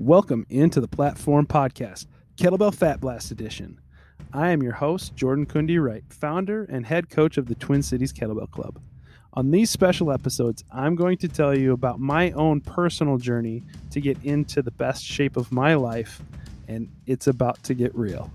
Welcome 0.00 0.46
into 0.48 0.80
the 0.80 0.86
Platform 0.86 1.44
Podcast, 1.44 2.06
Kettlebell 2.36 2.72
Fat 2.72 3.00
Blast 3.00 3.32
Edition. 3.32 3.80
I 4.32 4.50
am 4.50 4.62
your 4.62 4.74
host, 4.74 5.16
Jordan 5.16 5.44
Kundi 5.44 5.82
Wright, 5.82 6.04
founder 6.08 6.68
and 6.70 6.86
head 6.86 7.10
coach 7.10 7.36
of 7.36 7.46
the 7.46 7.56
Twin 7.56 7.82
Cities 7.82 8.12
Kettlebell 8.12 8.48
Club. 8.52 8.80
On 9.32 9.50
these 9.50 9.70
special 9.70 10.12
episodes, 10.12 10.62
I'm 10.70 10.94
going 10.94 11.18
to 11.18 11.26
tell 11.26 11.58
you 11.58 11.72
about 11.72 11.98
my 11.98 12.30
own 12.30 12.60
personal 12.60 13.18
journey 13.18 13.64
to 13.90 14.00
get 14.00 14.22
into 14.22 14.62
the 14.62 14.70
best 14.70 15.04
shape 15.04 15.36
of 15.36 15.50
my 15.50 15.74
life, 15.74 16.22
and 16.68 16.88
it's 17.06 17.26
about 17.26 17.60
to 17.64 17.74
get 17.74 17.92
real. 17.96 18.30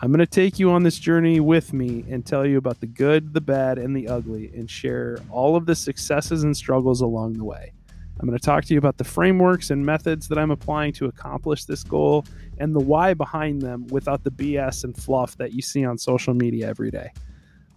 I'm 0.00 0.10
going 0.10 0.20
to 0.20 0.26
take 0.26 0.58
you 0.58 0.70
on 0.70 0.84
this 0.84 0.98
journey 0.98 1.38
with 1.38 1.74
me 1.74 2.06
and 2.08 2.24
tell 2.24 2.46
you 2.46 2.56
about 2.56 2.80
the 2.80 2.86
good, 2.86 3.34
the 3.34 3.42
bad, 3.42 3.76
and 3.76 3.94
the 3.94 4.08
ugly, 4.08 4.50
and 4.54 4.70
share 4.70 5.18
all 5.28 5.54
of 5.54 5.66
the 5.66 5.76
successes 5.76 6.44
and 6.44 6.56
struggles 6.56 7.02
along 7.02 7.34
the 7.34 7.44
way. 7.44 7.74
I'm 8.20 8.28
going 8.28 8.38
to 8.38 8.44
talk 8.44 8.64
to 8.66 8.74
you 8.74 8.78
about 8.78 8.96
the 8.96 9.04
frameworks 9.04 9.70
and 9.70 9.84
methods 9.84 10.28
that 10.28 10.38
I'm 10.38 10.50
applying 10.50 10.92
to 10.94 11.06
accomplish 11.06 11.64
this 11.64 11.82
goal 11.82 12.24
and 12.58 12.74
the 12.74 12.80
why 12.80 13.14
behind 13.14 13.60
them 13.60 13.86
without 13.88 14.22
the 14.22 14.30
BS 14.30 14.84
and 14.84 14.96
fluff 14.96 15.36
that 15.38 15.52
you 15.52 15.62
see 15.62 15.84
on 15.84 15.98
social 15.98 16.32
media 16.32 16.68
every 16.68 16.90
day. 16.90 17.10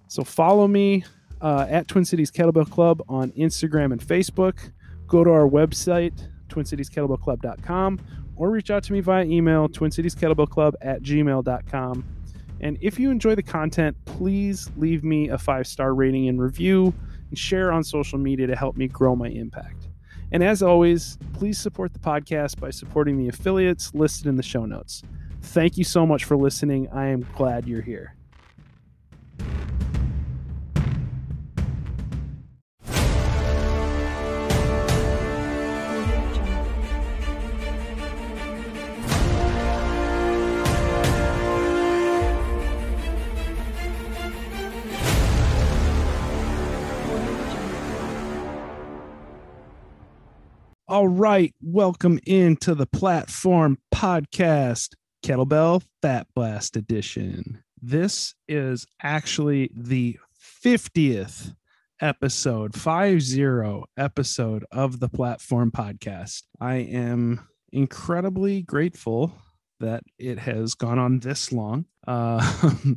So 0.08 0.23
follow 0.23 0.68
me 0.68 1.04
uh, 1.41 1.66
at 1.70 1.88
Twin 1.88 2.05
Cities 2.05 2.32
Kettlebell 2.32 2.70
Club 2.70 3.02
on 3.10 3.32
Instagram 3.32 3.91
and 3.91 4.02
Facebook. 4.02 4.72
Go 5.08 5.23
to 5.23 5.32
our 5.32 5.48
website, 5.48 6.13
twincitieskettlebellclub.com, 6.49 7.99
or 8.35 8.52
reach 8.52 8.70
out 8.70 8.84
to 8.84 8.94
me 8.94 8.99
via 8.99 9.26
email, 9.26 9.68
twincitieskettlebellclub 9.68 10.74
at 10.82 11.02
gmail.com. 11.02 12.05
And 12.60 12.77
if 12.82 12.99
you 12.99 13.12
enjoy 13.12 13.35
the 13.35 13.44
content, 13.44 13.96
please 14.05 14.70
leave 14.77 15.04
me 15.04 15.30
a 15.30 15.38
five 15.38 15.68
star 15.68 15.94
rating 15.94 16.27
and 16.27 16.41
review 16.41 16.94
and 17.30 17.38
share 17.38 17.72
on 17.72 17.84
social 17.84 18.18
media 18.18 18.48
to 18.48 18.55
help 18.55 18.77
me 18.77 18.88
grow 18.88 19.16
my 19.16 19.27
impact. 19.27 19.87
And 20.31 20.44
as 20.44 20.62
always, 20.62 21.17
please 21.34 21.58
support 21.58 21.93
the 21.93 21.99
podcast 21.99 22.60
by 22.60 22.70
supporting 22.70 23.18
the 23.18 23.29
affiliates 23.29 23.93
listed 23.93 24.27
in 24.27 24.35
the 24.35 24.43
show 24.43 24.65
notes. 24.65 25.02
Thank 25.41 25.77
you 25.77 25.84
so 25.84 26.05
much 26.05 26.26
for 26.26 26.35
listening. 26.35 26.90
I 26.91 27.07
am 27.07 27.26
glad 27.35 27.65
you're 27.68 27.82
here. 27.82 28.16
All 50.98 51.07
right, 51.07 51.53
welcome 51.62 52.20
into 52.26 52.73
the 52.73 52.87
platform 52.87 53.77
podcast, 53.93 54.95
Kettlebell 55.23 55.84
Fat 56.01 56.26
Blast 56.34 56.76
Edition. 56.76 57.63
This 57.79 58.34
is 58.48 58.87
actually 59.03 59.70
the 59.75 60.18
50th 60.65 61.53
episode, 62.01 62.73
50 62.73 63.84
episode 63.95 64.66
of 64.72 65.00
the 65.00 65.07
platform 65.07 65.69
podcast. 65.69 66.41
I 66.59 66.78
am 66.78 67.47
incredibly 67.72 68.63
grateful 68.63 69.34
that 69.80 70.03
it 70.18 70.40
has 70.40 70.74
gone 70.74 71.00
on 71.00 71.20
this 71.20 71.52
long. 71.52 71.86
Uh, 72.08 72.42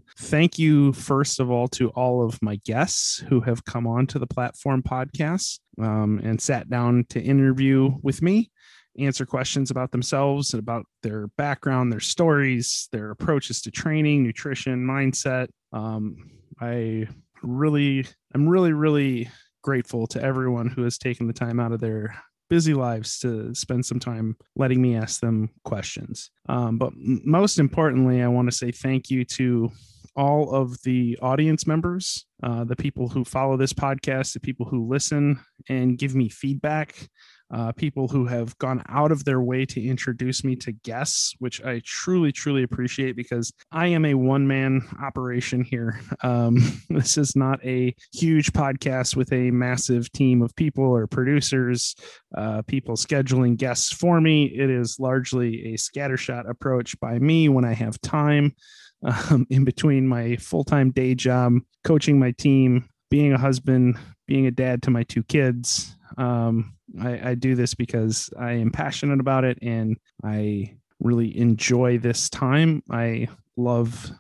thank 0.19 0.59
you, 0.59 0.92
first 0.92 1.41
of 1.41 1.50
all, 1.50 1.69
to 1.69 1.89
all 1.91 2.25
of 2.25 2.41
my 2.42 2.56
guests 2.64 3.19
who 3.28 3.41
have 3.41 3.64
come 3.64 3.86
on 3.86 4.06
to 4.09 4.19
the 4.19 4.27
platform 4.27 4.83
podcast 4.83 5.58
um, 5.81 6.20
and 6.23 6.41
sat 6.41 6.70
down 6.70 7.05
to 7.11 7.20
interview 7.20 7.91
with 8.03 8.23
me, 8.23 8.51
answer 8.98 9.27
questions 9.27 9.70
about 9.70 9.91
themselves 9.91 10.53
and 10.53 10.61
about 10.61 10.86
their 11.03 11.28
background, 11.36 11.92
their 11.92 12.01
stories, 12.01 12.89
their 12.92 13.11
approaches 13.11 13.61
to 13.63 13.70
training, 13.70 14.23
nutrition, 14.23 14.86
mindset. 14.86 15.48
Um, 15.73 16.17
I 16.61 17.08
really, 17.42 18.07
I'm 18.35 18.48
really, 18.48 18.73
really 18.73 19.30
grateful 19.63 20.07
to 20.07 20.23
everyone 20.23 20.69
who 20.69 20.83
has 20.83 20.98
taken 20.98 21.27
the 21.27 21.33
time 21.33 21.61
out 21.61 21.73
of 21.73 21.80
their 21.80 22.23
busy 22.50 22.74
lives 22.74 23.18
to 23.20 23.55
spend 23.55 23.86
some 23.86 23.98
time 23.98 24.36
letting 24.56 24.83
me 24.83 24.96
ask 24.96 25.20
them 25.20 25.48
questions. 25.64 26.30
Um, 26.48 26.77
but 26.77 26.92
most 26.94 27.58
importantly, 27.58 28.22
I 28.22 28.28
want 28.28 28.50
to 28.50 28.56
say 28.56 28.72
thank 28.72 29.08
you 29.08 29.24
to 29.36 29.70
all 30.16 30.50
of 30.50 30.83
the 30.83 31.18
audience 31.22 31.66
members, 31.66 32.27
uh, 32.42 32.64
the 32.64 32.77
people 32.77 33.08
who 33.08 33.24
follow 33.24 33.56
this 33.56 33.72
podcast, 33.72 34.34
the 34.34 34.40
people 34.40 34.66
who 34.66 34.89
listen 34.89 35.40
and 35.68 35.96
give 35.96 36.14
me 36.14 36.28
feedback 36.28 37.08
uh, 37.52 37.72
people 37.72 38.06
who 38.06 38.27
have 38.27 38.56
gone 38.58 38.83
out 38.88 39.11
of 39.11 39.24
their 39.24 39.40
way 39.40 39.66
to 39.66 39.84
introduce 39.84 40.44
me 40.44 40.55
to 40.56 40.72
guests, 40.72 41.34
which 41.38 41.62
I 41.62 41.80
truly, 41.84 42.30
truly 42.30 42.62
appreciate 42.62 43.16
because 43.16 43.52
I 43.72 43.88
am 43.88 44.05
a 44.05 44.14
one 44.14 44.46
man 44.46 44.83
operation 45.02 45.64
here. 45.64 46.00
Um, 46.22 46.58
this 46.90 47.18
is 47.18 47.34
not 47.34 47.64
a 47.64 47.94
huge 48.12 48.52
podcast 48.52 49.16
with 49.16 49.33
a 49.33 49.50
massive 49.50 50.10
team 50.12 50.42
of 50.42 50.55
people 50.55 50.84
or 50.84 51.06
producers, 51.06 51.96
uh, 52.36 52.62
people 52.62 52.96
scheduling 52.96 53.56
guests 53.56 53.92
for 53.92 54.20
me. 54.20 54.44
It 54.44 54.70
is 54.70 54.98
largely 55.00 55.74
a 55.74 55.77
scattershot 55.77 56.48
approach 56.48 56.98
by 57.00 57.18
me 57.18 57.48
when 57.48 57.64
I 57.64 57.74
have 57.74 58.00
time. 58.00 58.55
Um, 59.02 59.46
in 59.48 59.64
between 59.64 60.06
my 60.06 60.36
full 60.36 60.62
time 60.62 60.90
day 60.90 61.14
job, 61.14 61.55
coaching 61.84 62.18
my 62.18 62.33
team, 62.33 62.90
being 63.10 63.33
a 63.33 63.39
husband, 63.39 63.96
being 64.27 64.46
a 64.46 64.50
dad 64.50 64.83
to 64.83 64.90
my 64.90 65.05
two 65.05 65.22
kids, 65.22 65.96
um, 66.18 66.74
I, 67.01 67.30
I 67.30 67.34
do 67.34 67.55
this 67.55 67.74
because 67.74 68.30
I 68.39 68.52
am 68.52 68.70
passionate 68.70 69.20
about 69.20 69.45
it 69.45 69.58
and 69.62 69.96
I 70.24 70.77
really 71.01 71.36
enjoy 71.39 71.98
this 71.98 72.28
time. 72.30 72.83
I 72.90 73.28
love 73.56 74.12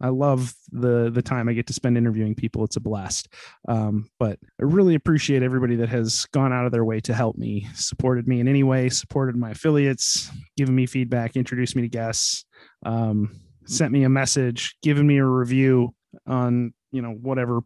I 0.00 0.08
love 0.10 0.54
the 0.70 1.10
the 1.10 1.22
time 1.22 1.48
I 1.48 1.54
get 1.54 1.66
to 1.68 1.72
spend 1.72 1.98
interviewing 1.98 2.34
people. 2.34 2.64
It's 2.64 2.76
a 2.76 2.80
blast. 2.80 3.28
Um, 3.66 4.08
but 4.18 4.38
I 4.60 4.64
really 4.64 4.94
appreciate 4.94 5.42
everybody 5.42 5.76
that 5.76 5.88
has 5.88 6.26
gone 6.26 6.52
out 6.52 6.66
of 6.66 6.72
their 6.72 6.84
way 6.84 7.00
to 7.00 7.14
help 7.14 7.36
me, 7.36 7.66
supported 7.74 8.28
me 8.28 8.40
in 8.40 8.46
any 8.46 8.62
way, 8.62 8.88
supported 8.90 9.36
my 9.36 9.50
affiliates, 9.50 10.30
given 10.56 10.74
me 10.74 10.86
feedback, 10.86 11.36
introduced 11.36 11.74
me 11.74 11.82
to 11.82 11.88
guests, 11.88 12.44
um, 12.86 13.40
sent 13.66 13.92
me 13.92 14.04
a 14.04 14.08
message, 14.08 14.76
given 14.82 15.06
me 15.06 15.18
a 15.18 15.24
review 15.24 15.94
on 16.26 16.72
you 16.92 17.02
know 17.02 17.10
whatever 17.10 17.60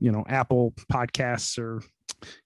you 0.00 0.10
know 0.10 0.24
Apple 0.28 0.74
podcasts 0.92 1.58
or 1.58 1.82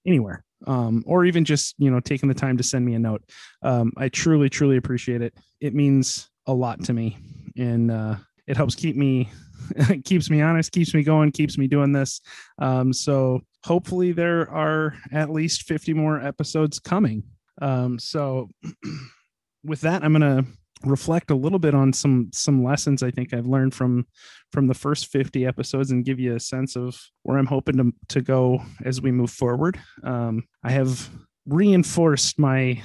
anywhere 0.06 0.44
um, 0.66 1.02
or 1.06 1.24
even 1.24 1.44
just 1.44 1.74
you 1.78 1.90
know 1.90 2.00
taking 2.00 2.28
the 2.28 2.34
time 2.34 2.56
to 2.56 2.62
send 2.62 2.84
me 2.84 2.94
a 2.94 2.98
note. 2.98 3.22
Um, 3.62 3.92
i 3.96 4.08
truly 4.08 4.48
truly 4.48 4.76
appreciate 4.76 5.22
it. 5.22 5.34
It 5.60 5.74
means 5.74 6.30
a 6.46 6.52
lot 6.52 6.82
to 6.84 6.92
me 6.92 7.16
and 7.56 7.90
uh, 7.90 8.16
it 8.46 8.56
helps 8.56 8.74
keep 8.74 8.96
me 8.96 9.30
keeps 10.04 10.28
me 10.28 10.42
honest 10.42 10.72
keeps 10.72 10.92
me 10.94 11.02
going 11.02 11.32
keeps 11.32 11.56
me 11.58 11.66
doing 11.66 11.92
this. 11.92 12.20
Um, 12.58 12.92
so 12.92 13.40
hopefully 13.64 14.12
there 14.12 14.50
are 14.50 14.94
at 15.12 15.30
least 15.30 15.62
50 15.62 15.94
more 15.94 16.20
episodes 16.20 16.78
coming. 16.78 17.22
Um, 17.62 17.98
so 17.98 18.50
with 19.64 19.80
that 19.80 20.04
i'm 20.04 20.12
gonna 20.12 20.44
reflect 20.84 21.30
a 21.30 21.34
little 21.34 21.58
bit 21.58 21.74
on 21.74 21.92
some 21.92 22.30
some 22.32 22.62
lessons 22.62 23.02
I 23.02 23.10
think 23.10 23.32
I've 23.32 23.46
learned 23.46 23.74
from 23.74 24.06
from 24.52 24.66
the 24.66 24.74
first 24.74 25.06
50 25.08 25.46
episodes 25.46 25.90
and 25.90 26.04
give 26.04 26.20
you 26.20 26.34
a 26.34 26.40
sense 26.40 26.76
of 26.76 27.00
where 27.22 27.38
I'm 27.38 27.46
hoping 27.46 27.76
to, 27.78 27.92
to 28.10 28.20
go 28.20 28.62
as 28.84 29.00
we 29.00 29.10
move 29.10 29.30
forward. 29.30 29.78
Um, 30.02 30.44
I 30.62 30.70
have 30.70 31.10
reinforced 31.46 32.38
my 32.38 32.82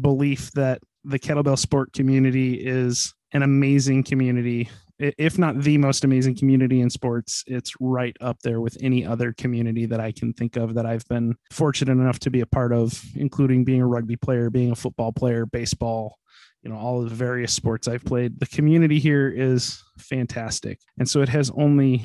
belief 0.00 0.52
that 0.52 0.80
the 1.04 1.18
kettlebell 1.18 1.58
sport 1.58 1.92
community 1.92 2.54
is 2.54 3.14
an 3.32 3.42
amazing 3.42 4.04
community 4.04 4.68
if 4.98 5.38
not 5.38 5.60
the 5.60 5.78
most 5.78 6.04
amazing 6.04 6.36
community 6.36 6.80
in 6.80 6.90
sports, 6.90 7.44
it's 7.46 7.72
right 7.80 8.16
up 8.20 8.40
there 8.42 8.60
with 8.60 8.76
any 8.80 9.06
other 9.06 9.32
community 9.32 9.86
that 9.86 10.00
I 10.00 10.10
can 10.10 10.32
think 10.32 10.56
of 10.56 10.74
that 10.74 10.86
I've 10.86 11.06
been 11.06 11.36
fortunate 11.52 11.92
enough 11.92 12.18
to 12.20 12.30
be 12.30 12.40
a 12.40 12.46
part 12.46 12.72
of, 12.72 13.00
including 13.14 13.64
being 13.64 13.80
a 13.80 13.86
rugby 13.86 14.16
player, 14.16 14.50
being 14.50 14.72
a 14.72 14.76
football 14.76 15.12
player, 15.12 15.46
baseball, 15.46 16.18
you 16.62 16.70
know 16.70 16.76
all 16.76 17.02
the 17.02 17.14
various 17.14 17.52
sports 17.52 17.88
I've 17.88 18.04
played. 18.04 18.40
The 18.40 18.46
community 18.46 18.98
here 18.98 19.28
is 19.28 19.82
fantastic, 19.98 20.80
and 20.98 21.08
so 21.08 21.22
it 21.22 21.28
has 21.28 21.50
only 21.50 22.04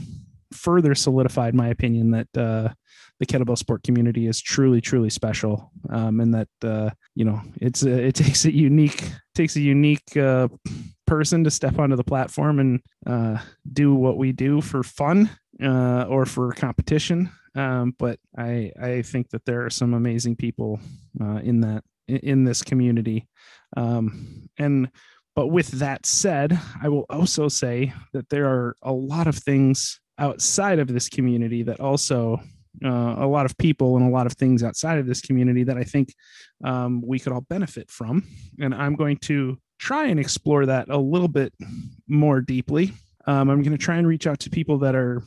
further 0.53 0.95
solidified 0.95 1.55
my 1.55 1.69
opinion 1.69 2.11
that 2.11 2.37
uh, 2.37 2.69
the 3.19 3.25
kettlebell 3.25 3.57
sport 3.57 3.83
community 3.83 4.27
is 4.27 4.41
truly, 4.41 4.81
truly 4.81 5.09
special, 5.09 5.71
um, 5.89 6.19
and 6.19 6.33
that 6.33 6.47
uh, 6.63 6.89
you 7.15 7.25
know 7.25 7.41
it's 7.61 7.83
a, 7.83 8.07
it 8.07 8.15
takes 8.15 8.45
a 8.45 8.53
unique 8.53 9.03
takes 9.35 9.55
a 9.55 9.61
unique 9.61 10.15
uh, 10.17 10.47
person 11.05 11.43
to 11.43 11.51
step 11.51 11.79
onto 11.79 11.95
the 11.95 12.03
platform 12.03 12.59
and 12.59 12.81
uh, 13.05 13.37
do 13.71 13.93
what 13.93 14.17
we 14.17 14.31
do 14.31 14.61
for 14.61 14.83
fun 14.83 15.29
uh, 15.61 16.03
or 16.03 16.25
for 16.25 16.51
competition. 16.53 17.29
Um, 17.55 17.95
but 17.99 18.19
I 18.37 18.71
I 18.81 19.01
think 19.03 19.29
that 19.29 19.45
there 19.45 19.65
are 19.65 19.69
some 19.69 19.93
amazing 19.93 20.35
people 20.35 20.79
uh, 21.21 21.39
in 21.43 21.61
that 21.61 21.83
in 22.07 22.43
this 22.43 22.61
community 22.61 23.27
um, 23.75 24.49
and 24.57 24.89
but 25.35 25.47
with 25.47 25.67
that 25.79 26.05
said, 26.05 26.59
I 26.81 26.89
will 26.89 27.05
also 27.09 27.47
say 27.47 27.93
that 28.13 28.29
there 28.29 28.45
are 28.45 28.75
a 28.83 28.91
lot 28.91 29.27
of 29.27 29.35
things 29.35 29.99
outside 30.19 30.77
of 30.79 30.87
this 30.87 31.09
community 31.09 31.63
that 31.63 31.79
also 31.79 32.39
uh, 32.83 33.15
a 33.17 33.27
lot 33.27 33.45
of 33.45 33.57
people 33.57 33.97
and 33.97 34.05
a 34.07 34.11
lot 34.11 34.27
of 34.27 34.33
things 34.33 34.63
outside 34.63 34.99
of 34.99 35.07
this 35.07 35.21
community 35.21 35.63
that 35.63 35.77
I 35.77 35.83
think 35.83 36.13
um, 36.63 37.01
we 37.05 37.19
could 37.19 37.33
all 37.33 37.41
benefit 37.41 37.89
from. 37.89 38.23
And 38.59 38.75
I'm 38.75 38.95
going 38.95 39.17
to 39.23 39.57
try 39.79 40.07
and 40.07 40.19
explore 40.19 40.65
that 40.65 40.89
a 40.89 40.97
little 40.97 41.27
bit 41.27 41.53
more 42.07 42.41
deeply. 42.41 42.93
Um, 43.25 43.49
I'm 43.49 43.61
going 43.63 43.77
to 43.77 43.83
try 43.83 43.97
and 43.97 44.07
reach 44.07 44.27
out 44.27 44.39
to 44.41 44.49
people 44.49 44.79
that 44.79 44.95
are 44.95 45.23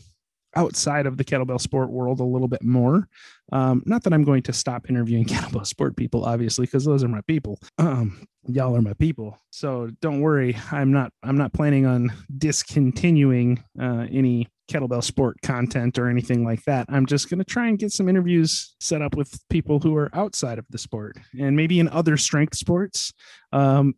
outside 0.56 1.06
of 1.06 1.16
the 1.16 1.24
kettlebell 1.24 1.60
sport 1.60 1.90
world 1.90 2.20
a 2.20 2.24
little 2.24 2.48
bit 2.48 2.62
more. 2.64 3.08
Um, 3.52 3.82
not 3.86 4.02
that 4.02 4.12
I'm 4.12 4.24
going 4.24 4.42
to 4.44 4.52
stop 4.52 4.90
interviewing 4.90 5.24
kettlebell 5.26 5.66
sport 5.66 5.96
people, 5.96 6.24
obviously, 6.24 6.66
because 6.66 6.84
those 6.84 7.04
are 7.04 7.08
my 7.08 7.20
people. 7.22 7.60
Um, 7.78 8.26
y'all 8.48 8.74
are 8.74 8.82
my 8.82 8.94
people, 8.94 9.38
so 9.50 9.90
don't 10.00 10.20
worry. 10.20 10.56
I'm 10.72 10.92
not. 10.92 11.12
I'm 11.22 11.36
not 11.36 11.52
planning 11.52 11.86
on 11.86 12.12
discontinuing 12.38 13.62
uh, 13.80 14.06
any 14.10 14.48
kettlebell 14.70 15.04
sport 15.04 15.40
content 15.42 15.98
or 15.98 16.08
anything 16.08 16.44
like 16.44 16.64
that. 16.64 16.86
I'm 16.88 17.06
just 17.06 17.30
going 17.30 17.38
to 17.38 17.44
try 17.44 17.68
and 17.68 17.78
get 17.78 17.92
some 17.92 18.08
interviews 18.08 18.74
set 18.80 19.00
up 19.00 19.16
with 19.16 19.38
people 19.48 19.78
who 19.78 19.94
are 19.96 20.10
outside 20.12 20.58
of 20.58 20.66
the 20.70 20.78
sport 20.78 21.16
and 21.38 21.56
maybe 21.56 21.78
in 21.78 21.88
other 21.88 22.16
strength 22.16 22.56
sports. 22.56 23.12
Um, 23.52 23.94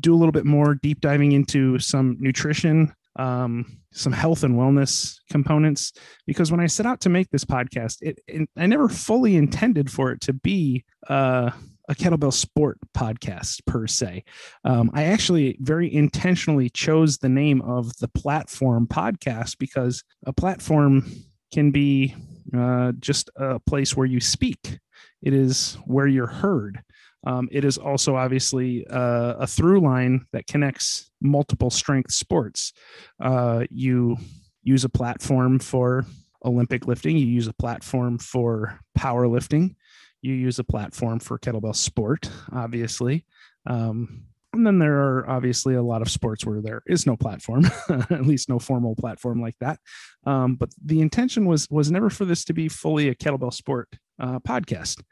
do 0.00 0.14
a 0.14 0.16
little 0.16 0.32
bit 0.32 0.46
more 0.46 0.74
deep 0.74 1.00
diving 1.00 1.32
into 1.32 1.78
some 1.78 2.16
nutrition 2.18 2.94
um, 3.16 3.78
some 3.92 4.12
health 4.12 4.42
and 4.42 4.54
wellness 4.54 5.18
components 5.30 5.92
because 6.26 6.50
when 6.50 6.60
I 6.60 6.66
set 6.66 6.86
out 6.86 7.00
to 7.02 7.08
make 7.08 7.30
this 7.30 7.44
podcast, 7.44 7.98
it, 8.00 8.18
it 8.26 8.48
I 8.56 8.66
never 8.66 8.88
fully 8.88 9.36
intended 9.36 9.90
for 9.90 10.12
it 10.12 10.20
to 10.22 10.32
be 10.32 10.84
uh, 11.08 11.50
a 11.88 11.94
kettlebell 11.94 12.32
sport 12.32 12.78
podcast 12.96 13.60
per 13.66 13.86
se. 13.86 14.24
Um, 14.64 14.90
I 14.94 15.04
actually 15.04 15.56
very 15.60 15.92
intentionally 15.92 16.70
chose 16.70 17.18
the 17.18 17.28
name 17.28 17.60
of 17.62 17.96
the 17.98 18.08
platform 18.08 18.86
podcast 18.86 19.58
because 19.58 20.02
a 20.26 20.32
platform 20.32 21.10
can 21.52 21.70
be 21.70 22.14
uh, 22.56 22.92
just 22.98 23.30
a 23.36 23.60
place 23.60 23.96
where 23.96 24.06
you 24.06 24.20
speak. 24.20 24.78
It 25.22 25.34
is 25.34 25.76
where 25.84 26.06
you're 26.06 26.26
heard. 26.26 26.82
Um, 27.24 27.48
it 27.52 27.64
is 27.64 27.78
also 27.78 28.16
obviously 28.16 28.86
uh, 28.88 29.34
a 29.38 29.46
through 29.46 29.80
line 29.80 30.26
that 30.32 30.46
connects 30.46 31.10
multiple 31.20 31.70
strength 31.70 32.12
sports. 32.12 32.72
Uh, 33.20 33.64
you 33.70 34.16
use 34.62 34.84
a 34.84 34.88
platform 34.88 35.58
for 35.58 36.04
Olympic 36.44 36.86
lifting, 36.86 37.16
you 37.16 37.26
use 37.26 37.46
a 37.46 37.52
platform 37.52 38.18
for 38.18 38.80
powerlifting, 38.98 39.76
you 40.20 40.34
use 40.34 40.58
a 40.58 40.64
platform 40.64 41.20
for 41.20 41.38
kettlebell 41.38 41.76
sport, 41.76 42.28
obviously. 42.52 43.24
Um, 43.66 44.24
and 44.52 44.66
then 44.66 44.78
there 44.78 44.98
are 44.98 45.30
obviously 45.30 45.74
a 45.74 45.82
lot 45.82 46.02
of 46.02 46.10
sports 46.10 46.44
where 46.44 46.60
there 46.60 46.82
is 46.86 47.06
no 47.06 47.16
platform, 47.16 47.64
at 47.88 48.26
least 48.26 48.48
no 48.48 48.58
formal 48.58 48.94
platform 48.94 49.40
like 49.40 49.56
that. 49.60 49.78
Um, 50.26 50.56
but 50.56 50.70
the 50.84 51.00
intention 51.00 51.46
was 51.46 51.66
was 51.70 51.90
never 51.90 52.10
for 52.10 52.24
this 52.24 52.44
to 52.46 52.52
be 52.52 52.68
fully 52.68 53.08
a 53.08 53.14
kettlebell 53.14 53.54
sport 53.54 53.88
uh, 54.20 54.40
podcast 54.40 55.02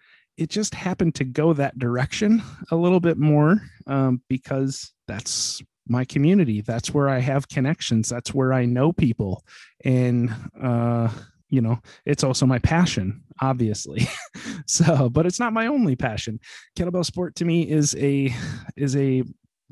it 0.40 0.48
just 0.48 0.74
happened 0.74 1.14
to 1.16 1.24
go 1.24 1.52
that 1.52 1.78
direction 1.78 2.42
a 2.70 2.76
little 2.76 2.98
bit 2.98 3.18
more 3.18 3.60
um, 3.86 4.22
because 4.26 4.90
that's 5.06 5.62
my 5.86 6.02
community. 6.06 6.62
That's 6.62 6.94
where 6.94 7.10
I 7.10 7.18
have 7.18 7.46
connections. 7.48 8.08
That's 8.08 8.32
where 8.32 8.54
I 8.54 8.64
know 8.64 8.90
people. 8.90 9.44
And, 9.84 10.34
uh, 10.60 11.10
you 11.50 11.60
know, 11.60 11.80
it's 12.06 12.24
also 12.24 12.46
my 12.46 12.58
passion, 12.58 13.22
obviously. 13.42 14.08
so, 14.66 15.10
but 15.10 15.26
it's 15.26 15.38
not 15.38 15.52
my 15.52 15.66
only 15.66 15.94
passion. 15.94 16.40
Kettlebell 16.74 17.04
sport 17.04 17.34
to 17.36 17.44
me 17.44 17.68
is 17.68 17.94
a, 17.96 18.34
is 18.76 18.96
a, 18.96 19.22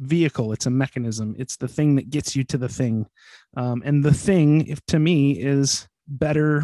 vehicle 0.01 0.53
it's 0.53 0.67
a 0.67 0.71
mechanism 0.71 1.35
it's 1.41 1.57
the 1.57 1.67
thing 1.67 1.97
that 1.97 2.09
gets 2.09 2.37
you 2.37 2.45
to 2.45 2.57
the 2.57 2.69
thing 2.69 3.05
um, 3.57 3.83
and 3.85 4.05
the 4.05 4.15
thing 4.15 4.65
if 4.69 4.81
to 4.87 4.97
me 4.97 5.33
is 5.33 5.89
better 6.07 6.63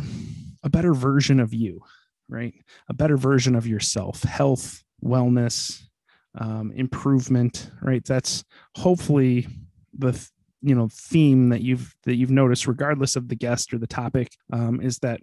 a 0.62 0.70
better 0.70 0.94
version 0.94 1.40
of 1.40 1.52
you 1.52 1.80
right? 2.28 2.54
A 2.88 2.94
better 2.94 3.16
version 3.16 3.54
of 3.54 3.66
yourself, 3.66 4.22
health, 4.22 4.82
wellness, 5.02 5.82
um, 6.38 6.72
improvement, 6.72 7.70
right? 7.82 8.04
That's 8.04 8.44
hopefully 8.76 9.46
the 9.96 10.28
you 10.62 10.74
know 10.74 10.88
theme 10.90 11.50
that 11.50 11.60
you've 11.60 11.94
that 12.04 12.16
you've 12.16 12.30
noticed, 12.30 12.66
regardless 12.66 13.16
of 13.16 13.28
the 13.28 13.36
guest 13.36 13.72
or 13.72 13.78
the 13.78 13.86
topic, 13.86 14.32
um, 14.52 14.80
is 14.80 14.98
that 15.00 15.20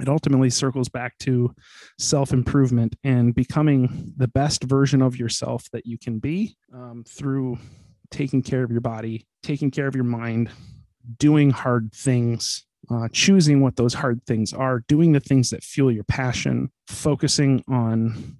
it 0.00 0.08
ultimately 0.08 0.50
circles 0.50 0.88
back 0.88 1.18
to 1.18 1.54
self 1.98 2.32
improvement 2.32 2.96
and 3.04 3.34
becoming 3.34 4.12
the 4.16 4.28
best 4.28 4.64
version 4.64 5.02
of 5.02 5.18
yourself 5.18 5.68
that 5.72 5.86
you 5.86 5.98
can 5.98 6.18
be 6.18 6.56
um, 6.72 7.04
through 7.06 7.58
taking 8.10 8.42
care 8.42 8.62
of 8.62 8.70
your 8.70 8.80
body, 8.80 9.26
taking 9.42 9.70
care 9.70 9.86
of 9.86 9.94
your 9.94 10.04
mind, 10.04 10.50
doing 11.18 11.50
hard 11.50 11.92
things, 11.92 12.64
uh, 12.90 13.08
choosing 13.12 13.60
what 13.60 13.76
those 13.76 13.94
hard 13.94 14.22
things 14.26 14.52
are, 14.52 14.80
doing 14.88 15.12
the 15.12 15.20
things 15.20 15.50
that 15.50 15.62
fuel 15.62 15.90
your 15.90 16.04
passion, 16.04 16.70
focusing 16.86 17.62
on 17.68 18.36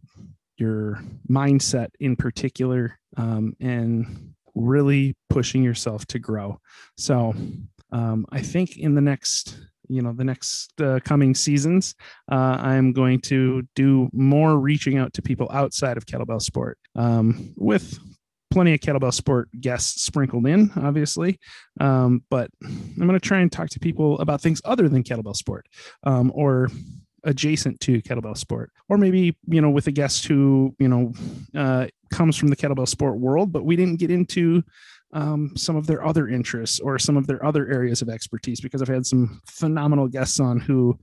your 0.56 1.00
mindset 1.30 1.88
in 2.00 2.16
particular, 2.16 2.98
um, 3.16 3.54
and 3.60 4.34
really 4.54 5.16
pushing 5.28 5.62
yourself 5.62 6.06
to 6.06 6.18
grow. 6.18 6.60
So 6.96 7.34
um, 7.92 8.26
I 8.32 8.42
think 8.42 8.76
in 8.76 8.94
the 8.94 9.00
next 9.00 9.58
you 9.88 10.02
know 10.02 10.12
the 10.12 10.24
next 10.24 10.78
uh, 10.80 11.00
coming 11.02 11.34
seasons 11.34 11.94
uh, 12.30 12.58
i'm 12.60 12.92
going 12.92 13.18
to 13.18 13.62
do 13.74 14.08
more 14.12 14.58
reaching 14.58 14.98
out 14.98 15.14
to 15.14 15.22
people 15.22 15.48
outside 15.50 15.96
of 15.96 16.04
kettlebell 16.04 16.42
sport 16.42 16.78
um, 16.94 17.54
with 17.56 17.98
plenty 18.50 18.74
of 18.74 18.80
kettlebell 18.80 19.12
sport 19.12 19.48
guests 19.60 20.02
sprinkled 20.02 20.46
in, 20.46 20.70
obviously. 20.76 21.38
Um, 21.80 22.22
but 22.30 22.50
I'm 22.62 22.96
going 22.96 23.12
to 23.12 23.20
try 23.20 23.40
and 23.40 23.50
talk 23.50 23.68
to 23.70 23.80
people 23.80 24.18
about 24.20 24.40
things 24.40 24.60
other 24.64 24.88
than 24.88 25.02
kettlebell 25.02 25.36
sport 25.36 25.66
um, 26.04 26.32
or 26.34 26.68
adjacent 27.24 27.80
to 27.80 28.00
kettlebell 28.02 28.36
sport, 28.36 28.70
or 28.88 28.96
maybe, 28.96 29.36
you 29.46 29.60
know, 29.60 29.70
with 29.70 29.86
a 29.86 29.92
guest 29.92 30.26
who, 30.26 30.74
you 30.78 30.88
know, 30.88 31.12
uh, 31.56 31.86
comes 32.10 32.36
from 32.36 32.48
the 32.48 32.56
kettlebell 32.56 32.88
sport 32.88 33.18
world, 33.18 33.52
but 33.52 33.64
we 33.64 33.76
didn't 33.76 33.98
get 33.98 34.10
into 34.10 34.62
um, 35.12 35.52
some 35.56 35.76
of 35.76 35.86
their 35.86 36.04
other 36.04 36.28
interests 36.28 36.80
or 36.80 36.98
some 36.98 37.16
of 37.16 37.26
their 37.26 37.44
other 37.44 37.66
areas 37.68 38.02
of 38.02 38.08
expertise 38.08 38.60
because 38.60 38.82
I've 38.82 38.88
had 38.88 39.06
some 39.06 39.40
phenomenal 39.46 40.06
guests 40.08 40.38
on 40.38 40.60
who 40.60 40.98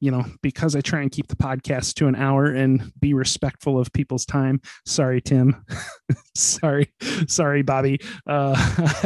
you 0.00 0.10
know, 0.10 0.24
because 0.42 0.76
I 0.76 0.80
try 0.80 1.00
and 1.00 1.10
keep 1.10 1.28
the 1.28 1.36
podcast 1.36 1.94
to 1.94 2.06
an 2.06 2.14
hour 2.14 2.46
and 2.46 2.92
be 3.00 3.14
respectful 3.14 3.78
of 3.78 3.92
people's 3.92 4.26
time. 4.26 4.60
Sorry, 4.84 5.20
Tim. 5.20 5.64
sorry, 6.34 6.92
sorry, 7.26 7.62
Bobby. 7.62 8.00
Uh, 8.26 8.54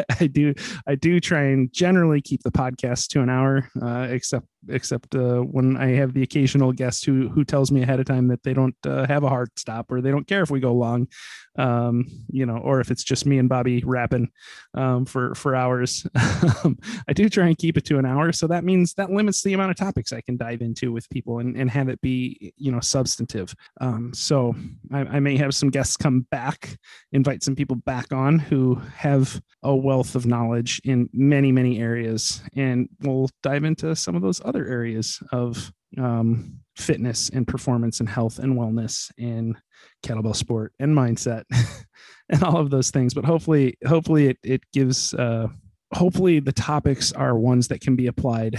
I 0.21 0.27
do, 0.27 0.55
I 0.87 0.97
do 0.97 1.21
try 1.21 1.45
and 1.45 1.73
generally 1.73 2.21
keep 2.21 2.43
the 2.43 2.51
podcast 2.51 3.09
to 3.09 3.21
an 3.21 3.31
hour, 3.31 3.69
uh, 3.81 4.09
except 4.11 4.47
except 4.69 5.15
uh, 5.15 5.39
when 5.41 5.77
I 5.77 5.89
have 5.95 6.13
the 6.13 6.23
occasional 6.23 6.73
guest 6.73 7.05
who 7.05 7.29
who 7.29 7.45
tells 7.45 7.71
me 7.71 7.83
ahead 7.83 8.01
of 8.01 8.07
time 8.07 8.29
that 8.29 8.43
they 8.43 8.55
don't 8.55 8.77
uh, 8.87 9.07
have 9.07 9.23
a 9.23 9.29
hard 9.29 9.51
stop 9.57 9.91
or 9.91 10.01
they 10.01 10.11
don't 10.11 10.27
care 10.27 10.43
if 10.43 10.51
we 10.51 10.61
go 10.61 10.73
long, 10.75 11.09
um, 11.57 12.07
you 12.29 12.47
know, 12.47 12.59
or 12.59 12.81
if 12.81 12.91
it's 12.91 13.05
just 13.05 13.27
me 13.27 13.39
and 13.39 13.49
Bobby 13.49 13.83
rapping 13.85 14.31
um, 14.75 15.05
for 15.05 15.35
for 15.35 15.55
hours. 15.55 16.07
I 16.15 17.13
do 17.15 17.29
try 17.29 17.47
and 17.47 17.59
keep 17.59 17.77
it 17.77 17.85
to 17.87 17.99
an 17.99 18.07
hour, 18.07 18.33
so 18.33 18.47
that 18.49 18.65
means 18.65 18.95
that 18.95 19.11
limits 19.11 19.43
the 19.43 19.55
amount 19.55 19.71
of 19.71 19.77
topics 19.77 20.13
I 20.13 20.21
can 20.21 20.37
dive 20.37 20.63
into 20.63 20.93
with 20.93 21.09
people 21.11 21.39
and, 21.39 21.57
and 21.57 21.71
have 21.71 21.89
it 21.89 22.01
be 22.01 22.53
you 22.57 22.71
know 22.71 22.81
substantive. 22.81 23.55
Um, 23.81 24.13
so 24.15 24.55
I, 24.93 25.01
I 25.01 25.21
may 25.21 25.37
have 25.37 25.55
some 25.55 25.71
guests 25.71 25.97
come 25.97 26.27
back, 26.31 26.79
invite 27.13 27.43
some 27.43 27.57
people 27.57 27.77
back 27.77 28.13
on 28.13 28.39
who 28.39 28.77
have 28.97 29.41
a 29.63 29.75
wealth 29.75 30.15
of 30.15 30.27
knowledge 30.27 30.81
in 30.85 31.09
many 31.13 31.53
many 31.53 31.81
areas, 31.81 32.43
and 32.55 32.89
we'll 33.01 33.31
dive 33.43 33.65
into 33.65 33.95
some 33.97 34.15
of 34.15 34.23
those 34.23 34.41
other 34.51 34.67
areas 34.67 35.23
of 35.31 35.73
um, 35.97 36.59
fitness 36.77 37.31
and 37.31 37.47
performance 37.47 38.01
and 38.01 38.09
health 38.09 38.41
and 38.41 38.57
wellness 38.59 39.13
and 39.17 39.57
kettlebell 40.05 40.35
sport 40.35 40.73
and 40.81 40.93
mindset 40.97 41.45
and 42.29 42.43
all 42.43 42.57
of 42.57 42.71
those 42.71 42.91
things. 42.91 43.15
But 43.15 43.25
hopefully 43.25 43.77
hopefully 43.87 44.27
it, 44.27 44.39
it 44.43 44.63
gives 44.73 45.15
uh, 45.15 45.47
hopefully 45.95 46.41
the 46.41 46.53
topics 46.53 47.13
are 47.13 47.39
ones 47.39 47.69
that 47.69 47.81
can 47.81 47.95
be 47.95 48.09
applied 48.09 48.59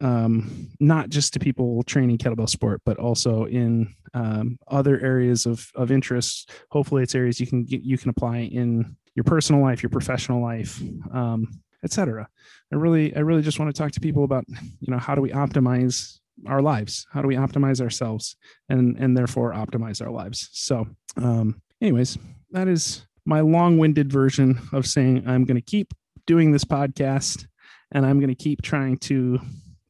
um, 0.00 0.68
not 0.78 1.08
just 1.08 1.32
to 1.32 1.40
people 1.40 1.82
training 1.82 2.18
kettlebell 2.18 2.48
sport 2.48 2.80
but 2.84 2.96
also 2.98 3.46
in 3.46 3.92
um, 4.14 4.56
other 4.68 5.00
areas 5.00 5.46
of, 5.46 5.68
of 5.74 5.90
interest. 5.90 6.52
Hopefully 6.70 7.02
it's 7.02 7.16
areas 7.16 7.40
you 7.40 7.46
can 7.48 7.64
get, 7.64 7.82
you 7.82 7.98
can 7.98 8.10
apply 8.10 8.38
in 8.38 8.96
your 9.16 9.24
personal 9.24 9.60
life 9.60 9.82
your 9.82 9.90
professional 9.90 10.40
life 10.40 10.80
um, 11.12 11.48
etc. 11.84 12.28
I 12.72 12.76
really, 12.76 13.14
I 13.14 13.20
really 13.20 13.42
just 13.42 13.58
want 13.58 13.74
to 13.74 13.78
talk 13.82 13.92
to 13.92 14.00
people 14.00 14.24
about, 14.24 14.44
you 14.48 14.92
know, 14.92 14.98
how 14.98 15.14
do 15.14 15.22
we 15.22 15.30
optimize 15.30 16.18
our 16.46 16.62
lives? 16.62 17.06
How 17.12 17.22
do 17.22 17.28
we 17.28 17.36
optimize 17.36 17.80
ourselves 17.80 18.36
and 18.68 18.96
and 18.96 19.16
therefore 19.16 19.52
optimize 19.52 20.04
our 20.04 20.10
lives? 20.10 20.48
So, 20.52 20.86
um, 21.16 21.60
anyways, 21.80 22.18
that 22.50 22.68
is 22.68 23.06
my 23.24 23.40
long-winded 23.40 24.10
version 24.10 24.58
of 24.72 24.86
saying 24.86 25.24
I'm 25.26 25.44
going 25.44 25.56
to 25.56 25.62
keep 25.62 25.92
doing 26.26 26.52
this 26.52 26.64
podcast 26.64 27.46
and 27.92 28.06
I'm 28.06 28.20
going 28.20 28.34
to 28.34 28.34
keep 28.34 28.62
trying 28.62 28.98
to 28.98 29.40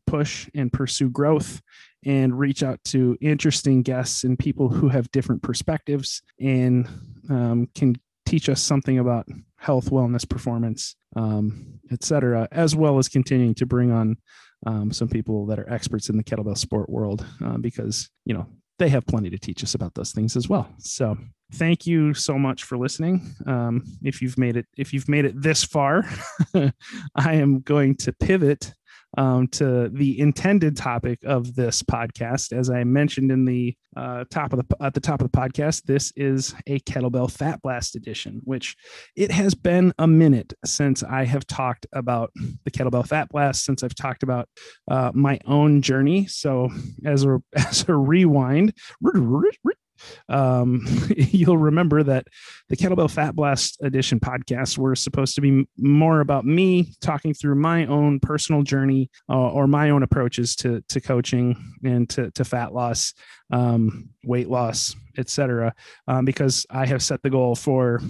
push 0.06 0.48
and 0.54 0.72
pursue 0.72 1.10
growth 1.10 1.60
and 2.04 2.38
reach 2.38 2.62
out 2.62 2.82
to 2.84 3.16
interesting 3.20 3.82
guests 3.82 4.24
and 4.24 4.38
people 4.38 4.68
who 4.68 4.88
have 4.88 5.10
different 5.10 5.42
perspectives 5.42 6.22
and 6.40 6.88
um, 7.28 7.68
can 7.74 7.96
teach 8.24 8.48
us 8.48 8.62
something 8.62 8.98
about 8.98 9.26
health, 9.58 9.90
wellness, 9.90 10.28
performance, 10.28 10.96
um, 11.16 11.80
etc., 11.90 12.48
as 12.52 12.74
well 12.74 12.98
as 12.98 13.08
continuing 13.08 13.54
to 13.54 13.66
bring 13.66 13.90
on 13.90 14.16
um, 14.66 14.92
some 14.92 15.08
people 15.08 15.46
that 15.46 15.58
are 15.58 15.70
experts 15.70 16.08
in 16.08 16.16
the 16.16 16.24
kettlebell 16.24 16.58
sport 16.58 16.88
world 16.88 17.24
uh, 17.44 17.58
because 17.58 18.10
you 18.24 18.34
know 18.34 18.46
they 18.78 18.88
have 18.88 19.06
plenty 19.06 19.30
to 19.30 19.38
teach 19.38 19.62
us 19.62 19.74
about 19.74 19.94
those 19.94 20.12
things 20.12 20.36
as 20.36 20.48
well. 20.48 20.68
So 20.78 21.16
thank 21.54 21.86
you 21.86 22.14
so 22.14 22.38
much 22.38 22.64
for 22.64 22.78
listening. 22.78 23.34
Um, 23.46 23.84
if 24.02 24.22
you've 24.22 24.38
made 24.38 24.56
it, 24.56 24.66
if 24.76 24.92
you've 24.92 25.08
made 25.08 25.24
it 25.24 25.40
this 25.40 25.64
far, 25.64 26.04
I 26.54 27.34
am 27.34 27.60
going 27.60 27.96
to 27.96 28.12
pivot 28.12 28.72
um, 29.16 29.48
to 29.48 29.88
the 29.88 30.18
intended 30.20 30.76
topic 30.76 31.18
of 31.24 31.54
this 31.54 31.82
podcast. 31.82 32.52
As 32.52 32.70
I 32.70 32.84
mentioned 32.84 33.30
in 33.30 33.44
the 33.44 33.74
uh, 33.96 34.24
top 34.30 34.52
of 34.52 34.58
the 34.58 34.76
at 34.84 34.94
the 34.94 35.00
top 35.00 35.20
of 35.20 35.30
the 35.30 35.36
podcast, 35.36 35.84
this 35.84 36.12
is 36.16 36.54
a 36.66 36.78
kettlebell 36.80 37.30
fat 37.30 37.62
blast 37.62 37.96
edition, 37.96 38.40
which 38.44 38.76
it 39.16 39.30
has 39.30 39.54
been 39.54 39.92
a 39.98 40.06
minute 40.06 40.52
since 40.64 41.02
I 41.02 41.24
have 41.24 41.46
talked 41.46 41.86
about 41.92 42.30
the 42.64 42.70
kettlebell 42.70 43.06
fat 43.06 43.28
blast, 43.30 43.64
since 43.64 43.82
I've 43.82 43.94
talked 43.94 44.22
about 44.22 44.48
uh, 44.90 45.10
my 45.14 45.38
own 45.46 45.80
journey. 45.80 46.26
So 46.26 46.68
as 47.04 47.24
a 47.24 47.38
as 47.56 47.88
a 47.88 47.94
rewind 47.94 48.74
um, 50.28 50.86
you'll 51.16 51.58
remember 51.58 52.02
that 52.02 52.26
the 52.68 52.76
Kettlebell 52.76 53.10
Fat 53.10 53.34
Blast 53.34 53.78
Edition 53.82 54.20
podcast 54.20 54.78
were 54.78 54.96
supposed 54.96 55.34
to 55.36 55.40
be 55.40 55.66
more 55.76 56.20
about 56.20 56.44
me 56.44 56.92
talking 57.00 57.34
through 57.34 57.54
my 57.54 57.86
own 57.86 58.20
personal 58.20 58.62
journey 58.62 59.10
uh, 59.28 59.50
or 59.50 59.66
my 59.66 59.90
own 59.90 60.02
approaches 60.02 60.56
to 60.56 60.82
to 60.88 61.00
coaching 61.00 61.56
and 61.84 62.08
to, 62.10 62.30
to 62.32 62.44
fat 62.44 62.72
loss, 62.72 63.14
um, 63.50 64.10
weight 64.24 64.48
loss, 64.48 64.94
etc. 65.16 65.74
Um, 66.06 66.24
because 66.24 66.66
I 66.70 66.86
have 66.86 67.02
set 67.02 67.22
the 67.22 67.30
goal 67.30 67.54
for 67.54 68.00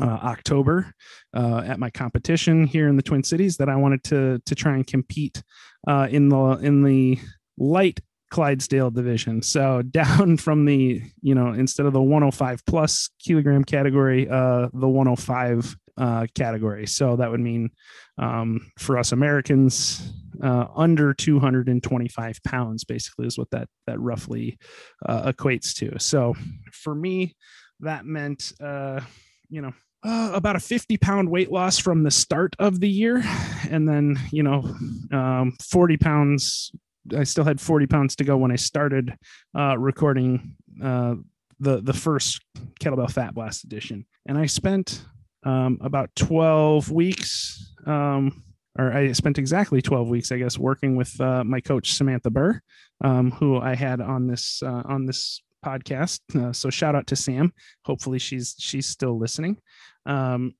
uh, 0.00 0.04
October 0.04 0.92
uh, 1.34 1.62
at 1.64 1.78
my 1.78 1.90
competition 1.90 2.66
here 2.66 2.88
in 2.88 2.96
the 2.96 3.02
Twin 3.02 3.22
Cities 3.22 3.56
that 3.58 3.68
I 3.68 3.76
wanted 3.76 4.04
to 4.04 4.40
to 4.44 4.54
try 4.54 4.74
and 4.74 4.86
compete 4.86 5.42
uh, 5.86 6.08
in 6.10 6.28
the 6.28 6.58
in 6.62 6.82
the 6.82 7.18
light 7.58 8.00
Clydesdale 8.30 8.90
division. 8.90 9.42
So 9.42 9.82
down 9.90 10.36
from 10.36 10.64
the, 10.64 11.02
you 11.22 11.34
know, 11.34 11.52
instead 11.52 11.86
of 11.86 11.92
the 11.92 12.02
105 12.02 12.64
plus 12.66 13.10
kilogram 13.18 13.64
category, 13.64 14.28
uh, 14.28 14.68
the 14.72 14.88
105 14.88 15.76
uh, 15.98 16.26
category. 16.34 16.86
So 16.86 17.16
that 17.16 17.30
would 17.30 17.40
mean 17.40 17.70
um, 18.18 18.70
for 18.78 18.98
us 18.98 19.12
Americans, 19.12 20.12
uh, 20.42 20.66
under 20.74 21.14
225 21.14 22.42
pounds, 22.44 22.84
basically, 22.84 23.26
is 23.26 23.38
what 23.38 23.50
that 23.50 23.68
that 23.86 23.98
roughly 23.98 24.58
uh, 25.06 25.32
equates 25.32 25.74
to. 25.76 25.98
So 25.98 26.34
for 26.72 26.94
me, 26.94 27.34
that 27.80 28.04
meant, 28.04 28.52
uh, 28.60 29.00
you 29.48 29.62
know, 29.62 29.72
uh, 30.02 30.32
about 30.34 30.56
a 30.56 30.60
50 30.60 30.98
pound 30.98 31.30
weight 31.30 31.50
loss 31.50 31.78
from 31.78 32.02
the 32.02 32.10
start 32.10 32.54
of 32.58 32.80
the 32.80 32.88
year 32.88 33.24
and 33.70 33.88
then 33.88 34.16
you 34.30 34.42
know 34.42 34.62
um, 35.10 35.56
40 35.60 35.96
pounds 35.96 36.70
I 37.14 37.24
still 37.24 37.44
had 37.44 37.60
40 37.60 37.86
pounds 37.86 38.16
to 38.16 38.24
go 38.24 38.36
when 38.36 38.50
I 38.50 38.56
started 38.56 39.14
uh, 39.56 39.78
recording 39.78 40.56
uh, 40.82 41.16
the 41.60 41.80
the 41.80 41.92
first 41.92 42.40
kettlebell 42.80 43.10
fat 43.10 43.34
blast 43.34 43.64
edition, 43.64 44.06
and 44.26 44.38
I 44.38 44.46
spent 44.46 45.04
um, 45.44 45.78
about 45.80 46.10
12 46.16 46.90
weeks, 46.90 47.72
um, 47.86 48.42
or 48.78 48.92
I 48.92 49.12
spent 49.12 49.38
exactly 49.38 49.80
12 49.80 50.08
weeks, 50.08 50.32
I 50.32 50.38
guess, 50.38 50.58
working 50.58 50.96
with 50.96 51.18
uh, 51.20 51.44
my 51.44 51.60
coach 51.60 51.92
Samantha 51.92 52.30
Burr, 52.30 52.60
um, 53.02 53.30
who 53.30 53.58
I 53.58 53.74
had 53.74 54.00
on 54.00 54.26
this 54.26 54.62
uh, 54.62 54.82
on 54.84 55.06
this 55.06 55.40
podcast. 55.66 56.20
Uh, 56.34 56.52
so 56.52 56.70
shout 56.70 56.94
out 56.94 57.06
to 57.08 57.16
Sam. 57.16 57.52
Hopefully 57.84 58.18
she's 58.18 58.54
she's 58.58 58.86
still 58.86 59.18
listening. 59.18 59.58
Um, 60.06 60.54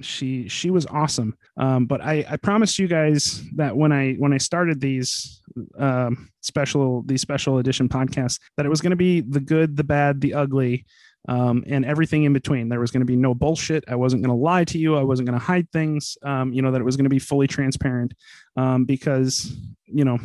she 0.00 0.48
she 0.48 0.70
was 0.70 0.86
awesome. 0.86 1.36
Um, 1.56 1.86
but 1.86 2.00
I 2.00 2.24
I 2.28 2.36
promised 2.36 2.78
you 2.78 2.88
guys 2.88 3.42
that 3.56 3.76
when 3.76 3.92
I 3.92 4.14
when 4.14 4.32
I 4.32 4.38
started 4.38 4.80
these 4.80 5.42
um, 5.78 6.30
special 6.42 7.02
these 7.02 7.22
special 7.22 7.58
edition 7.58 7.88
podcasts 7.88 8.38
that 8.56 8.66
it 8.66 8.68
was 8.68 8.80
going 8.80 8.90
to 8.90 8.96
be 8.96 9.22
the 9.22 9.40
good, 9.40 9.76
the 9.76 9.84
bad, 9.84 10.20
the 10.20 10.34
ugly. 10.34 10.84
Um, 11.28 11.64
and 11.66 11.84
everything 11.84 12.24
in 12.24 12.32
between. 12.32 12.70
There 12.70 12.80
was 12.80 12.90
going 12.90 13.02
to 13.02 13.06
be 13.06 13.14
no 13.14 13.34
bullshit. 13.34 13.84
I 13.86 13.94
wasn't 13.94 14.22
going 14.22 14.34
to 14.34 14.42
lie 14.42 14.64
to 14.64 14.78
you. 14.78 14.96
I 14.96 15.02
wasn't 15.02 15.28
going 15.28 15.38
to 15.38 15.44
hide 15.44 15.70
things. 15.70 16.16
Um, 16.22 16.50
you 16.54 16.62
know 16.62 16.72
that 16.72 16.80
it 16.80 16.84
was 16.84 16.96
going 16.96 17.04
to 17.04 17.10
be 17.10 17.18
fully 17.18 17.46
transparent 17.46 18.14
um, 18.56 18.86
because 18.86 19.54
you 19.84 20.06
know 20.06 20.18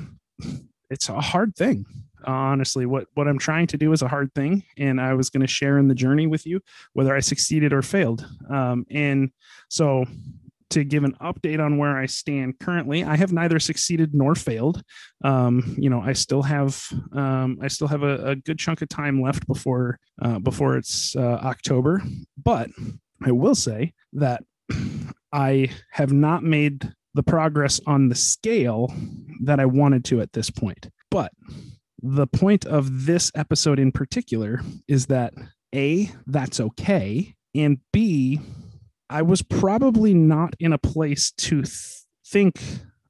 it's 0.89 1.09
a 1.09 1.19
hard 1.19 1.53
thing 1.57 1.85
honestly 2.25 2.85
what 2.85 3.07
what 3.13 3.27
i'm 3.27 3.39
trying 3.39 3.67
to 3.67 3.77
do 3.77 3.91
is 3.91 4.01
a 4.01 4.07
hard 4.07 4.33
thing 4.33 4.63
and 4.77 4.99
i 4.99 5.13
was 5.13 5.29
going 5.29 5.41
to 5.41 5.47
share 5.47 5.77
in 5.77 5.87
the 5.87 5.95
journey 5.95 6.27
with 6.27 6.45
you 6.45 6.59
whether 6.93 7.15
i 7.15 7.19
succeeded 7.19 7.73
or 7.73 7.81
failed 7.81 8.27
um, 8.49 8.85
and 8.91 9.31
so 9.69 10.05
to 10.71 10.83
give 10.83 11.03
an 11.03 11.15
update 11.21 11.63
on 11.63 11.77
where 11.77 11.95
I 11.97 12.05
stand 12.05 12.59
currently, 12.59 13.03
I 13.03 13.15
have 13.15 13.31
neither 13.31 13.59
succeeded 13.59 14.13
nor 14.13 14.35
failed. 14.35 14.81
Um, 15.23 15.75
you 15.77 15.89
know, 15.89 16.01
I 16.01 16.13
still 16.13 16.41
have 16.41 16.83
um, 17.13 17.59
I 17.61 17.67
still 17.67 17.87
have 17.87 18.03
a, 18.03 18.31
a, 18.31 18.35
good 18.35 18.59
chunk 18.59 18.81
of 18.81 18.89
time 18.89 19.21
left 19.21 19.47
before 19.47 19.99
uh, 20.21 20.39
before 20.39 20.75
it's 20.75 21.15
uh, 21.15 21.39
October. 21.43 22.01
But 22.43 22.69
I 23.23 23.31
will 23.31 23.55
say 23.55 23.93
that 24.13 24.43
I 25.31 25.69
have 25.91 26.11
not 26.11 26.43
made 26.43 26.91
the 27.13 27.23
progress 27.23 27.79
on 27.87 28.09
the 28.09 28.15
scale 28.15 28.93
that 29.43 29.59
I 29.59 29.65
wanted 29.65 30.03
to 30.05 30.21
at 30.21 30.33
this 30.33 30.49
point. 30.49 30.89
But 31.09 31.31
the 32.05 32.27
point 32.27 32.65
of 32.65 33.05
this 33.05 33.31
episode 33.33 33.79
in 33.79 33.91
particular 33.91 34.61
is 34.87 35.07
that 35.07 35.33
A, 35.73 36.11
that's 36.27 36.59
okay. 36.59 37.35
And 37.55 37.79
B, 37.91 38.39
I 39.09 39.23
was 39.23 39.41
probably 39.41 40.13
not 40.13 40.55
in 40.59 40.71
a 40.71 40.77
place 40.77 41.31
to 41.37 41.63
th- 41.63 42.03
think 42.27 42.59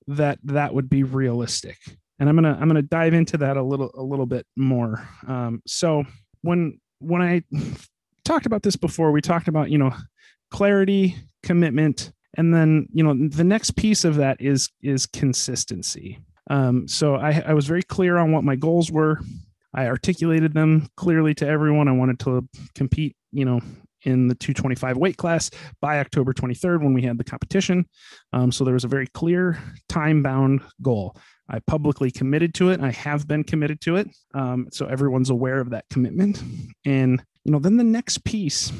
that 0.07 0.39
that 0.43 0.73
would 0.73 0.89
be 0.89 1.03
realistic. 1.03 1.77
And 2.19 2.29
I'm 2.29 2.35
gonna 2.35 2.57
I'm 2.59 2.67
gonna 2.67 2.81
dive 2.81 3.13
into 3.13 3.37
that 3.39 3.57
a 3.57 3.63
little 3.63 3.91
a 3.95 4.01
little 4.01 4.25
bit 4.25 4.45
more. 4.55 5.07
Um, 5.27 5.61
so 5.67 6.05
when 6.41 6.79
when 6.99 7.21
I 7.21 7.43
talked 8.23 8.45
about 8.45 8.63
this 8.63 8.77
before, 8.77 9.11
we 9.11 9.19
talked 9.19 9.49
about 9.49 9.69
you 9.71 9.77
know 9.77 9.93
clarity, 10.51 11.17
commitment, 11.43 12.13
and 12.37 12.53
then 12.53 12.87
you 12.93 13.03
know 13.03 13.27
the 13.27 13.43
next 13.43 13.75
piece 13.75 14.05
of 14.05 14.15
that 14.15 14.39
is 14.39 14.69
is 14.81 15.05
consistency. 15.05 16.19
Um, 16.49 16.87
so 16.87 17.15
I, 17.15 17.43
I 17.45 17.53
was 17.53 17.65
very 17.65 17.83
clear 17.83 18.17
on 18.17 18.31
what 18.31 18.43
my 18.43 18.55
goals 18.55 18.91
were. 18.91 19.19
I 19.73 19.87
articulated 19.87 20.53
them 20.53 20.87
clearly 20.95 21.33
to 21.35 21.47
everyone. 21.47 21.87
I 21.87 21.93
wanted 21.93 22.19
to 22.19 22.47
compete, 22.75 23.15
you 23.31 23.45
know, 23.45 23.59
in 24.03 24.27
the 24.27 24.35
225 24.35 24.97
weight 24.97 25.17
class 25.17 25.49
by 25.81 25.99
October 25.99 26.33
23rd 26.33 26.83
when 26.83 26.93
we 26.93 27.01
had 27.01 27.17
the 27.17 27.23
competition. 27.23 27.85
Um, 28.31 28.51
so 28.51 28.63
there 28.63 28.73
was 28.73 28.83
a 28.83 28.89
very 28.89 29.07
clear 29.07 29.59
time 29.89 30.23
bound 30.23 30.61
goal. 30.81 31.17
I 31.49 31.59
publicly 31.59 32.09
committed 32.09 32.53
to 32.55 32.69
it. 32.69 32.81
I 32.81 32.91
have 32.91 33.27
been 33.27 33.43
committed 33.43 33.81
to 33.81 33.97
it. 33.97 34.07
Um, 34.33 34.67
so 34.71 34.85
everyone's 34.87 35.29
aware 35.29 35.59
of 35.59 35.71
that 35.71 35.85
commitment. 35.89 36.41
And, 36.85 37.23
you 37.43 37.51
know, 37.51 37.59
then 37.59 37.77
the 37.77 37.83
next 37.83 38.23
piece 38.23 38.71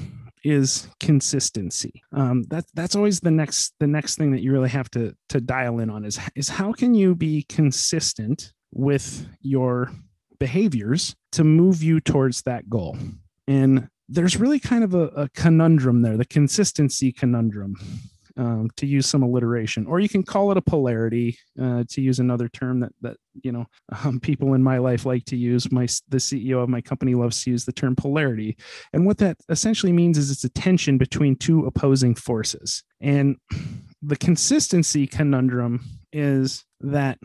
is 0.46 0.88
consistency. 1.00 2.04
Um, 2.14 2.44
that 2.44 2.66
that's 2.74 2.96
always 2.96 3.20
the 3.20 3.32
next 3.32 3.74
the 3.80 3.88
next 3.88 4.16
thing 4.16 4.32
that 4.32 4.42
you 4.42 4.52
really 4.52 4.70
have 4.70 4.90
to 4.92 5.16
to 5.30 5.42
dial 5.42 5.80
in 5.80 5.90
on 5.90 6.06
is 6.06 6.20
is 6.36 6.48
how 6.48 6.72
can 6.72 6.94
you 6.94 7.16
be 7.16 7.44
consistent 7.50 8.54
with 8.72 9.28
your 9.42 9.92
behaviors 10.40 11.16
to 11.32 11.44
move 11.44 11.82
you 11.82 12.00
towards 12.00 12.44
that 12.44 12.70
goal. 12.70 12.98
And 13.48 13.90
there's 14.08 14.38
really 14.38 14.60
kind 14.60 14.84
of 14.84 14.94
a, 14.94 15.08
a 15.08 15.30
conundrum 15.30 16.02
there, 16.02 16.18
the 16.18 16.26
consistency 16.26 17.12
conundrum 17.12 17.76
um, 18.38 18.70
to 18.78 18.86
use 18.86 19.08
some 19.08 19.24
alliteration, 19.24 19.86
or 19.88 20.00
you 20.00 20.10
can 20.10 20.24
call 20.24 20.52
it 20.52 20.58
a 20.58 20.62
polarity 20.62 21.38
uh, 21.62 21.84
to 21.90 22.02
use 22.02 22.20
another 22.20 22.50
term 22.50 22.80
that 22.82 22.92
that 23.02 23.18
you 23.44 23.52
know 23.52 23.66
um, 24.04 24.20
people 24.20 24.54
in 24.54 24.64
my 24.64 24.78
life 24.78 25.06
like 25.06 25.26
to 25.26 25.38
use. 25.38 25.72
My 25.72 25.88
the 26.10 26.18
CEO 26.18 26.62
of 26.62 26.70
my 26.70 26.82
company 26.82 27.16
loves 27.16 27.44
to 27.44 27.52
use 27.52 27.66
the 27.66 27.72
term 27.72 27.96
polarity, 27.96 28.58
and 28.94 29.06
what 29.06 29.18
that 29.20 29.38
essentially 29.50 29.94
means 29.94 30.18
is 30.18 30.32
it's 30.32 30.44
a 30.44 30.50
tension 30.50 30.98
between 30.98 31.36
two 31.36 31.66
opposing 31.66 32.16
forces. 32.16 32.84
And 33.02 33.38
the 34.02 34.18
consistency 34.18 35.08
conundrum 35.08 35.84
is 36.12 36.66
that 36.82 37.20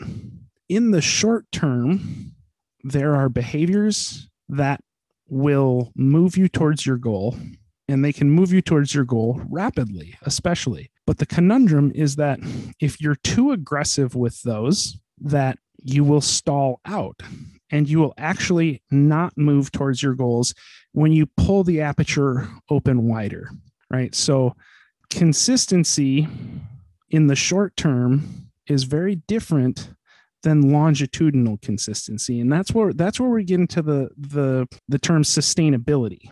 in 0.68 0.92
the 0.92 1.02
short 1.02 1.46
term, 1.52 2.32
there 2.84 3.14
are 3.16 3.28
behaviors 3.28 4.28
that 4.48 4.80
will 5.28 5.92
move 5.94 6.36
you 6.36 6.48
towards 6.48 6.84
your 6.84 6.96
goal 6.96 7.36
and 7.90 8.04
they 8.04 8.12
can 8.12 8.30
move 8.30 8.52
you 8.52 8.62
towards 8.62 8.94
your 8.94 9.04
goal 9.04 9.42
rapidly, 9.50 10.16
especially. 10.22 10.90
But 11.10 11.18
the 11.18 11.26
conundrum 11.26 11.90
is 11.92 12.14
that 12.16 12.38
if 12.78 13.00
you're 13.00 13.16
too 13.16 13.50
aggressive 13.50 14.14
with 14.14 14.40
those, 14.42 14.96
that 15.18 15.58
you 15.82 16.04
will 16.04 16.20
stall 16.20 16.78
out 16.86 17.20
and 17.68 17.88
you 17.88 17.98
will 17.98 18.14
actually 18.16 18.80
not 18.92 19.36
move 19.36 19.72
towards 19.72 20.04
your 20.04 20.14
goals 20.14 20.54
when 20.92 21.10
you 21.10 21.26
pull 21.26 21.64
the 21.64 21.80
aperture 21.80 22.48
open 22.70 23.08
wider, 23.08 23.50
right? 23.90 24.14
So, 24.14 24.54
consistency 25.10 26.28
in 27.08 27.26
the 27.26 27.34
short 27.34 27.74
term 27.74 28.48
is 28.68 28.84
very 28.84 29.16
different 29.16 29.90
than 30.44 30.70
longitudinal 30.70 31.58
consistency 31.60 32.40
and 32.40 32.52
that's 32.52 32.72
where 32.72 32.92
that's 32.92 33.18
where 33.18 33.30
we 33.30 33.42
get 33.42 33.58
into 33.58 33.82
the 33.82 34.08
the 34.16 34.66
the 34.88 34.98
term 34.98 35.22
sustainability 35.22 36.30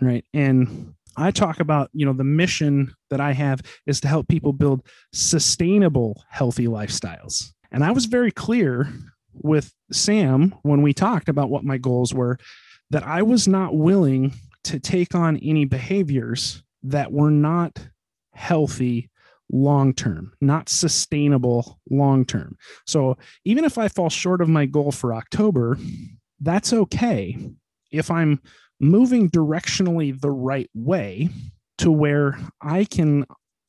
right 0.00 0.24
and 0.32 0.94
I 1.16 1.30
talk 1.30 1.60
about, 1.60 1.90
you 1.92 2.06
know, 2.06 2.12
the 2.12 2.24
mission 2.24 2.94
that 3.10 3.20
I 3.20 3.32
have 3.32 3.60
is 3.86 4.00
to 4.00 4.08
help 4.08 4.28
people 4.28 4.52
build 4.52 4.86
sustainable 5.12 6.24
healthy 6.28 6.66
lifestyles. 6.66 7.52
And 7.70 7.84
I 7.84 7.90
was 7.90 8.06
very 8.06 8.30
clear 8.30 8.88
with 9.34 9.72
Sam 9.92 10.54
when 10.62 10.82
we 10.82 10.92
talked 10.92 11.28
about 11.28 11.50
what 11.50 11.64
my 11.64 11.78
goals 11.78 12.14
were 12.14 12.38
that 12.90 13.06
I 13.06 13.22
was 13.22 13.46
not 13.46 13.76
willing 13.76 14.32
to 14.64 14.80
take 14.80 15.14
on 15.14 15.36
any 15.38 15.64
behaviors 15.64 16.62
that 16.82 17.12
were 17.12 17.30
not 17.30 17.78
healthy 18.32 19.10
long 19.52 19.92
term, 19.92 20.32
not 20.40 20.68
sustainable 20.68 21.80
long 21.90 22.24
term. 22.24 22.56
So 22.86 23.16
even 23.44 23.64
if 23.64 23.78
I 23.78 23.88
fall 23.88 24.10
short 24.10 24.40
of 24.40 24.48
my 24.48 24.66
goal 24.66 24.92
for 24.92 25.14
October, 25.14 25.78
that's 26.40 26.72
okay. 26.72 27.36
If 27.90 28.10
I'm 28.10 28.40
moving 28.80 29.30
directionally 29.30 30.18
the 30.18 30.30
right 30.30 30.70
way 30.74 31.28
to 31.80 31.90
where 31.90 32.38
I 32.60 32.84
can 32.84 33.24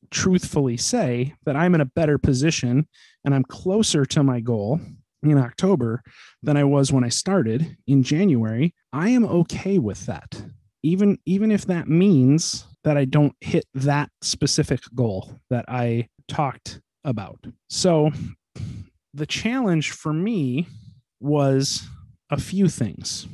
truthfully 0.10 0.76
say 0.76 1.34
that 1.46 1.56
I'm 1.56 1.74
in 1.74 1.80
a 1.80 1.86
better 1.86 2.18
position 2.18 2.88
and 3.24 3.34
I'm 3.34 3.46
closer 3.46 4.06
to 4.06 4.22
my 4.22 4.42
goal 4.42 4.82
in 5.24 5.38
October 5.38 6.04
than 6.44 6.58
I 6.58 6.66
was 6.66 6.92
when 6.92 7.06
I 7.06 7.10
started 7.10 7.78
in 7.88 8.04
January, 8.04 8.76
I 8.92 9.10
am 9.10 9.24
okay 9.26 9.80
with 9.80 10.06
that. 10.08 10.44
Even 10.84 11.20
even 11.26 11.52
if 11.52 11.66
that 11.68 11.88
means 11.88 12.66
that 12.84 12.98
I 12.98 13.06
don't 13.06 13.36
hit 13.40 13.66
that 13.76 14.10
specific 14.22 14.82
goal 14.94 15.40
that 15.50 15.66
I 15.70 16.10
talked 16.28 16.82
about. 17.06 17.46
So 17.70 18.12
the 19.14 19.28
challenge 19.28 19.92
for 19.92 20.12
me 20.12 20.68
was 21.22 21.88
a 22.30 22.42
few 22.42 22.68
things. 22.68 23.28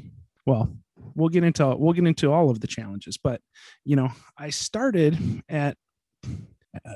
Well, 0.45 0.69
we'll 1.17 1.29
get 1.29 1.43
into 1.43 1.75
we'll 1.77 1.93
get 1.93 2.05
into 2.05 2.31
all 2.31 2.49
of 2.49 2.61
the 2.61 2.67
challenges, 2.67 3.17
but 3.17 3.41
you 3.83 3.95
know, 3.95 4.09
I 4.37 4.51
started 4.51 5.17
at 5.49 5.75
uh, 6.85 6.91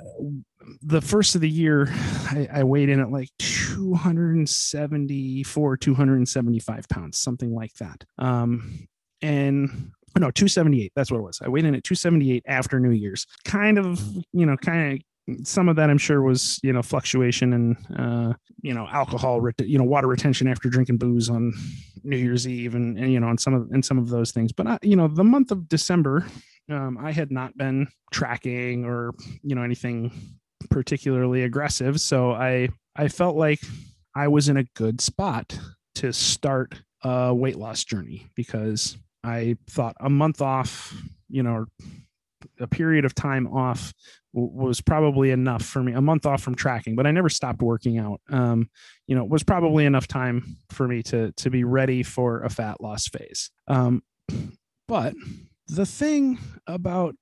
the 0.82 1.02
first 1.02 1.36
of 1.36 1.42
the 1.42 1.50
year, 1.50 1.88
I, 2.30 2.48
I, 2.54 2.64
weighed 2.64 2.90
in 2.90 3.00
at 3.00 3.12
like 3.12 3.30
274, 3.40 5.78
275 5.78 6.90
pounds, 6.90 7.18
something 7.18 7.52
like 7.54 7.74
that. 7.76 8.04
Um, 8.20 8.88
and 9.22 9.92
no, 10.18 10.30
278. 10.30 10.92
That's 10.96 11.12
what 11.12 11.20
it 11.20 11.24
was. 11.24 11.40
I 11.44 11.50
weighed 11.50 11.66
in 11.66 11.74
at 11.74 11.84
278 11.84 12.44
after 12.48 12.80
New 12.80 12.92
Year's. 12.92 13.26
Kind 13.46 13.80
of, 13.80 14.00
you 14.34 14.46
know, 14.46 14.56
kind 14.58 14.94
of 14.94 15.00
some 15.44 15.70
of 15.70 15.76
that 15.76 15.90
I'm 15.90 15.98
sure 15.98 16.22
was 16.22 16.60
you 16.64 16.74
know 16.74 16.82
fluctuation 16.82 17.54
and 17.54 17.78
uh, 17.98 18.34
you 18.62 18.74
know 18.74 18.88
alcohol 18.92 19.42
ret- 19.42 19.60
you 19.60 19.78
know 19.78 19.84
water 19.84 20.08
retention 20.08 20.48
after 20.48 20.70
drinking 20.70 20.98
booze 20.98 21.30
on 21.30 21.54
New 22.04 22.18
Year's 22.18 22.48
Eve 22.48 22.76
and, 22.76 22.98
and 22.98 23.12
you 23.12 23.20
know 23.20 23.30
and 23.30 23.40
some 23.40 23.54
of 23.54 23.70
and 23.72 23.84
some 23.84 23.98
of 23.98 24.10
those 24.10 24.32
things. 24.32 24.52
But 24.52 24.68
I, 24.68 24.80
you 24.82 24.96
know 24.96 25.08
the 25.08 25.24
month 25.24 25.52
of 25.52 25.68
December, 25.68 26.26
um, 26.70 26.98
I 26.98 27.12
had 27.12 27.32
not 27.32 27.58
been 27.58 27.88
tracking 28.12 28.86
or 28.86 29.14
you 29.44 29.56
know 29.56 29.64
anything 29.64 30.12
particularly 30.70 31.44
aggressive, 31.44 32.00
so 32.00 32.32
I 32.32 32.70
I 32.96 33.08
felt 33.08 33.36
like 33.36 33.60
I 34.16 34.28
was 34.28 34.50
in 34.50 34.58
a 34.58 34.64
good 34.76 35.02
spot 35.02 35.58
to 35.96 36.12
start 36.12 36.82
a 37.04 37.34
weight 37.34 37.58
loss 37.58 37.84
journey 37.84 38.28
because 38.36 38.98
I 39.24 39.58
thought 39.70 39.96
a 40.00 40.10
month 40.10 40.42
off, 40.42 40.96
you 41.30 41.44
know, 41.44 41.66
a 42.60 42.68
period 42.68 43.06
of 43.06 43.16
time 43.16 43.48
off 43.48 43.94
was 44.34 44.80
probably 44.80 45.32
enough 45.32 45.64
for 45.64 45.84
me 45.84 45.92
a 45.92 46.02
month 46.02 46.26
off 46.26 46.42
from 46.42 46.56
tracking 46.56 46.96
but 46.96 47.06
i 47.06 47.12
never 47.12 47.30
stopped 47.30 47.62
working 47.62 47.98
out. 47.98 48.22
Um, 48.30 48.70
you 49.08 49.16
know 49.16 49.24
it 49.24 49.30
was 49.30 49.44
probably 49.44 49.86
enough 49.86 50.08
time 50.08 50.58
for 50.70 50.88
me 50.88 51.04
to 51.04 51.32
to 51.34 51.50
be 51.50 51.64
ready 51.64 52.04
for 52.04 52.42
a 52.44 52.50
fat 52.50 52.82
loss 52.82 53.08
phase. 53.08 53.52
Um, 53.68 54.04
but 54.88 55.14
the 55.68 55.86
thing 55.86 56.40
about 56.68 57.16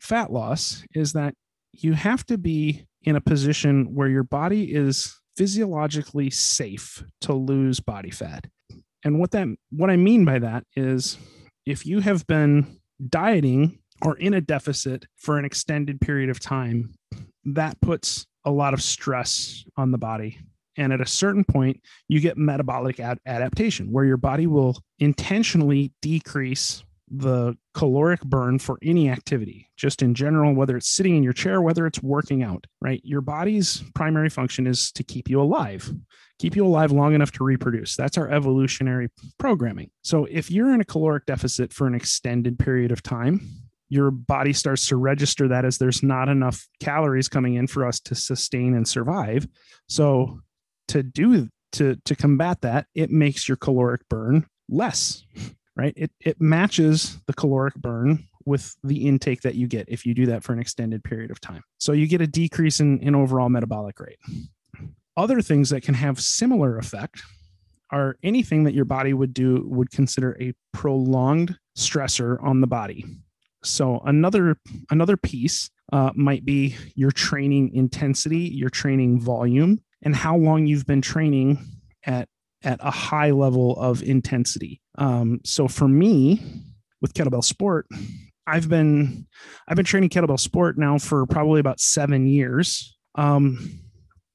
fat 0.00 0.32
loss 0.32 0.84
is 0.94 1.12
that 1.12 1.34
you 1.72 1.92
have 1.92 2.24
to 2.26 2.38
be 2.38 2.86
in 3.02 3.16
a 3.16 3.20
position 3.20 3.94
where 3.94 4.08
your 4.08 4.22
body 4.22 4.74
is 4.74 5.18
physiologically 5.36 6.30
safe 6.30 7.02
to 7.22 7.32
lose 7.32 7.80
body 7.80 8.10
fat. 8.10 8.46
And 9.04 9.18
what 9.18 9.30
that 9.30 9.48
what 9.70 9.90
i 9.90 9.96
mean 9.96 10.24
by 10.24 10.38
that 10.38 10.64
is 10.76 11.16
if 11.64 11.86
you 11.86 12.00
have 12.00 12.26
been 12.26 12.80
dieting 13.08 13.78
or 14.04 14.16
in 14.16 14.34
a 14.34 14.40
deficit 14.40 15.06
for 15.16 15.38
an 15.38 15.44
extended 15.44 16.00
period 16.00 16.30
of 16.30 16.40
time, 16.40 16.92
that 17.44 17.80
puts 17.80 18.26
a 18.44 18.50
lot 18.50 18.74
of 18.74 18.82
stress 18.82 19.64
on 19.76 19.90
the 19.90 19.98
body. 19.98 20.38
And 20.76 20.92
at 20.92 21.00
a 21.00 21.06
certain 21.06 21.44
point, 21.44 21.80
you 22.08 22.20
get 22.20 22.38
metabolic 22.38 23.00
ad- 23.00 23.18
adaptation 23.26 23.92
where 23.92 24.04
your 24.04 24.16
body 24.16 24.46
will 24.46 24.78
intentionally 24.98 25.92
decrease 26.00 26.82
the 27.10 27.56
caloric 27.74 28.20
burn 28.22 28.58
for 28.58 28.78
any 28.82 29.10
activity, 29.10 29.68
just 29.76 30.00
in 30.00 30.14
general, 30.14 30.54
whether 30.54 30.76
it's 30.76 30.88
sitting 30.88 31.16
in 31.16 31.24
your 31.24 31.32
chair, 31.32 31.60
whether 31.60 31.86
it's 31.86 32.00
working 32.02 32.42
out, 32.42 32.66
right? 32.80 33.00
Your 33.04 33.20
body's 33.20 33.82
primary 33.94 34.30
function 34.30 34.66
is 34.66 34.92
to 34.92 35.02
keep 35.02 35.28
you 35.28 35.40
alive, 35.40 35.92
keep 36.38 36.54
you 36.54 36.64
alive 36.64 36.92
long 36.92 37.14
enough 37.14 37.32
to 37.32 37.44
reproduce. 37.44 37.96
That's 37.96 38.16
our 38.16 38.30
evolutionary 38.30 39.08
programming. 39.38 39.90
So 40.02 40.26
if 40.30 40.52
you're 40.52 40.72
in 40.72 40.80
a 40.80 40.84
caloric 40.84 41.26
deficit 41.26 41.72
for 41.72 41.88
an 41.88 41.96
extended 41.96 42.60
period 42.60 42.92
of 42.92 43.02
time, 43.02 43.59
your 43.90 44.12
body 44.12 44.52
starts 44.52 44.86
to 44.88 44.96
register 44.96 45.48
that 45.48 45.64
as 45.64 45.76
there's 45.76 46.02
not 46.02 46.28
enough 46.28 46.66
calories 46.78 47.28
coming 47.28 47.54
in 47.54 47.66
for 47.66 47.84
us 47.84 48.00
to 48.00 48.14
sustain 48.14 48.74
and 48.74 48.88
survive. 48.88 49.46
So 49.88 50.40
to 50.88 51.02
do 51.02 51.48
to 51.72 51.96
to 52.04 52.16
combat 52.16 52.62
that, 52.62 52.86
it 52.94 53.10
makes 53.10 53.48
your 53.48 53.56
caloric 53.56 54.08
burn 54.08 54.46
less, 54.68 55.24
right? 55.76 55.92
It 55.96 56.12
it 56.20 56.40
matches 56.40 57.18
the 57.26 57.34
caloric 57.34 57.74
burn 57.74 58.26
with 58.46 58.74
the 58.84 59.06
intake 59.06 59.42
that 59.42 59.56
you 59.56 59.66
get 59.66 59.88
if 59.88 60.06
you 60.06 60.14
do 60.14 60.26
that 60.26 60.42
for 60.42 60.52
an 60.52 60.60
extended 60.60 61.04
period 61.04 61.30
of 61.30 61.40
time. 61.40 61.62
So 61.78 61.92
you 61.92 62.06
get 62.06 62.22
a 62.22 62.26
decrease 62.26 62.80
in, 62.80 62.98
in 63.00 63.14
overall 63.14 63.50
metabolic 63.50 64.00
rate. 64.00 64.18
Other 65.16 65.42
things 65.42 65.68
that 65.70 65.82
can 65.82 65.94
have 65.94 66.20
similar 66.20 66.78
effect 66.78 67.22
are 67.90 68.16
anything 68.22 68.64
that 68.64 68.72
your 68.72 68.84
body 68.84 69.12
would 69.12 69.34
do 69.34 69.66
would 69.68 69.90
consider 69.90 70.36
a 70.40 70.54
prolonged 70.72 71.58
stressor 71.76 72.42
on 72.42 72.60
the 72.60 72.66
body 72.66 73.04
so 73.62 74.00
another 74.04 74.56
another 74.90 75.16
piece 75.16 75.70
uh, 75.92 76.10
might 76.14 76.44
be 76.44 76.76
your 76.94 77.10
training 77.10 77.74
intensity, 77.74 78.38
your 78.38 78.70
training 78.70 79.20
volume, 79.20 79.80
and 80.02 80.14
how 80.14 80.36
long 80.36 80.66
you've 80.66 80.86
been 80.86 81.02
training 81.02 81.58
at 82.04 82.28
at 82.62 82.78
a 82.82 82.90
high 82.90 83.30
level 83.30 83.76
of 83.78 84.02
intensity. 84.02 84.80
Um, 84.98 85.40
so 85.44 85.66
for 85.66 85.88
me, 85.88 86.42
with 87.00 87.14
kettlebell 87.14 87.44
sport, 87.44 87.86
I've 88.46 88.68
been 88.68 89.26
I've 89.68 89.76
been 89.76 89.84
training 89.84 90.10
kettlebell 90.10 90.40
sport 90.40 90.78
now 90.78 90.98
for 90.98 91.26
probably 91.26 91.60
about 91.60 91.80
seven 91.80 92.26
years. 92.26 92.96
Um, 93.14 93.80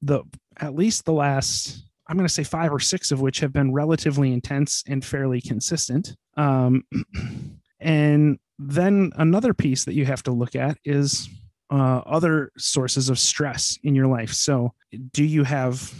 the 0.02 0.22
at 0.58 0.74
least 0.74 1.04
the 1.04 1.12
last 1.12 1.84
I'm 2.08 2.16
going 2.16 2.28
to 2.28 2.32
say 2.32 2.44
five 2.44 2.72
or 2.72 2.80
six 2.80 3.10
of 3.10 3.20
which 3.20 3.40
have 3.40 3.52
been 3.52 3.72
relatively 3.72 4.32
intense 4.32 4.84
and 4.86 5.04
fairly 5.04 5.40
consistent. 5.40 6.14
Um, 6.36 6.84
and 7.80 8.38
then 8.58 9.12
another 9.16 9.54
piece 9.54 9.84
that 9.84 9.94
you 9.94 10.04
have 10.06 10.22
to 10.24 10.32
look 10.32 10.56
at 10.56 10.78
is 10.84 11.28
uh, 11.70 12.00
other 12.06 12.52
sources 12.56 13.08
of 13.08 13.18
stress 13.18 13.78
in 13.82 13.94
your 13.94 14.06
life. 14.06 14.32
So, 14.32 14.72
do 15.12 15.24
you 15.24 15.44
have 15.44 15.92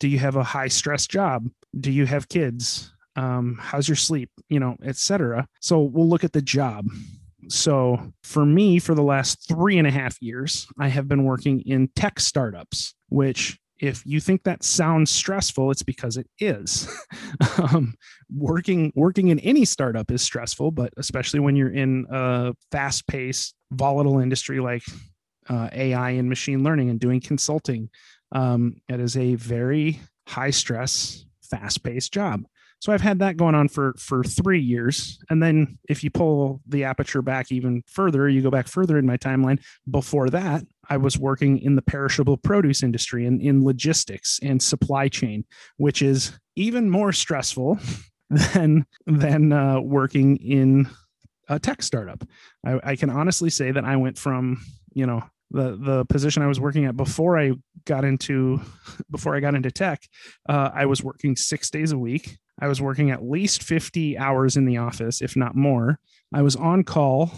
do 0.00 0.08
you 0.08 0.18
have 0.18 0.36
a 0.36 0.42
high 0.42 0.68
stress 0.68 1.06
job? 1.06 1.48
Do 1.78 1.92
you 1.92 2.06
have 2.06 2.28
kids? 2.28 2.92
Um, 3.16 3.58
how's 3.60 3.88
your 3.88 3.96
sleep? 3.96 4.30
You 4.48 4.58
know, 4.58 4.76
etc. 4.82 5.46
So 5.60 5.80
we'll 5.80 6.08
look 6.08 6.24
at 6.24 6.32
the 6.32 6.42
job. 6.42 6.86
So 7.48 8.12
for 8.22 8.44
me, 8.44 8.78
for 8.78 8.94
the 8.94 9.02
last 9.02 9.46
three 9.48 9.78
and 9.78 9.86
a 9.86 9.90
half 9.90 10.20
years, 10.20 10.66
I 10.78 10.88
have 10.88 11.08
been 11.08 11.24
working 11.24 11.60
in 11.62 11.88
tech 11.94 12.18
startups, 12.20 12.94
which 13.08 13.58
if 13.80 14.04
you 14.04 14.20
think 14.20 14.42
that 14.42 14.62
sounds 14.62 15.10
stressful, 15.10 15.70
it's 15.70 15.82
because 15.82 16.16
it 16.16 16.28
is. 16.38 16.88
um, 17.58 17.94
working 18.32 18.92
working 18.94 19.28
in 19.28 19.38
any 19.40 19.64
startup 19.64 20.10
is 20.10 20.22
stressful, 20.22 20.70
but 20.70 20.92
especially 20.98 21.40
when 21.40 21.56
you're 21.56 21.72
in 21.72 22.06
a 22.10 22.52
fast-paced, 22.70 23.54
volatile 23.72 24.18
industry 24.18 24.60
like 24.60 24.82
uh, 25.48 25.68
AI 25.72 26.10
and 26.10 26.28
machine 26.28 26.62
learning 26.62 26.90
and 26.90 27.00
doing 27.00 27.20
consulting, 27.20 27.88
um, 28.32 28.76
it 28.88 29.00
is 29.00 29.16
a 29.16 29.34
very 29.36 30.00
high 30.28 30.50
stress, 30.50 31.24
fast-paced 31.42 32.12
job. 32.12 32.44
So 32.80 32.92
I've 32.92 33.02
had 33.02 33.18
that 33.18 33.36
going 33.36 33.54
on 33.54 33.68
for 33.68 33.94
for 33.98 34.24
three 34.24 34.60
years, 34.60 35.18
and 35.28 35.42
then 35.42 35.78
if 35.88 36.02
you 36.02 36.10
pull 36.10 36.62
the 36.66 36.84
aperture 36.84 37.20
back 37.20 37.52
even 37.52 37.82
further, 37.86 38.28
you 38.28 38.40
go 38.40 38.50
back 38.50 38.68
further 38.68 38.98
in 38.98 39.04
my 39.06 39.18
timeline. 39.18 39.60
Before 39.90 40.30
that, 40.30 40.64
I 40.90 40.96
was 40.96 41.16
working 41.16 41.58
in 41.58 41.76
the 41.76 41.82
perishable 41.82 42.36
produce 42.36 42.82
industry 42.82 43.24
and 43.24 43.40
in 43.40 43.64
logistics 43.64 44.40
and 44.42 44.60
supply 44.60 45.08
chain, 45.08 45.44
which 45.76 46.02
is 46.02 46.32
even 46.56 46.90
more 46.90 47.12
stressful 47.12 47.78
than 48.30 48.84
than 49.06 49.52
uh, 49.52 49.80
working 49.80 50.36
in 50.36 50.90
a 51.48 51.58
tech 51.58 51.82
startup. 51.82 52.24
I, 52.66 52.80
I 52.82 52.96
can 52.96 53.08
honestly 53.08 53.50
say 53.50 53.70
that 53.70 53.84
I 53.84 53.96
went 53.96 54.18
from 54.18 54.60
you 54.92 55.06
know 55.06 55.22
the 55.52 55.76
the 55.76 56.04
position 56.06 56.42
I 56.42 56.48
was 56.48 56.60
working 56.60 56.84
at 56.84 56.96
before 56.96 57.38
I 57.38 57.52
got 57.84 58.04
into 58.04 58.60
before 59.10 59.36
I 59.36 59.40
got 59.40 59.54
into 59.54 59.70
tech, 59.70 60.02
uh, 60.48 60.70
I 60.74 60.86
was 60.86 61.04
working 61.04 61.36
six 61.36 61.70
days 61.70 61.92
a 61.92 61.98
week. 61.98 62.36
I 62.62 62.68
was 62.68 62.82
working 62.82 63.10
at 63.10 63.24
least 63.24 63.62
50 63.62 64.18
hours 64.18 64.56
in 64.58 64.66
the 64.66 64.76
office, 64.76 65.22
if 65.22 65.34
not 65.34 65.56
more. 65.56 65.98
I 66.34 66.42
was 66.42 66.56
on 66.56 66.84
call 66.84 67.32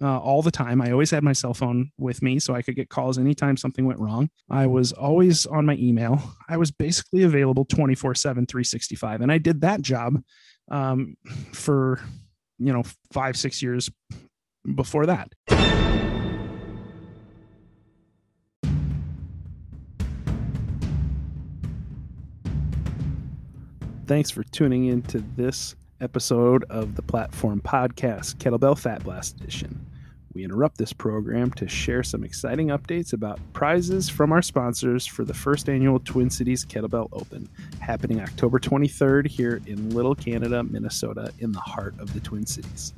uh, 0.00 0.18
all 0.18 0.42
the 0.42 0.50
time. 0.50 0.80
I 0.80 0.90
always 0.90 1.10
had 1.10 1.22
my 1.22 1.32
cell 1.32 1.54
phone 1.54 1.90
with 1.98 2.22
me 2.22 2.38
so 2.38 2.54
I 2.54 2.62
could 2.62 2.76
get 2.76 2.88
calls 2.88 3.18
anytime 3.18 3.56
something 3.56 3.84
went 3.84 4.00
wrong. 4.00 4.30
I 4.50 4.66
was 4.66 4.92
always 4.92 5.46
on 5.46 5.66
my 5.66 5.74
email. 5.74 6.22
I 6.48 6.56
was 6.56 6.70
basically 6.70 7.22
available 7.22 7.64
24 7.64 8.14
7, 8.14 8.46
365. 8.46 9.20
And 9.20 9.32
I 9.32 9.38
did 9.38 9.60
that 9.62 9.82
job 9.82 10.22
um, 10.70 11.16
for, 11.52 12.00
you 12.58 12.72
know, 12.72 12.82
five, 13.12 13.36
six 13.36 13.62
years 13.62 13.90
before 14.74 15.06
that. 15.06 15.32
Thanks 24.06 24.30
for 24.30 24.42
tuning 24.42 24.86
in 24.86 25.02
to 25.02 25.22
this 25.36 25.76
episode 26.00 26.64
of 26.70 26.94
the 26.94 27.02
Platform 27.02 27.60
Podcast, 27.60 28.36
Kettlebell 28.36 28.78
Fat 28.78 29.02
Blast 29.04 29.40
Edition. 29.40 29.84
We 30.34 30.44
interrupt 30.44 30.78
this 30.78 30.92
program 30.92 31.50
to 31.52 31.68
share 31.68 32.02
some 32.02 32.22
exciting 32.22 32.68
updates 32.68 33.12
about 33.12 33.40
prizes 33.52 34.08
from 34.08 34.30
our 34.30 34.42
sponsors 34.42 35.06
for 35.06 35.24
the 35.24 35.34
first 35.34 35.68
annual 35.68 35.98
Twin 35.98 36.30
Cities 36.30 36.64
Kettlebell 36.64 37.08
Open, 37.12 37.48
happening 37.80 38.20
October 38.20 38.58
23rd 38.58 39.26
here 39.26 39.60
in 39.66 39.90
Little 39.90 40.14
Canada, 40.14 40.62
Minnesota, 40.62 41.32
in 41.40 41.52
the 41.52 41.60
heart 41.60 41.94
of 41.98 42.14
the 42.14 42.20
Twin 42.20 42.46
Cities. 42.46 42.92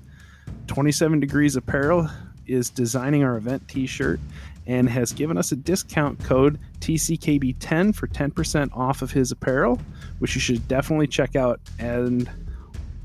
27 0.66 1.20
Degrees 1.20 1.56
Apparel 1.56 2.10
is 2.46 2.68
designing 2.68 3.24
our 3.24 3.36
event 3.36 3.66
t 3.68 3.86
shirt 3.86 4.20
and 4.66 4.88
has 4.88 5.12
given 5.12 5.38
us 5.38 5.52
a 5.52 5.56
discount 5.56 6.22
code 6.22 6.58
TCKB10 6.80 7.94
for 7.94 8.06
10% 8.06 8.76
off 8.76 9.02
of 9.02 9.10
his 9.10 9.32
apparel, 9.32 9.80
which 10.18 10.34
you 10.34 10.40
should 10.40 10.66
definitely 10.68 11.06
check 11.06 11.36
out. 11.36 11.60
And 11.78 12.28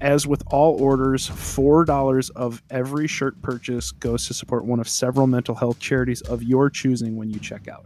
as 0.01 0.27
with 0.27 0.43
all 0.47 0.81
orders, 0.81 1.29
$4 1.29 2.31
of 2.35 2.61
every 2.69 3.07
shirt 3.07 3.41
purchase 3.41 3.91
goes 3.91 4.27
to 4.27 4.33
support 4.33 4.65
one 4.65 4.79
of 4.79 4.89
several 4.89 5.27
mental 5.27 5.55
health 5.55 5.79
charities 5.79 6.21
of 6.21 6.43
your 6.43 6.69
choosing 6.69 7.15
when 7.15 7.29
you 7.29 7.39
check 7.39 7.67
out. 7.67 7.85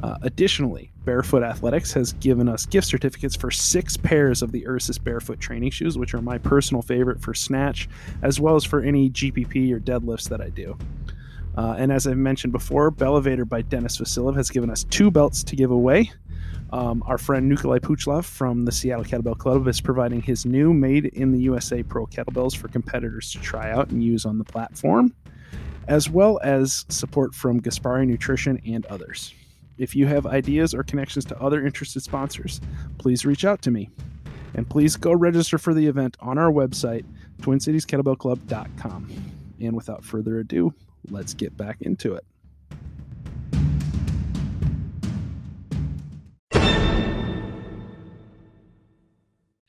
Uh, 0.00 0.16
additionally, 0.22 0.90
Bearfoot 1.04 1.44
Athletics 1.44 1.92
has 1.92 2.12
given 2.14 2.48
us 2.48 2.66
gift 2.66 2.86
certificates 2.86 3.36
for 3.36 3.50
six 3.50 3.96
pairs 3.96 4.42
of 4.42 4.52
the 4.52 4.66
Ursus 4.66 4.98
Barefoot 4.98 5.40
training 5.40 5.70
shoes, 5.70 5.98
which 5.98 6.14
are 6.14 6.22
my 6.22 6.38
personal 6.38 6.82
favorite 6.82 7.20
for 7.20 7.34
snatch, 7.34 7.88
as 8.22 8.40
well 8.40 8.56
as 8.56 8.64
for 8.64 8.80
any 8.80 9.10
GPP 9.10 9.72
or 9.72 9.80
deadlifts 9.80 10.28
that 10.28 10.40
I 10.40 10.48
do. 10.50 10.76
Uh, 11.56 11.74
and 11.78 11.92
as 11.92 12.06
I 12.06 12.14
mentioned 12.14 12.52
before, 12.52 12.90
Belevator 12.90 13.46
by 13.46 13.62
Denis 13.62 13.98
Vasilev 13.98 14.36
has 14.36 14.48
given 14.48 14.70
us 14.70 14.84
two 14.84 15.10
belts 15.10 15.44
to 15.44 15.56
give 15.56 15.70
away. 15.70 16.10
Um, 16.72 17.02
our 17.06 17.18
friend 17.18 17.50
Nikolai 17.50 17.78
Puchlov 17.80 18.24
from 18.24 18.64
the 18.64 18.72
Seattle 18.72 19.04
Kettlebell 19.04 19.36
Club 19.36 19.68
is 19.68 19.80
providing 19.82 20.22
his 20.22 20.46
new 20.46 20.72
made 20.72 21.04
in 21.04 21.30
the 21.30 21.40
USA 21.40 21.82
Pro 21.82 22.06
kettlebells 22.06 22.56
for 22.56 22.68
competitors 22.68 23.30
to 23.32 23.40
try 23.40 23.70
out 23.70 23.90
and 23.90 24.02
use 24.02 24.24
on 24.24 24.38
the 24.38 24.44
platform, 24.44 25.14
as 25.86 26.08
well 26.08 26.40
as 26.42 26.86
support 26.88 27.34
from 27.34 27.60
Gaspari 27.60 28.06
Nutrition 28.06 28.58
and 28.66 28.86
others. 28.86 29.34
If 29.76 29.94
you 29.94 30.06
have 30.06 30.26
ideas 30.26 30.72
or 30.72 30.82
connections 30.82 31.26
to 31.26 31.38
other 31.42 31.64
interested 31.64 32.02
sponsors, 32.02 32.62
please 32.96 33.26
reach 33.26 33.44
out 33.44 33.60
to 33.62 33.70
me. 33.70 33.90
And 34.54 34.68
please 34.68 34.96
go 34.96 35.12
register 35.12 35.58
for 35.58 35.74
the 35.74 35.86
event 35.86 36.16
on 36.20 36.38
our 36.38 36.50
website, 36.50 37.04
TwinCitiesKettlebellClub.com. 37.42 39.10
And 39.60 39.76
without 39.76 40.04
further 40.04 40.38
ado, 40.38 40.72
let's 41.10 41.34
get 41.34 41.56
back 41.56 41.82
into 41.82 42.14
it. 42.14 42.24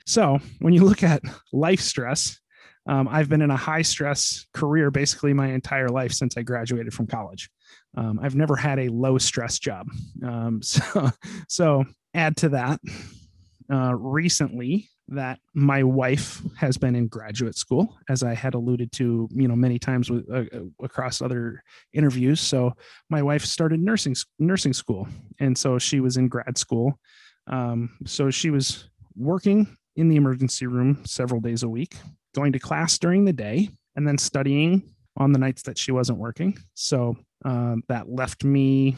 So, 0.06 0.39
when 0.60 0.74
you 0.74 0.84
look 0.84 1.04
at 1.04 1.22
life 1.52 1.80
stress, 1.80 2.39
um, 2.88 3.08
I've 3.08 3.30
been 3.30 3.42
in 3.42 3.52
a 3.52 3.58
high 3.58 3.82
stress 3.82 4.46
career 4.54 4.92
basically 4.92 5.34
my 5.34 5.48
entire 5.48 5.88
life 5.88 6.12
since 6.12 6.38
I 6.38 6.42
graduated 6.42 6.94
from 6.94 7.08
college. 7.08 7.50
Um, 7.96 8.20
I've 8.22 8.36
never 8.36 8.56
had 8.56 8.80
a 8.80 8.89
low 8.89 9.18
stress 9.18 9.60
job. 9.60 9.88
Um, 10.26 10.62
so, 10.63 11.10
so 11.48 11.86
add 12.13 12.36
to 12.38 12.50
that, 12.50 12.80
uh, 13.72 13.96
recently 13.96 14.89
that 15.10 15.39
my 15.54 15.84
wife 15.84 16.42
has 16.58 16.78
been 16.78 16.96
in 16.96 17.08
graduate 17.08 17.58
school, 17.58 17.98
as 18.10 18.24
I 18.24 18.34
had 18.34 18.54
alluded 18.54 18.92
to, 18.94 19.28
you 19.32 19.48
know, 19.48 19.56
many 19.56 19.78
times 19.78 20.10
with, 20.10 20.30
uh, 20.30 20.44
uh 20.54 20.62
across 20.82 21.22
other 21.22 21.63
interviews. 21.94 22.39
So 22.39 22.74
my 23.10 23.22
wife 23.22 23.46
started 23.46 23.80
nursing 23.80 24.16
nursing 24.39 24.74
school, 24.74 25.08
and 25.39 25.58
so 25.58 25.78
she 25.78 26.00
was 26.00 26.18
in 26.18 26.30
grad 26.30 26.58
school. 26.58 27.00
Um, 27.48 27.98
so 28.06 28.32
she 28.32 28.50
was 28.50 28.89
working 29.16 29.78
in 29.95 30.10
the 30.10 30.15
emergency 30.15 30.67
room 30.67 31.03
several 31.06 31.41
days 31.41 31.63
a 31.63 31.69
week, 31.69 31.95
going 32.36 32.53
to 32.53 32.60
class 32.60 32.97
during 32.97 33.25
the 33.25 33.34
day, 33.34 33.69
and 33.95 34.08
then 34.08 34.17
studying 34.17 34.84
on 35.17 35.32
the 35.32 35.39
nights 35.39 35.62
that 35.63 35.77
she 35.77 35.91
wasn't 35.91 36.17
working. 36.17 36.58
So 36.73 37.17
uh, 37.45 37.75
that 37.88 38.10
left 38.10 38.43
me 38.43 38.95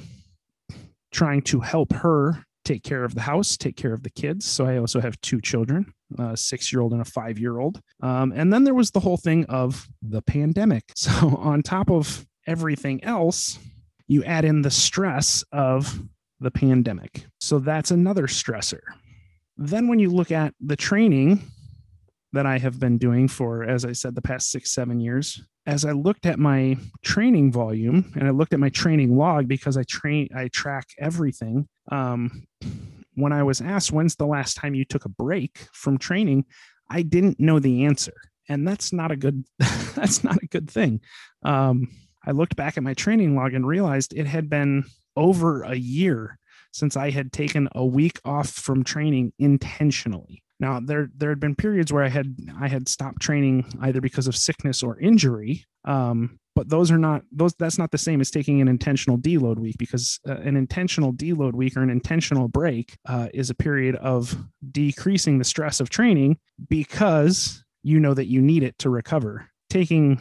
trying 1.11 1.41
to 1.41 1.59
help 1.59 1.93
her 1.93 2.45
take 2.63 2.83
care 2.83 3.03
of 3.03 3.13
the 3.13 3.21
house, 3.21 3.55
take 3.55 3.77
care 3.77 3.93
of 3.93 4.03
the 4.03 4.09
kids. 4.09 4.45
So 4.45 4.65
I 4.65 4.77
also 4.77 4.99
have 4.99 5.19
two 5.21 5.39
children, 5.39 5.93
a 6.17 6.35
six 6.35 6.73
year 6.73 6.81
old 6.81 6.93
and 6.93 7.01
a 7.01 7.05
five 7.05 7.37
year 7.37 7.59
old. 7.59 7.79
Um, 8.01 8.33
and 8.35 8.51
then 8.51 8.63
there 8.63 8.73
was 8.73 8.91
the 8.91 8.99
whole 8.99 9.17
thing 9.17 9.45
of 9.45 9.87
the 10.01 10.21
pandemic. 10.21 10.83
So 10.95 11.37
on 11.37 11.61
top 11.61 11.91
of 11.91 12.25
everything 12.47 13.03
else, 13.03 13.59
you 14.07 14.23
add 14.23 14.43
in 14.43 14.63
the 14.63 14.71
stress 14.71 15.43
of 15.51 16.01
the 16.39 16.51
pandemic. 16.51 17.25
So 17.39 17.59
that's 17.59 17.91
another 17.91 18.27
stressor. 18.27 18.81
Then 19.57 19.87
when 19.87 19.99
you 19.99 20.09
look 20.09 20.31
at 20.31 20.53
the 20.59 20.75
training 20.75 21.41
that 22.33 22.45
I 22.45 22.57
have 22.57 22.79
been 22.79 22.97
doing 22.97 23.27
for, 23.27 23.63
as 23.63 23.85
I 23.85 23.93
said, 23.93 24.15
the 24.15 24.21
past 24.21 24.51
six, 24.51 24.71
seven 24.71 24.99
years, 24.99 25.41
as 25.65 25.85
I 25.85 25.91
looked 25.91 26.25
at 26.25 26.37
my 26.37 26.77
training 27.03 27.51
volume 27.51 28.11
and 28.15 28.27
I 28.27 28.31
looked 28.31 28.53
at 28.53 28.59
my 28.59 28.69
training 28.69 29.17
log 29.17 29.47
because 29.47 29.77
I 29.77 29.83
train, 29.83 30.29
I 30.35 30.49
track 30.49 30.87
everything. 30.99 31.67
Um, 31.91 32.45
when 33.15 33.31
I 33.31 33.43
was 33.43 33.61
asked, 33.61 33.91
when's 33.91 34.15
the 34.15 34.27
last 34.27 34.55
time 34.57 34.75
you 34.75 34.85
took 34.85 35.05
a 35.05 35.09
break 35.09 35.67
from 35.71 35.97
training? 35.97 36.45
I 36.89 37.01
didn't 37.01 37.39
know 37.39 37.59
the 37.59 37.85
answer. 37.85 38.13
And 38.47 38.67
that's 38.67 38.93
not 38.93 39.11
a 39.11 39.15
good, 39.15 39.45
that's 39.95 40.23
not 40.23 40.37
a 40.43 40.47
good 40.47 40.69
thing. 40.69 41.01
Um, 41.43 41.87
I 42.25 42.31
looked 42.31 42.55
back 42.55 42.77
at 42.77 42.83
my 42.83 42.93
training 42.93 43.35
log 43.35 43.53
and 43.53 43.65
realized 43.65 44.13
it 44.13 44.27
had 44.27 44.49
been 44.49 44.83
over 45.15 45.63
a 45.63 45.75
year 45.75 46.37
since 46.75 46.97
I 46.97 47.09
had 47.09 47.31
taken 47.31 47.69
a 47.73 47.85
week 47.85 48.19
off 48.25 48.49
from 48.49 48.83
training 48.83 49.31
intentionally. 49.39 50.43
Now 50.59 50.81
there 50.81 51.09
there 51.15 51.29
had 51.29 51.39
been 51.39 51.55
periods 51.55 51.91
where 51.91 52.03
I 52.03 52.09
had 52.09 52.35
I 52.59 52.67
had 52.67 52.89
stopped 52.89 53.21
training 53.21 53.65
either 53.81 54.01
because 54.01 54.27
of 54.27 54.35
sickness 54.35 54.83
or 54.83 54.99
injury. 54.99 55.65
Um, 55.85 56.37
but 56.53 56.69
those 56.69 56.91
are 56.91 56.97
not 56.97 57.23
those 57.31 57.53
that's 57.55 57.77
not 57.77 57.91
the 57.91 57.97
same 57.97 58.19
as 58.19 58.29
taking 58.29 58.59
an 58.59 58.67
intentional 58.67 59.17
deload 59.17 59.57
week 59.57 59.77
because 59.77 60.19
uh, 60.27 60.33
an 60.35 60.57
intentional 60.57 61.13
deload 61.13 61.53
week 61.53 61.77
or 61.77 61.81
an 61.81 61.89
intentional 61.89 62.49
break 62.49 62.97
uh, 63.07 63.29
is 63.33 63.49
a 63.49 63.55
period 63.55 63.95
of 63.95 64.37
decreasing 64.71 65.37
the 65.37 65.43
stress 65.45 65.79
of 65.79 65.89
training 65.89 66.37
because 66.69 67.63
you 67.83 68.01
know 68.01 68.13
that 68.13 68.27
you 68.27 68.41
need 68.41 68.63
it 68.63 68.77
to 68.79 68.89
recover. 68.89 69.49
Taking 69.69 70.19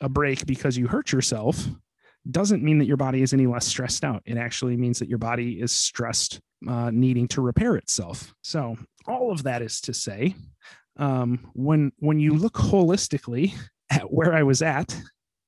a 0.00 0.08
break 0.08 0.46
because 0.46 0.76
you 0.76 0.86
hurt 0.86 1.12
yourself 1.12 1.66
doesn't 2.30 2.62
mean 2.62 2.78
that 2.78 2.86
your 2.86 2.96
body 2.96 3.22
is 3.22 3.32
any 3.32 3.46
less 3.46 3.66
stressed 3.66 4.04
out. 4.04 4.22
It 4.26 4.36
actually 4.36 4.76
means 4.76 4.98
that 4.98 5.08
your 5.08 5.18
body 5.18 5.60
is 5.60 5.72
stressed, 5.72 6.40
uh, 6.68 6.90
needing 6.92 7.28
to 7.28 7.40
repair 7.40 7.76
itself. 7.76 8.34
So 8.42 8.76
all 9.06 9.30
of 9.32 9.42
that 9.44 9.62
is 9.62 9.80
to 9.82 9.94
say, 9.94 10.34
um, 10.96 11.50
when 11.54 11.92
when 11.98 12.20
you 12.20 12.34
look 12.34 12.54
holistically 12.54 13.54
at 13.90 14.12
where 14.12 14.34
I 14.34 14.42
was 14.42 14.60
at 14.60 14.94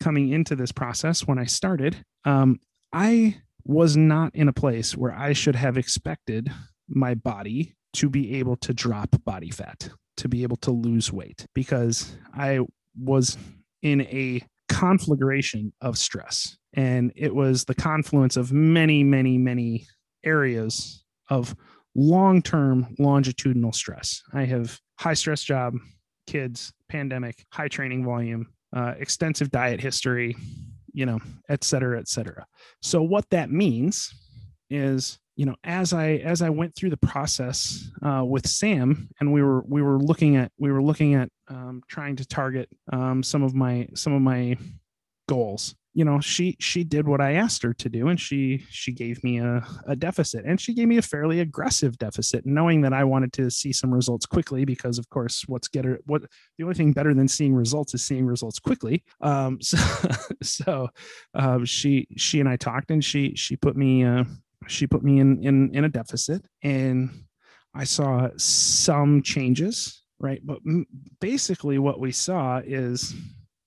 coming 0.01 0.31
into 0.31 0.57
this 0.57 0.73
process 0.73 1.27
when 1.27 1.39
I 1.39 1.45
started, 1.45 2.05
um, 2.25 2.59
I 2.93 3.37
was 3.65 3.97
not 3.97 4.35
in 4.35 4.49
a 4.49 4.53
place 4.53 4.97
where 4.97 5.13
I 5.13 5.33
should 5.33 5.55
have 5.55 5.77
expected 5.77 6.51
my 6.89 7.15
body 7.15 7.75
to 7.95 8.09
be 8.09 8.37
able 8.37 8.57
to 8.57 8.73
drop 8.73 9.15
body 9.25 9.51
fat, 9.51 9.91
to 10.17 10.29
be 10.29 10.43
able 10.43 10.57
to 10.57 10.71
lose 10.71 11.13
weight, 11.13 11.47
because 11.55 12.17
I 12.35 12.61
was 12.99 13.37
in 13.83 14.01
a 14.03 14.43
conflagration 14.69 15.73
of 15.81 15.99
stress. 15.99 16.57
And 16.75 17.13
it 17.17 17.35
was 17.35 17.65
the 17.65 17.75
confluence 17.75 18.37
of 18.37 18.53
many, 18.53 19.05
many, 19.05 19.39
many 19.39 19.87
areas 20.25 21.05
of 21.29 21.55
long 21.95 22.43
term 22.43 22.95
longitudinal 22.99 23.73
stress. 23.73 24.23
I 24.33 24.45
have 24.45 24.81
high 24.99 25.15
stress 25.15 25.43
job, 25.43 25.75
kids, 26.27 26.73
pandemic, 26.89 27.45
high 27.51 27.69
training 27.69 28.05
volume, 28.05 28.47
uh, 28.75 28.95
extensive 28.99 29.51
diet 29.51 29.81
history, 29.81 30.37
you 30.93 31.07
know, 31.07 31.19
et 31.49 31.65
cetera, 31.65 31.99
et 31.99 32.09
cetera. 32.09 32.47
So 32.81 33.03
what 33.03 33.29
that 33.31 33.51
means 33.51 34.13
is, 34.71 35.19
you 35.37 35.47
know, 35.47 35.57
as 35.65 35.93
I 35.93 36.13
as 36.17 36.43
I 36.43 36.51
went 36.51 36.75
through 36.75 36.91
the 36.91 36.97
process 36.99 37.91
uh, 38.03 38.25
with 38.25 38.47
Sam, 38.47 39.09
and 39.21 39.33
we 39.33 39.43
were 39.43 39.63
we 39.67 39.83
were 39.83 39.99
looking 39.99 40.37
at 40.37 40.53
we 40.59 40.71
were 40.71 40.83
looking 40.83 41.15
at 41.15 41.29
um, 41.49 41.83
trying 41.89 42.17
to 42.17 42.27
target 42.27 42.69
um, 42.93 43.23
some 43.23 43.43
of 43.43 43.55
my 43.55 43.89
some 43.95 44.13
of 44.13 44.23
my 44.23 44.57
goals. 45.29 45.75
You 45.95 46.05
know 46.05 46.21
she 46.21 46.57
she 46.59 46.85
did 46.85 47.07
what 47.07 47.21
i 47.21 47.33
asked 47.33 47.63
her 47.63 47.75
to 47.75 47.89
do 47.89 48.09
and 48.09 48.21
she 48.21 48.65
she 48.71 48.93
gave 48.93 49.23
me 49.23 49.39
a, 49.39 49.65
a 49.87 49.95
deficit 49.95 50.45
and 50.45 50.61
she 50.61 50.73
gave 50.73 50.89
me 50.89 50.99
a 50.99 51.03
fairly 51.03 51.41
aggressive 51.41 51.99
deficit 51.99 52.47
knowing 52.47 52.81
that 52.81 52.93
i 52.93 53.05
wanted 53.05 53.33
to 53.33 53.51
see 53.51 53.73
some 53.73 53.93
results 53.93 54.27
quickly 54.27 54.65
because 54.65 54.99
of 54.99 55.09
course 55.11 55.45
what's 55.49 55.69
get 55.69 55.85
her 55.85 55.99
what 56.07 56.23
the 56.57 56.65
only 56.65 56.75
thing 56.75 56.93
better 56.93 57.15
than 57.15 57.29
seeing 57.29 57.55
results 57.55 57.95
is 57.95 58.03
seeing 58.03 58.27
results 58.27 58.59
quickly. 58.59 59.03
Um 59.21 59.59
so 59.63 59.79
so 60.43 60.89
um 61.35 61.65
she 61.65 62.07
she 62.17 62.41
and 62.41 62.49
i 62.49 62.57
talked 62.57 62.91
and 62.91 63.05
she 63.05 63.35
she 63.35 63.57
put 63.57 63.77
me 63.77 64.05
uh 64.05 64.25
she 64.67 64.87
put 64.87 65.03
me 65.03 65.19
in 65.19 65.43
in 65.43 65.75
in 65.75 65.85
a 65.85 65.89
deficit 65.89 66.45
and 66.63 67.11
i 67.75 67.85
saw 67.85 68.29
some 68.37 69.23
changes 69.23 70.03
right? 70.23 70.41
But 70.45 70.59
basically 71.21 71.79
what 71.79 71.99
we 71.99 72.13
saw 72.13 72.61
is 72.65 73.13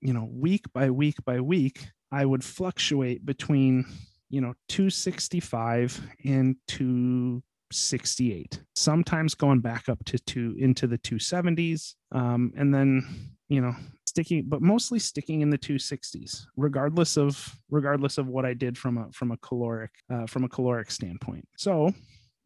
you 0.02 0.14
know 0.14 0.28
week 0.32 0.64
by 0.74 0.90
week 0.90 1.18
by 1.26 1.42
week 1.42 1.86
I 2.12 2.26
would 2.26 2.44
fluctuate 2.44 3.26
between, 3.26 3.86
you 4.30 4.42
know, 4.42 4.54
265 4.70 6.02
and 6.26 6.56
268, 6.68 8.62
sometimes 8.76 9.36
going 9.36 9.60
back 9.60 9.90
up 9.90 10.04
to 10.06 10.18
two 10.20 10.56
into 10.58 10.88
the 10.88 10.98
270s. 10.98 11.96
Um, 12.12 12.54
and 12.56 12.74
then, 12.74 13.06
you 13.50 13.62
know, 13.62 13.76
sticking, 14.06 14.46
but 14.48 14.62
mostly 14.62 15.00
sticking 15.00 15.42
in 15.42 15.50
the 15.50 15.58
260s, 15.58 16.46
regardless 16.56 17.18
of 17.18 17.58
regardless 17.70 18.18
of 18.18 18.28
what 18.28 18.46
I 18.46 18.54
did 18.54 18.78
from 18.78 18.98
a 18.98 19.12
from 19.12 19.32
a 19.32 19.38
caloric 19.38 19.92
uh, 20.10 20.26
from 20.26 20.44
a 20.44 20.50
caloric 20.50 20.92
standpoint. 20.92 21.48
So, 21.58 21.94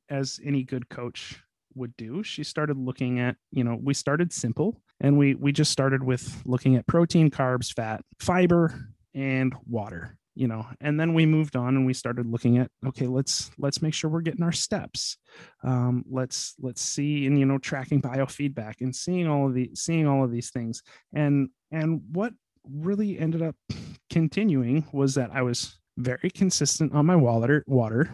as 0.10 0.40
any 0.44 0.64
good 0.64 0.90
coach 0.90 1.42
would 1.76 1.96
do 1.98 2.24
she 2.24 2.44
started 2.44 2.78
looking 2.78 3.20
at 3.20 3.36
you 3.52 3.64
know 3.64 3.78
we 3.82 3.94
started 3.94 4.34
simple 4.34 4.82
and 5.02 5.18
we 5.18 5.36
we 5.36 5.52
just 5.52 5.72
started 5.72 6.04
with 6.04 6.42
looking 6.46 6.76
at 6.76 6.88
protein 6.88 7.30
carbs 7.30 7.74
fat 7.74 8.02
fiber 8.20 8.90
and 9.14 9.56
water 9.68 10.18
you 10.36 10.48
know 10.48 10.66
and 10.80 11.00
then 11.00 11.14
we 11.14 11.26
moved 11.26 11.56
on 11.56 11.76
and 11.76 11.86
we 11.86 11.94
started 11.94 12.26
looking 12.26 12.58
at 12.58 12.70
okay 12.86 13.08
let's 13.08 13.52
let's 13.58 13.82
make 13.82 13.94
sure 13.94 14.10
we're 14.10 14.22
getting 14.22 14.44
our 14.44 14.54
steps. 14.54 15.18
Um, 15.64 16.06
let's 16.10 16.56
let's 16.62 16.82
see 16.82 17.26
and 17.26 17.38
you 17.38 17.46
know 17.46 17.58
tracking 17.58 18.02
biofeedback 18.02 18.76
and 18.80 18.96
seeing 18.96 19.28
all 19.28 19.48
of 19.48 19.54
the 19.54 19.70
seeing 19.74 20.08
all 20.08 20.24
of 20.24 20.32
these 20.32 20.50
things. 20.50 20.82
And 21.14 21.50
and 21.72 22.02
what 22.12 22.34
really 22.64 23.20
ended 23.20 23.42
up 23.42 23.56
continuing 24.10 24.86
was 24.92 25.16
that 25.16 25.32
i 25.34 25.42
was 25.42 25.80
very 25.98 26.30
consistent 26.30 26.94
on 26.94 27.06
my 27.06 27.16
water 27.16 27.64
water 27.68 28.12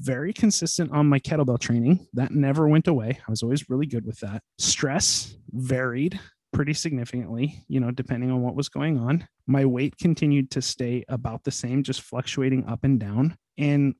very 0.00 0.32
consistent 0.32 0.92
on 0.92 1.06
my 1.06 1.18
kettlebell 1.18 1.58
training. 1.58 2.06
That 2.12 2.30
never 2.30 2.68
went 2.68 2.86
away. 2.86 3.18
I 3.26 3.30
was 3.30 3.42
always 3.42 3.68
really 3.68 3.86
good 3.86 4.06
with 4.06 4.20
that. 4.20 4.42
Stress 4.58 5.36
varied 5.50 6.20
pretty 6.58 6.74
significantly, 6.74 7.64
you 7.68 7.78
know, 7.78 7.92
depending 7.92 8.32
on 8.32 8.42
what 8.42 8.56
was 8.56 8.68
going 8.68 8.98
on. 8.98 9.24
My 9.46 9.64
weight 9.64 9.96
continued 9.96 10.50
to 10.50 10.60
stay 10.60 11.04
about 11.08 11.44
the 11.44 11.52
same, 11.52 11.84
just 11.84 12.00
fluctuating 12.00 12.66
up 12.66 12.82
and 12.82 12.98
down. 12.98 13.36
And 13.56 13.94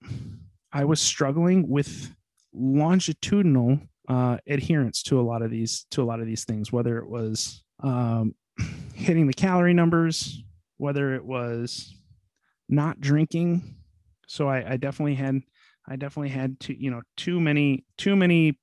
I 0.72 0.84
was 0.84 1.00
struggling 1.00 1.68
with 1.68 2.12
longitudinal 2.52 3.78
uh, 4.08 4.38
adherence 4.48 5.04
to 5.04 5.20
a 5.20 5.22
lot 5.22 5.42
of 5.42 5.52
these 5.52 5.86
to 5.92 6.02
a 6.02 6.04
lot 6.04 6.18
of 6.18 6.26
these 6.26 6.44
things, 6.44 6.72
whether 6.72 6.98
it 6.98 7.08
was 7.08 7.62
um, 7.84 8.34
hitting 8.92 9.28
the 9.28 9.34
calorie 9.34 9.72
numbers, 9.72 10.42
whether 10.78 11.14
it 11.14 11.24
was 11.24 11.94
not 12.68 13.00
drinking. 13.00 13.76
So 14.26 14.48
I, 14.48 14.72
I 14.72 14.76
definitely 14.78 15.14
had 15.14 15.42
I 15.88 15.94
definitely 15.94 16.30
had 16.30 16.58
to 16.62 16.76
you 16.76 16.90
know 16.90 17.02
too 17.16 17.38
many 17.38 17.84
too 17.98 18.16
many 18.16 18.58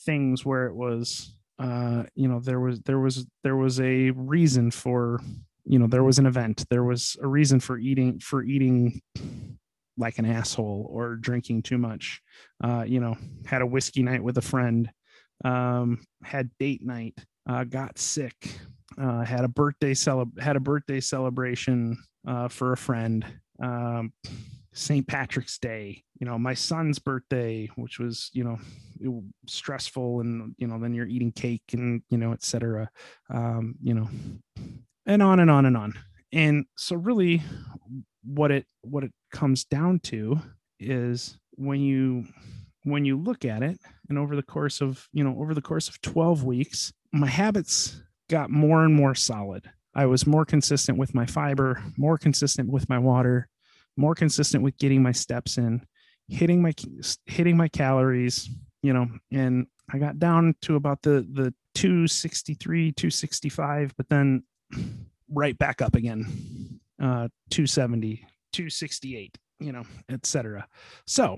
things 0.00 0.44
where 0.44 0.66
it 0.66 0.74
was 0.74 1.35
uh, 1.58 2.04
you 2.14 2.28
know 2.28 2.40
there 2.40 2.60
was 2.60 2.80
there 2.82 2.98
was 2.98 3.26
there 3.42 3.56
was 3.56 3.80
a 3.80 4.10
reason 4.10 4.70
for 4.70 5.20
you 5.64 5.78
know 5.78 5.86
there 5.86 6.04
was 6.04 6.18
an 6.18 6.26
event. 6.26 6.64
There 6.70 6.84
was 6.84 7.16
a 7.22 7.26
reason 7.26 7.60
for 7.60 7.78
eating 7.78 8.20
for 8.20 8.42
eating 8.42 9.00
like 9.98 10.18
an 10.18 10.26
asshole 10.26 10.86
or 10.90 11.16
drinking 11.16 11.62
too 11.62 11.78
much. 11.78 12.20
Uh, 12.62 12.84
you 12.86 13.00
know 13.00 13.16
had 13.46 13.62
a 13.62 13.66
whiskey 13.66 14.02
night 14.02 14.22
with 14.22 14.38
a 14.38 14.42
friend 14.42 14.90
um, 15.44 16.04
had 16.22 16.50
date 16.58 16.84
night 16.84 17.14
uh, 17.48 17.64
got 17.64 17.98
sick 17.98 18.58
uh, 18.98 19.24
had 19.24 19.44
a 19.44 19.48
birthday 19.48 19.94
cele- 19.94 20.32
had 20.38 20.56
a 20.56 20.60
birthday 20.60 21.00
celebration 21.00 21.96
uh, 22.26 22.48
for 22.48 22.72
a 22.72 22.76
friend 22.76 23.24
um, 23.62 24.12
St. 24.76 25.06
Patrick's 25.06 25.58
Day, 25.58 26.04
you 26.20 26.26
know, 26.26 26.38
my 26.38 26.52
son's 26.52 26.98
birthday, 26.98 27.66
which 27.76 27.98
was, 27.98 28.30
you 28.34 28.44
know, 28.44 29.24
stressful 29.46 30.20
and, 30.20 30.54
you 30.58 30.66
know, 30.66 30.78
then 30.78 30.92
you're 30.92 31.06
eating 31.06 31.32
cake 31.32 31.62
and, 31.72 32.02
you 32.10 32.18
know, 32.18 32.32
etc. 32.32 32.90
Um, 33.30 33.76
you 33.82 33.94
know, 33.94 34.08
and 35.06 35.22
on 35.22 35.40
and 35.40 35.50
on 35.50 35.64
and 35.64 35.78
on. 35.78 35.94
And 36.30 36.66
so 36.76 36.94
really 36.94 37.42
what 38.22 38.50
it 38.50 38.66
what 38.82 39.02
it 39.02 39.12
comes 39.32 39.64
down 39.64 40.00
to 40.00 40.40
is 40.78 41.38
when 41.52 41.80
you 41.80 42.26
when 42.82 43.06
you 43.06 43.16
look 43.16 43.46
at 43.46 43.62
it 43.62 43.78
and 44.10 44.18
over 44.18 44.36
the 44.36 44.42
course 44.42 44.82
of, 44.82 45.08
you 45.12 45.24
know, 45.24 45.36
over 45.40 45.54
the 45.54 45.62
course 45.62 45.88
of 45.88 46.00
12 46.02 46.44
weeks, 46.44 46.92
my 47.12 47.28
habits 47.28 48.02
got 48.28 48.50
more 48.50 48.84
and 48.84 48.94
more 48.94 49.14
solid. 49.14 49.70
I 49.94 50.04
was 50.04 50.26
more 50.26 50.44
consistent 50.44 50.98
with 50.98 51.14
my 51.14 51.24
fiber, 51.24 51.82
more 51.96 52.18
consistent 52.18 52.68
with 52.68 52.90
my 52.90 52.98
water, 52.98 53.48
more 53.96 54.14
consistent 54.14 54.62
with 54.62 54.76
getting 54.78 55.02
my 55.02 55.12
steps 55.12 55.58
in, 55.58 55.84
hitting 56.28 56.62
my 56.62 56.72
hitting 57.26 57.56
my 57.56 57.68
calories, 57.68 58.48
you 58.82 58.92
know, 58.92 59.08
and 59.32 59.66
I 59.92 59.98
got 59.98 60.18
down 60.18 60.54
to 60.62 60.76
about 60.76 61.02
the 61.02 61.26
the 61.32 61.54
263, 61.74 62.92
265, 62.92 63.94
but 63.96 64.08
then 64.08 64.42
right 65.30 65.56
back 65.58 65.82
up 65.82 65.94
again. 65.94 66.80
Uh 67.00 67.28
270, 67.50 68.16
268, 68.52 69.38
you 69.60 69.72
know, 69.72 69.84
etc. 70.08 70.66
So, 71.06 71.36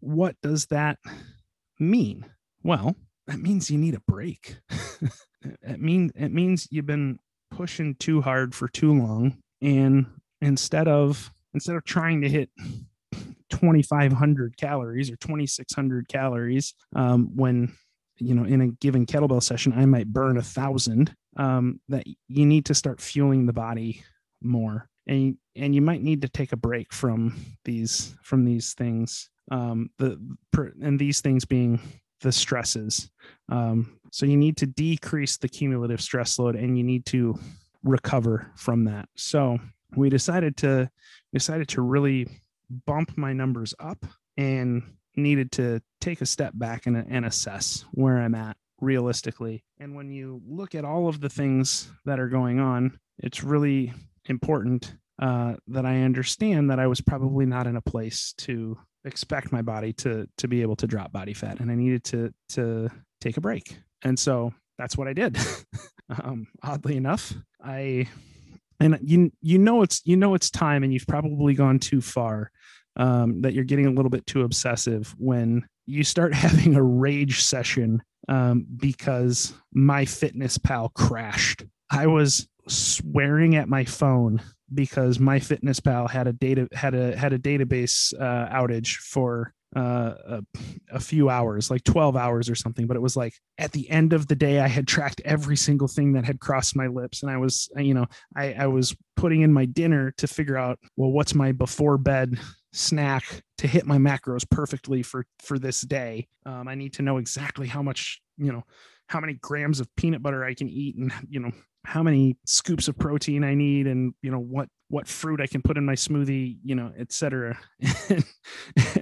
what 0.00 0.36
does 0.42 0.66
that 0.66 0.98
mean? 1.78 2.26
Well, 2.62 2.94
that 3.26 3.38
means 3.38 3.70
you 3.70 3.78
need 3.78 3.94
a 3.94 4.02
break. 4.06 4.56
it 5.62 5.80
means 5.80 6.12
it 6.14 6.32
means 6.32 6.68
you've 6.70 6.86
been 6.86 7.18
pushing 7.50 7.94
too 7.94 8.20
hard 8.20 8.54
for 8.54 8.68
too 8.68 8.92
long 8.92 9.38
and 9.62 10.06
instead 10.40 10.88
of 10.88 11.32
instead 11.54 11.76
of 11.76 11.84
trying 11.84 12.20
to 12.20 12.28
hit 12.28 12.50
2500 13.50 14.56
calories 14.56 15.10
or 15.10 15.16
2600 15.16 16.08
calories 16.08 16.74
um, 16.96 17.30
when 17.34 17.72
you 18.18 18.34
know 18.34 18.44
in 18.44 18.60
a 18.60 18.68
given 18.68 19.06
kettlebell 19.06 19.42
session 19.42 19.72
i 19.76 19.84
might 19.84 20.12
burn 20.12 20.36
a 20.36 20.42
thousand 20.42 21.14
um, 21.36 21.80
that 21.88 22.06
you 22.28 22.46
need 22.46 22.66
to 22.66 22.74
start 22.74 23.00
fueling 23.00 23.46
the 23.46 23.52
body 23.52 24.02
more. 24.42 24.88
And 25.06 25.36
and 25.56 25.74
you 25.74 25.82
might 25.82 26.02
need 26.02 26.22
to 26.22 26.28
take 26.28 26.52
a 26.52 26.56
break 26.56 26.92
from 26.92 27.36
these 27.64 28.14
from 28.22 28.44
these 28.44 28.72
things 28.72 29.28
um, 29.50 29.90
the 29.98 30.18
and 30.80 30.98
these 30.98 31.20
things 31.20 31.44
being 31.44 31.80
the 32.22 32.32
stresses. 32.32 33.10
Um, 33.50 33.98
so 34.10 34.24
you 34.24 34.36
need 34.36 34.56
to 34.58 34.66
decrease 34.66 35.36
the 35.36 35.48
cumulative 35.48 36.00
stress 36.00 36.38
load 36.38 36.56
and 36.56 36.78
you 36.78 36.84
need 36.84 37.04
to 37.06 37.38
recover 37.82 38.50
from 38.56 38.84
that. 38.84 39.08
So 39.14 39.58
we 39.94 40.08
decided 40.08 40.56
to 40.58 40.90
decided 41.34 41.68
to 41.68 41.82
really 41.82 42.28
bump 42.86 43.18
my 43.18 43.34
numbers 43.34 43.74
up 43.78 44.06
and 44.38 44.82
needed 45.16 45.52
to 45.52 45.82
take 46.00 46.20
a 46.20 46.26
step 46.26 46.52
back 46.54 46.86
and, 46.86 46.96
and 46.96 47.26
assess 47.26 47.84
where 47.92 48.18
I'm 48.18 48.34
at 48.34 48.56
realistically. 48.80 49.64
And 49.78 49.94
when 49.94 50.10
you 50.10 50.40
look 50.46 50.74
at 50.74 50.84
all 50.84 51.08
of 51.08 51.20
the 51.20 51.28
things 51.28 51.90
that 52.04 52.18
are 52.18 52.28
going 52.28 52.60
on, 52.60 52.98
it's 53.18 53.44
really 53.44 53.92
important 54.26 54.94
uh, 55.20 55.54
that 55.68 55.84
I 55.84 56.02
understand 56.02 56.70
that 56.70 56.80
I 56.80 56.86
was 56.86 57.00
probably 57.00 57.46
not 57.46 57.66
in 57.66 57.76
a 57.76 57.80
place 57.80 58.32
to 58.38 58.78
expect 59.04 59.52
my 59.52 59.62
body 59.62 59.92
to 59.92 60.26
to 60.38 60.48
be 60.48 60.62
able 60.62 60.76
to 60.76 60.86
drop 60.86 61.12
body 61.12 61.34
fat, 61.34 61.60
and 61.60 61.70
I 61.70 61.74
needed 61.74 62.04
to 62.04 62.34
to 62.50 62.90
take 63.20 63.36
a 63.36 63.40
break. 63.40 63.78
And 64.02 64.18
so 64.18 64.52
that's 64.76 64.96
what 64.96 65.06
I 65.06 65.12
did. 65.12 65.38
um, 66.22 66.48
oddly 66.62 66.96
enough, 66.96 67.32
I 67.62 68.08
and 68.84 68.98
you 69.02 69.32
you 69.40 69.58
know 69.58 69.82
it's 69.82 70.02
you 70.04 70.16
know 70.16 70.34
it's 70.34 70.50
time 70.50 70.82
and 70.82 70.92
you've 70.92 71.06
probably 71.06 71.54
gone 71.54 71.78
too 71.78 72.00
far 72.00 72.50
um, 72.96 73.40
that 73.40 73.54
you're 73.54 73.64
getting 73.64 73.86
a 73.86 73.90
little 73.90 74.10
bit 74.10 74.26
too 74.26 74.42
obsessive 74.42 75.14
when 75.18 75.66
you 75.86 76.04
start 76.04 76.34
having 76.46 76.76
a 76.76 76.82
rage 76.82 77.42
session 77.42 78.02
um, 78.28 78.66
because 78.76 79.52
MyFitnessPal 79.76 80.92
crashed. 80.94 81.64
I 81.90 82.06
was 82.06 82.48
swearing 82.68 83.56
at 83.56 83.68
my 83.68 83.84
phone 83.84 84.40
because 84.72 85.18
MyFitnessPal 85.18 86.10
had 86.10 86.26
a 86.26 86.32
data 86.32 86.68
had 86.72 86.94
a 86.94 87.16
had 87.16 87.32
a 87.32 87.38
database 87.38 88.12
uh, 88.20 88.48
outage 88.54 88.96
for 88.96 89.52
uh, 89.74 90.14
a, 90.26 90.42
a, 90.92 91.00
few 91.00 91.28
hours, 91.28 91.70
like 91.70 91.84
12 91.84 92.16
hours 92.16 92.48
or 92.48 92.54
something. 92.54 92.86
But 92.86 92.96
it 92.96 93.00
was 93.00 93.16
like 93.16 93.34
at 93.58 93.72
the 93.72 93.88
end 93.90 94.12
of 94.12 94.26
the 94.26 94.36
day, 94.36 94.60
I 94.60 94.68
had 94.68 94.86
tracked 94.86 95.20
every 95.24 95.56
single 95.56 95.88
thing 95.88 96.12
that 96.12 96.24
had 96.24 96.40
crossed 96.40 96.76
my 96.76 96.86
lips. 96.86 97.22
And 97.22 97.30
I 97.30 97.36
was, 97.36 97.68
you 97.76 97.94
know, 97.94 98.06
I, 98.36 98.52
I 98.54 98.66
was 98.66 98.96
putting 99.16 99.42
in 99.42 99.52
my 99.52 99.64
dinner 99.64 100.12
to 100.18 100.26
figure 100.26 100.56
out, 100.56 100.78
well, 100.96 101.10
what's 101.10 101.34
my 101.34 101.52
before 101.52 101.98
bed 101.98 102.38
snack 102.72 103.42
to 103.58 103.66
hit 103.66 103.86
my 103.86 103.98
macros 103.98 104.48
perfectly 104.48 105.02
for, 105.02 105.26
for 105.40 105.58
this 105.58 105.80
day. 105.82 106.26
Um, 106.44 106.68
I 106.68 106.74
need 106.74 106.94
to 106.94 107.02
know 107.02 107.18
exactly 107.18 107.66
how 107.68 107.82
much, 107.82 108.20
you 108.36 108.52
know, 108.52 108.64
how 109.06 109.20
many 109.20 109.34
grams 109.34 109.80
of 109.80 109.94
peanut 109.96 110.22
butter 110.22 110.44
I 110.44 110.54
can 110.54 110.68
eat 110.68 110.96
and 110.96 111.12
you 111.28 111.40
know 111.40 111.52
how 111.84 112.02
many 112.02 112.36
scoops 112.46 112.88
of 112.88 112.98
protein 112.98 113.44
I 113.44 113.54
need 113.54 113.86
and 113.86 114.14
you 114.22 114.30
know 114.30 114.38
what 114.38 114.68
what 114.88 115.08
fruit 115.08 115.40
I 115.40 115.46
can 115.46 115.62
put 115.62 115.76
in 115.76 115.84
my 115.84 115.94
smoothie, 115.94 116.58
you 116.62 116.74
know, 116.74 116.92
etc. 116.98 117.58
and, 118.08 118.24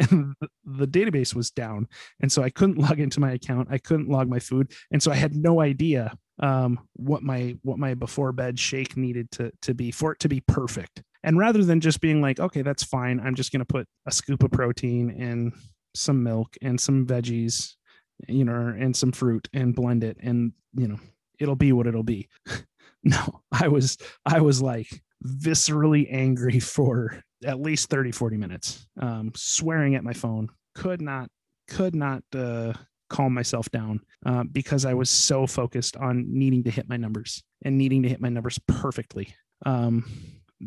and 0.08 0.34
the 0.64 0.86
database 0.86 1.34
was 1.34 1.50
down, 1.50 1.86
and 2.20 2.30
so 2.30 2.42
I 2.42 2.50
couldn't 2.50 2.78
log 2.78 3.00
into 3.00 3.20
my 3.20 3.32
account. 3.32 3.68
I 3.70 3.78
couldn't 3.78 4.08
log 4.08 4.28
my 4.28 4.38
food, 4.38 4.72
and 4.90 5.02
so 5.02 5.10
I 5.10 5.16
had 5.16 5.34
no 5.34 5.60
idea 5.60 6.16
um, 6.40 6.80
what 6.94 7.22
my 7.22 7.56
what 7.62 7.78
my 7.78 7.94
before 7.94 8.32
bed 8.32 8.58
shake 8.58 8.96
needed 8.96 9.30
to 9.32 9.52
to 9.62 9.74
be 9.74 9.90
for 9.90 10.12
it 10.12 10.20
to 10.20 10.28
be 10.28 10.40
perfect. 10.40 11.02
And 11.24 11.38
rather 11.38 11.62
than 11.62 11.80
just 11.80 12.00
being 12.00 12.20
like, 12.20 12.40
okay, 12.40 12.62
that's 12.62 12.82
fine, 12.82 13.20
I'm 13.20 13.36
just 13.36 13.52
going 13.52 13.60
to 13.60 13.64
put 13.64 13.86
a 14.06 14.10
scoop 14.10 14.42
of 14.42 14.50
protein 14.50 15.10
and 15.10 15.52
some 15.94 16.22
milk 16.22 16.56
and 16.62 16.80
some 16.80 17.06
veggies, 17.06 17.74
you 18.26 18.44
know, 18.44 18.74
and 18.76 18.96
some 18.96 19.12
fruit 19.12 19.48
and 19.52 19.74
blend 19.74 20.04
it, 20.04 20.16
and 20.20 20.52
you 20.74 20.88
know, 20.88 20.98
it'll 21.38 21.56
be 21.56 21.72
what 21.72 21.86
it'll 21.86 22.02
be. 22.02 22.28
no, 23.04 23.42
I 23.50 23.68
was 23.68 23.98
I 24.24 24.40
was 24.40 24.62
like 24.62 24.88
viscerally 25.24 26.06
angry 26.10 26.60
for 26.60 27.22
at 27.44 27.60
least 27.60 27.90
30 27.90 28.12
40 28.12 28.36
minutes 28.36 28.86
um, 29.00 29.32
swearing 29.34 29.94
at 29.94 30.04
my 30.04 30.12
phone 30.12 30.48
could 30.74 31.00
not 31.00 31.28
could 31.68 31.94
not 31.94 32.22
uh, 32.34 32.72
calm 33.08 33.34
myself 33.34 33.70
down 33.70 34.00
uh, 34.26 34.44
because 34.50 34.84
I 34.84 34.94
was 34.94 35.10
so 35.10 35.46
focused 35.46 35.96
on 35.96 36.24
needing 36.28 36.64
to 36.64 36.70
hit 36.70 36.88
my 36.88 36.96
numbers 36.96 37.42
and 37.64 37.78
needing 37.78 38.02
to 38.02 38.08
hit 38.08 38.20
my 38.20 38.28
numbers 38.28 38.58
perfectly. 38.66 39.34
Um, 39.64 40.04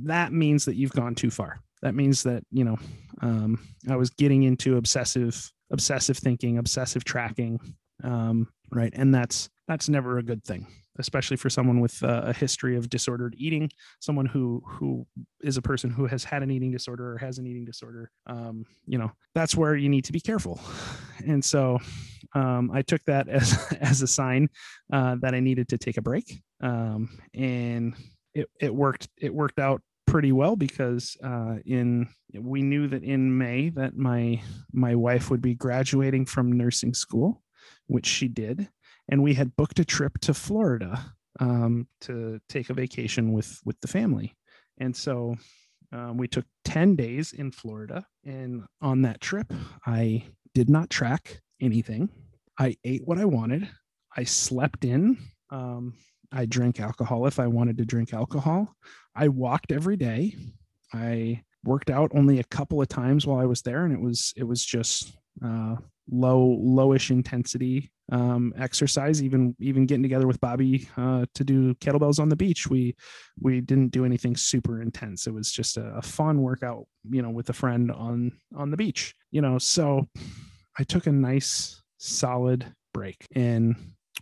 that 0.04 0.32
means 0.32 0.66
that 0.66 0.76
you've 0.76 0.92
gone 0.92 1.16
too 1.16 1.32
far. 1.32 1.60
That 1.82 1.96
means 1.96 2.24
that 2.24 2.44
you 2.52 2.64
know 2.64 2.78
um, 3.22 3.60
I 3.90 3.96
was 3.96 4.10
getting 4.12 4.44
into 4.44 4.78
obsessive 4.78 5.52
obsessive 5.72 6.18
thinking, 6.18 6.58
obsessive 6.58 7.04
tracking, 7.04 7.60
um, 8.04 8.48
right? 8.72 8.94
And 8.96 9.14
that's 9.14 9.50
that's 9.68 9.90
never 9.90 10.18
a 10.18 10.24
good 10.24 10.44
thing 10.44 10.68
especially 10.98 11.38
for 11.38 11.50
someone 11.50 11.80
with 11.80 12.02
uh, 12.04 12.22
a 12.26 12.34
history 12.34 12.76
of 12.76 12.90
disordered 12.90 13.36
eating, 13.38 13.70
someone 14.00 14.26
who 14.26 14.64
who 14.66 15.06
is 15.42 15.58
a 15.58 15.62
person 15.62 15.90
who 15.90 16.06
has 16.06 16.24
had 16.24 16.44
an 16.44 16.52
eating 16.52 16.72
disorder 16.72 17.14
or 17.14 17.18
has 17.18 17.38
an 17.38 17.48
eating 17.48 17.66
disorder. 17.66 18.12
Um, 18.28 18.66
you 18.86 18.98
know, 18.98 19.12
that's 19.34 19.56
where 19.56 19.76
you 19.76 19.90
need 19.90 20.06
to 20.06 20.14
be 20.14 20.20
careful. 20.20 20.60
And 21.26 21.44
so, 21.44 21.80
um, 22.34 22.72
I 22.74 22.82
took 22.82 23.04
that 23.06 23.28
as 23.28 23.74
as 23.82 24.02
a 24.02 24.08
sign 24.08 24.50
uh, 24.92 25.16
that 25.22 25.34
I 25.34 25.40
needed 25.40 25.70
to 25.70 25.78
take 25.78 25.98
a 25.98 26.02
break, 26.02 26.42
um, 26.62 27.10
and 27.34 27.96
it 28.34 28.50
it 28.60 28.74
worked. 28.74 29.10
It 29.18 29.34
worked 29.34 29.60
out 29.60 29.82
pretty 30.08 30.32
well 30.32 30.56
because 30.56 31.18
uh, 31.24 31.58
in 31.66 32.08
we 32.34 32.62
knew 32.62 32.88
that 32.88 33.04
in 33.04 33.38
May 33.38 33.70
that 33.70 33.98
my 33.98 34.42
my 34.72 34.96
wife 34.96 35.30
would 35.30 35.42
be 35.42 35.56
graduating 35.56 36.26
from 36.26 36.52
nursing 36.52 36.94
school, 36.94 37.42
which 37.88 38.06
she 38.06 38.28
did 38.28 38.70
and 39.10 39.22
we 39.22 39.34
had 39.34 39.56
booked 39.56 39.80
a 39.80 39.86
trip 39.86 40.20
to 40.22 40.34
Florida 40.34 41.14
um, 41.40 41.88
to 42.02 42.40
take 42.50 42.70
a 42.70 42.74
vacation 42.74 43.34
with 43.34 43.60
with 43.66 43.80
the 43.82 43.88
family, 43.88 44.36
and 44.78 44.96
so 44.96 45.36
um, 45.92 46.18
we 46.18 46.28
took 46.28 46.46
ten 46.64 46.96
days 46.96 47.34
in 47.34 47.52
Florida. 47.52 48.06
And 48.24 48.64
on 48.82 49.02
that 49.04 49.22
trip, 49.22 49.52
I 49.86 50.24
did 50.54 50.70
not 50.70 50.90
track 50.90 51.42
anything. 51.62 52.10
I 52.58 52.76
ate 52.84 53.02
what 53.06 53.20
I 53.20 53.26
wanted. 53.26 53.70
I 54.16 54.24
slept 54.24 54.86
in. 54.86 55.18
Um, 55.50 55.94
I 56.32 56.46
drank 56.46 56.80
alcohol 56.80 57.28
if 57.28 57.40
I 57.40 57.48
wanted 57.48 57.78
to 57.78 57.86
drink 57.86 58.14
alcohol. 58.14 58.74
I 59.16 59.28
walked 59.28 59.72
every 59.72 59.98
day. 59.98 60.36
I 60.94 61.44
worked 61.64 61.90
out 61.90 62.12
only 62.14 62.40
a 62.40 62.44
couple 62.46 62.82
of 62.82 62.88
times 62.88 63.28
while 63.28 63.40
I 63.40 63.46
was 63.46 63.62
there, 63.62 63.84
and 63.86 63.94
it 63.94 64.02
was 64.02 64.34
it 64.38 64.44
was 64.44 64.64
just 64.64 65.16
uh, 65.46 65.76
low 66.10 66.58
lowish 66.62 67.10
intensity 67.10 67.92
um, 68.12 68.54
exercise 68.58 69.24
even 69.24 69.56
even 69.60 69.86
getting 69.86 70.04
together 70.04 70.28
with 70.28 70.40
bobby 70.40 70.88
uh, 70.98 71.26
to 71.34 71.44
do 71.44 71.74
kettlebells 71.76 72.20
on 72.20 72.30
the 72.30 72.36
beach. 72.36 72.70
We 72.70 72.96
we 73.40 73.62
didn't 73.62 73.90
do 73.90 74.06
anything 74.06 74.36
super 74.36 74.82
intense. 74.82 75.28
It 75.28 75.34
was 75.34 75.52
just 75.52 75.78
a, 75.78 75.86
a, 75.96 76.02
fun 76.02 76.42
workout 76.42 76.86
you 77.10 77.22
know 77.22 77.32
with 77.32 77.50
a 77.50 77.54
friend 77.54 77.92
on 77.92 78.32
on 78.56 78.70
the 78.70 78.78
beach 78.78 79.16
you 79.32 79.42
know. 79.42 79.58
So 79.58 80.08
i 80.78 80.84
took 80.84 81.08
a 81.08 81.12
nice 81.12 81.82
solid 81.98 82.66
break 82.94 83.26
and 83.36 83.76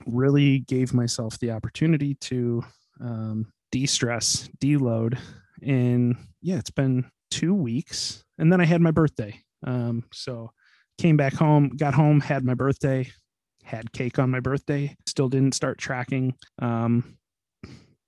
really 0.05 0.59
gave 0.59 0.93
myself 0.93 1.37
the 1.39 1.51
opportunity 1.51 2.15
to 2.15 2.63
um, 3.01 3.51
de-stress 3.71 4.49
deload. 4.59 5.17
And 5.61 6.15
yeah 6.41 6.57
it's 6.57 6.71
been 6.71 7.09
two 7.31 7.53
weeks. 7.53 8.23
And 8.37 8.51
then 8.51 8.61
i 8.61 8.65
had 8.65 8.81
my 8.81 8.91
birthday. 8.91 9.41
Um, 9.65 10.05
so 10.13 10.51
came 10.97 11.17
back 11.17 11.33
home, 11.33 11.69
got 11.69 11.93
home, 11.93 12.19
had 12.19 12.43
my 12.43 12.53
birthday, 12.53 13.11
had 13.63 13.91
cake 13.91 14.19
on 14.19 14.29
my 14.29 14.39
birthday. 14.39 14.95
Still 15.05 15.29
didn't 15.29 15.55
start 15.55 15.77
tracking. 15.77 16.35
Um, 16.59 17.17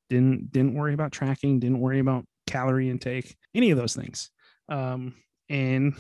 didn't 0.10 0.52
didn't 0.52 0.76
worry 0.76 0.94
about 0.94 1.12
tracking. 1.12 1.60
Didn't 1.60 1.80
worry 1.80 2.00
about 2.00 2.26
calorie 2.48 2.90
intake. 2.90 3.36
Any 3.54 3.72
of 3.72 3.78
those 3.78 3.96
things. 3.96 4.30
Um, 4.70 5.16
and 5.50 5.94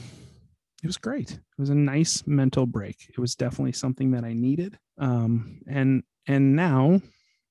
it 0.84 0.88
was 0.88 0.98
great. 0.98 1.32
It 1.32 1.42
was 1.58 1.70
a 1.70 1.76
nice 1.76 2.24
mental 2.28 2.66
break. 2.66 2.98
It 3.10 3.20
was 3.20 3.36
definitely 3.36 3.74
something 3.74 4.12
that 4.12 4.24
I 4.24 4.34
needed. 4.34 4.78
Um, 4.98 5.62
and 5.68 6.04
and 6.28 6.56
now 6.56 7.02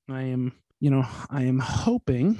I 0.09 0.21
am 0.23 0.53
you 0.79 0.89
know 0.91 1.05
i 1.29 1.43
am 1.43 1.59
hoping 1.59 2.37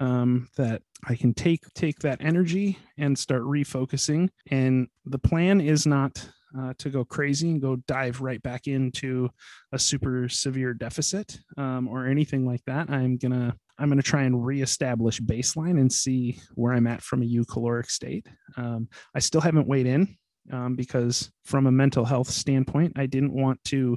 um, 0.00 0.48
that 0.56 0.82
i 1.06 1.14
can 1.14 1.32
take 1.32 1.62
take 1.74 1.98
that 2.00 2.18
energy 2.20 2.78
and 2.98 3.18
start 3.18 3.42
refocusing. 3.42 4.28
And 4.50 4.88
the 5.04 5.18
plan 5.18 5.60
is 5.60 5.86
not 5.86 6.28
uh, 6.58 6.74
to 6.78 6.90
go 6.90 7.04
crazy 7.04 7.50
and 7.50 7.60
go 7.60 7.76
dive 7.86 8.20
right 8.20 8.42
back 8.42 8.66
into 8.66 9.30
a 9.72 9.78
super 9.78 10.28
severe 10.28 10.74
deficit 10.74 11.38
um, 11.56 11.86
or 11.88 12.06
anything 12.06 12.44
like 12.44 12.62
that. 12.66 12.90
I'm 12.90 13.16
gonna 13.16 13.54
i'm 13.78 13.88
gonna 13.88 14.02
try 14.02 14.22
and 14.22 14.44
reestablish 14.44 15.20
baseline 15.20 15.80
and 15.80 15.92
see 15.92 16.38
where 16.54 16.72
i'm 16.72 16.86
at 16.86 17.02
from 17.02 17.22
a 17.22 17.26
eucaloric 17.26 17.90
state. 17.90 18.26
Um, 18.56 18.88
i 19.14 19.18
still 19.18 19.40
haven't 19.40 19.68
weighed 19.68 19.86
in 19.86 20.16
um, 20.52 20.74
because 20.74 21.30
from 21.44 21.66
a 21.66 21.72
mental 21.72 22.04
health 22.04 22.28
standpoint 22.28 22.92
i 22.96 23.06
didn't 23.06 23.32
want 23.32 23.62
to 23.64 23.96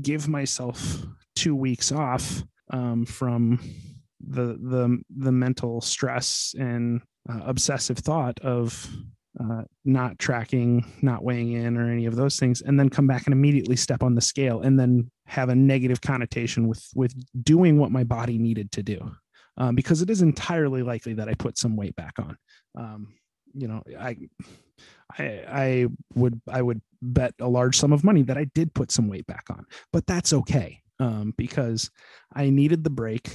give 0.00 0.26
myself 0.28 1.04
two 1.36 1.54
weeks 1.54 1.92
off 1.92 2.42
um, 2.70 3.04
from 3.04 3.60
the 4.28 4.58
the 4.60 5.02
the 5.16 5.32
mental 5.32 5.80
stress 5.80 6.54
and 6.58 7.00
uh, 7.28 7.40
obsessive 7.44 7.98
thought 7.98 8.38
of 8.40 8.88
uh, 9.40 9.62
not 9.84 10.18
tracking, 10.18 10.84
not 11.02 11.24
weighing 11.24 11.52
in, 11.52 11.76
or 11.76 11.90
any 11.90 12.06
of 12.06 12.14
those 12.14 12.38
things, 12.38 12.62
and 12.62 12.78
then 12.78 12.88
come 12.88 13.06
back 13.06 13.26
and 13.26 13.32
immediately 13.32 13.76
step 13.76 14.02
on 14.02 14.14
the 14.14 14.20
scale, 14.20 14.60
and 14.60 14.78
then 14.78 15.10
have 15.26 15.48
a 15.48 15.54
negative 15.54 16.00
connotation 16.00 16.68
with 16.68 16.86
with 16.94 17.14
doing 17.42 17.78
what 17.78 17.90
my 17.90 18.04
body 18.04 18.38
needed 18.38 18.70
to 18.72 18.82
do, 18.82 19.12
um, 19.56 19.74
because 19.74 20.02
it 20.02 20.10
is 20.10 20.22
entirely 20.22 20.82
likely 20.82 21.14
that 21.14 21.28
I 21.28 21.34
put 21.34 21.58
some 21.58 21.76
weight 21.76 21.96
back 21.96 22.14
on. 22.18 22.36
Um, 22.76 23.14
you 23.54 23.68
know, 23.68 23.82
I, 23.98 24.16
I, 25.18 25.24
I 25.48 25.86
would 26.14 26.40
I 26.48 26.62
would 26.62 26.80
bet 27.02 27.34
a 27.40 27.48
large 27.48 27.76
sum 27.76 27.92
of 27.92 28.04
money 28.04 28.22
that 28.22 28.38
I 28.38 28.44
did 28.54 28.74
put 28.74 28.90
some 28.90 29.08
weight 29.08 29.26
back 29.26 29.44
on, 29.50 29.66
but 29.92 30.06
that's 30.06 30.32
okay 30.32 30.82
um, 31.00 31.34
because 31.36 31.90
I 32.32 32.50
needed 32.50 32.84
the 32.84 32.90
break. 32.90 33.30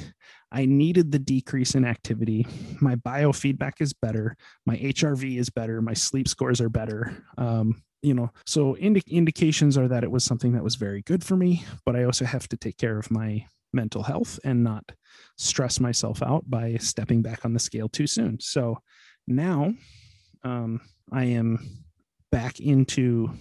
I 0.51 0.65
needed 0.65 1.11
the 1.11 1.19
decrease 1.19 1.75
in 1.75 1.85
activity. 1.85 2.45
My 2.81 2.95
biofeedback 2.95 3.73
is 3.79 3.93
better. 3.93 4.35
My 4.65 4.77
HRV 4.77 5.37
is 5.37 5.49
better. 5.49 5.81
My 5.81 5.93
sleep 5.93 6.27
scores 6.27 6.59
are 6.59 6.69
better. 6.69 7.23
Um, 7.37 7.83
you 8.01 8.13
know, 8.13 8.31
so 8.45 8.77
indi- 8.77 9.03
indications 9.07 9.77
are 9.77 9.87
that 9.87 10.03
it 10.03 10.11
was 10.11 10.23
something 10.23 10.53
that 10.53 10.63
was 10.63 10.75
very 10.75 11.01
good 11.01 11.23
for 11.23 11.35
me, 11.35 11.65
but 11.85 11.95
I 11.95 12.03
also 12.03 12.25
have 12.25 12.47
to 12.49 12.57
take 12.57 12.77
care 12.77 12.97
of 12.97 13.11
my 13.11 13.45
mental 13.73 14.03
health 14.03 14.39
and 14.43 14.63
not 14.63 14.83
stress 15.37 15.79
myself 15.79 16.23
out 16.23 16.49
by 16.49 16.77
stepping 16.77 17.21
back 17.21 17.45
on 17.45 17.53
the 17.53 17.59
scale 17.59 17.89
too 17.89 18.07
soon. 18.07 18.39
So 18.39 18.77
now 19.27 19.73
um, 20.43 20.81
I 21.11 21.25
am 21.25 21.83
back 22.31 22.59
into 22.59 23.31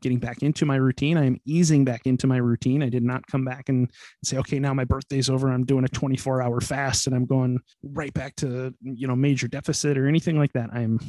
getting 0.00 0.18
back 0.18 0.42
into 0.42 0.64
my 0.64 0.76
routine. 0.76 1.16
I 1.16 1.24
am 1.24 1.38
easing 1.44 1.84
back 1.84 2.02
into 2.06 2.26
my 2.26 2.36
routine. 2.36 2.82
I 2.82 2.88
did 2.88 3.02
not 3.02 3.26
come 3.26 3.44
back 3.44 3.68
and 3.68 3.90
say, 4.24 4.38
okay, 4.38 4.58
now 4.58 4.74
my 4.74 4.84
birthday's 4.84 5.30
over. 5.30 5.50
I'm 5.50 5.64
doing 5.64 5.84
a 5.84 5.88
24 5.88 6.42
hour 6.42 6.60
fast 6.60 7.06
and 7.06 7.14
I'm 7.16 7.26
going 7.26 7.58
right 7.82 8.12
back 8.12 8.36
to, 8.36 8.74
you 8.82 9.06
know, 9.06 9.16
major 9.16 9.48
deficit 9.48 9.98
or 9.98 10.06
anything 10.06 10.38
like 10.38 10.52
that. 10.52 10.70
I'm, 10.72 11.00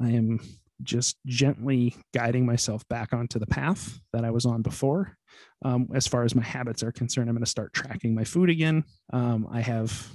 I 0.00 0.10
am 0.10 0.40
just 0.82 1.16
gently 1.26 1.96
guiding 2.12 2.44
myself 2.44 2.86
back 2.88 3.12
onto 3.12 3.38
the 3.38 3.46
path 3.46 4.00
that 4.12 4.24
I 4.24 4.30
was 4.30 4.44
on 4.44 4.62
before. 4.62 5.16
Um, 5.64 5.88
as 5.94 6.06
far 6.06 6.24
as 6.24 6.34
my 6.34 6.42
habits 6.42 6.82
are 6.82 6.92
concerned, 6.92 7.28
I'm 7.28 7.34
going 7.34 7.44
to 7.44 7.50
start 7.50 7.72
tracking 7.72 8.14
my 8.14 8.24
food 8.24 8.50
again. 8.50 8.84
Um, 9.12 9.48
I 9.50 9.60
have, 9.60 10.08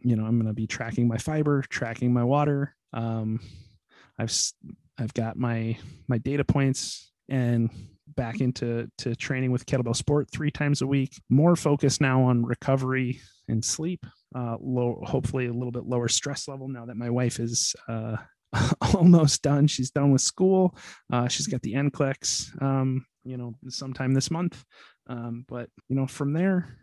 you 0.00 0.16
know, 0.16 0.24
I'm 0.24 0.36
going 0.36 0.48
to 0.48 0.54
be 0.54 0.66
tracking 0.66 1.06
my 1.06 1.18
fiber, 1.18 1.62
tracking 1.68 2.12
my 2.12 2.24
water. 2.24 2.74
Um, 2.92 3.40
I've, 4.18 4.34
I've 4.98 5.14
got 5.14 5.36
my, 5.36 5.78
my 6.08 6.18
data 6.18 6.44
points 6.44 7.09
and 7.30 7.70
back 8.16 8.40
into 8.40 8.90
to 8.98 9.14
training 9.14 9.52
with 9.52 9.64
kettlebell 9.64 9.96
sport 9.96 10.28
three 10.30 10.50
times 10.50 10.82
a 10.82 10.86
week 10.86 11.14
more 11.30 11.56
focus 11.56 12.00
now 12.00 12.22
on 12.22 12.44
recovery 12.44 13.20
and 13.48 13.64
sleep 13.64 14.04
uh 14.34 14.56
low 14.60 15.00
hopefully 15.06 15.46
a 15.46 15.52
little 15.52 15.70
bit 15.70 15.86
lower 15.86 16.08
stress 16.08 16.48
level 16.48 16.68
now 16.68 16.84
that 16.84 16.96
my 16.96 17.08
wife 17.08 17.38
is 17.38 17.74
uh 17.88 18.16
almost 18.94 19.42
done. 19.42 19.68
She's 19.68 19.92
done 19.92 20.10
with 20.10 20.22
school. 20.22 20.76
Uh 21.12 21.28
she's 21.28 21.46
got 21.46 21.62
the 21.62 21.74
NCLEX 21.74 22.60
um 22.60 23.06
you 23.24 23.36
know 23.36 23.54
sometime 23.68 24.12
this 24.12 24.30
month. 24.30 24.64
Um, 25.06 25.44
but 25.48 25.68
you 25.88 25.96
know, 25.96 26.06
from 26.06 26.32
there, 26.32 26.78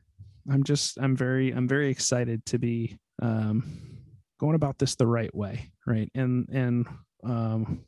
I'm 0.52 0.64
just 0.64 0.98
I'm 1.00 1.16
very 1.16 1.52
I'm 1.52 1.68
very 1.68 1.90
excited 1.90 2.46
to 2.48 2.60
be 2.60 2.98
um, 3.22 3.64
going 4.40 4.56
about 4.56 4.78
this 4.78 4.96
the 4.96 5.08
right 5.08 5.34
way, 5.34 5.72
right? 5.86 6.12
And 6.14 6.48
and 6.52 6.86
um, 7.24 7.86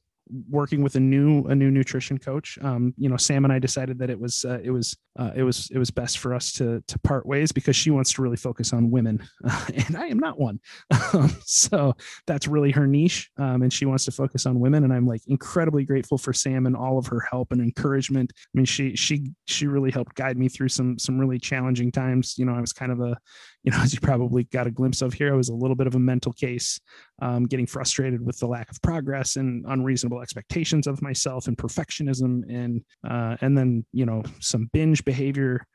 working 0.50 0.82
with 0.82 0.96
a 0.96 1.00
new 1.00 1.46
a 1.46 1.56
new 1.56 1.72
nutrition 1.72 2.18
coach. 2.18 2.58
Um, 2.62 2.94
you 2.98 3.10
know 3.10 3.18
sam 3.18 3.46
and 3.46 3.54
i 3.54 3.60
decided 3.60 4.00
that 4.00 4.10
it 4.10 4.20
was 4.20 4.46
uh, 4.46 4.60
it 4.64 4.72
was 4.72 4.96
uh, 5.18 5.32
it 5.36 5.44
was 5.44 5.70
it 5.72 5.78
was 5.78 5.92
best 5.92 6.20
for 6.20 6.34
us 6.34 6.54
to 6.54 6.82
to 6.88 7.00
part 7.00 7.26
ways 7.26 7.52
because 7.52 7.76
she 7.76 7.92
wants 7.92 8.14
to 8.14 8.22
really 8.22 8.38
focus 8.38 8.74
on 8.74 8.92
women 8.92 9.22
and 9.74 9.96
i 9.98 10.06
am 10.08 10.20
not 10.20 10.40
one. 10.40 10.60
Um, 11.12 11.36
so 11.44 11.96
that's 12.28 12.48
really 12.48 12.72
her 12.72 12.86
niche 12.86 13.32
um, 13.38 13.64
and 13.64 13.74
she 13.74 13.86
wants 13.86 14.06
to 14.06 14.12
focus 14.12 14.46
on 14.46 14.60
women 14.60 14.84
and 14.84 14.94
i'm 14.94 15.08
like 15.08 15.22
incredibly 15.28 15.84
grateful 15.84 16.20
for 16.20 16.34
sam 16.34 16.68
and 16.68 16.76
all 16.76 17.00
of 17.00 17.08
her 17.08 17.20
help 17.20 17.52
and 17.52 17.62
encouragement. 17.62 18.32
I 18.36 18.54
mean 18.54 18.66
she 18.66 18.96
she 18.96 19.32
she 19.48 19.66
really 19.66 19.90
helped 19.92 20.16
guide 20.16 20.38
me 20.38 20.50
through 20.50 20.70
some 20.70 21.00
some 21.00 21.18
really 21.18 21.40
challenging 21.40 21.92
times. 21.92 22.38
You 22.38 22.46
know 22.46 22.54
i 22.54 22.62
was 22.62 22.74
kind 22.74 22.92
of 22.92 23.00
a 23.00 23.18
you 23.64 23.72
know 23.72 23.78
as 23.82 23.94
you 23.94 24.00
probably 24.00 24.44
got 24.46 24.68
a 24.68 24.72
glimpse 24.72 25.02
of 25.02 25.14
here 25.14 25.34
i 25.34 25.38
was 25.38 25.50
a 25.50 25.54
little 25.54 25.76
bit 25.76 25.88
of 25.88 25.96
a 25.96 26.00
mental 26.00 26.34
case 26.34 26.80
um, 27.22 27.46
getting 27.46 27.66
frustrated 27.66 28.26
with 28.26 28.38
the 28.40 28.48
lack 28.48 28.70
of 28.72 28.82
progress 28.82 29.36
and 29.36 29.66
unreasonable 29.68 30.22
expectations 30.22 30.88
of 30.88 31.02
myself 31.02 31.48
and 31.48 31.58
perfectionism 31.58 32.44
and 32.50 32.84
uh, 33.10 33.36
and 33.42 33.58
then 33.58 33.86
you 33.92 34.06
know 34.06 34.24
some 34.40 34.70
binge 34.74 35.04
behavior 35.06 35.66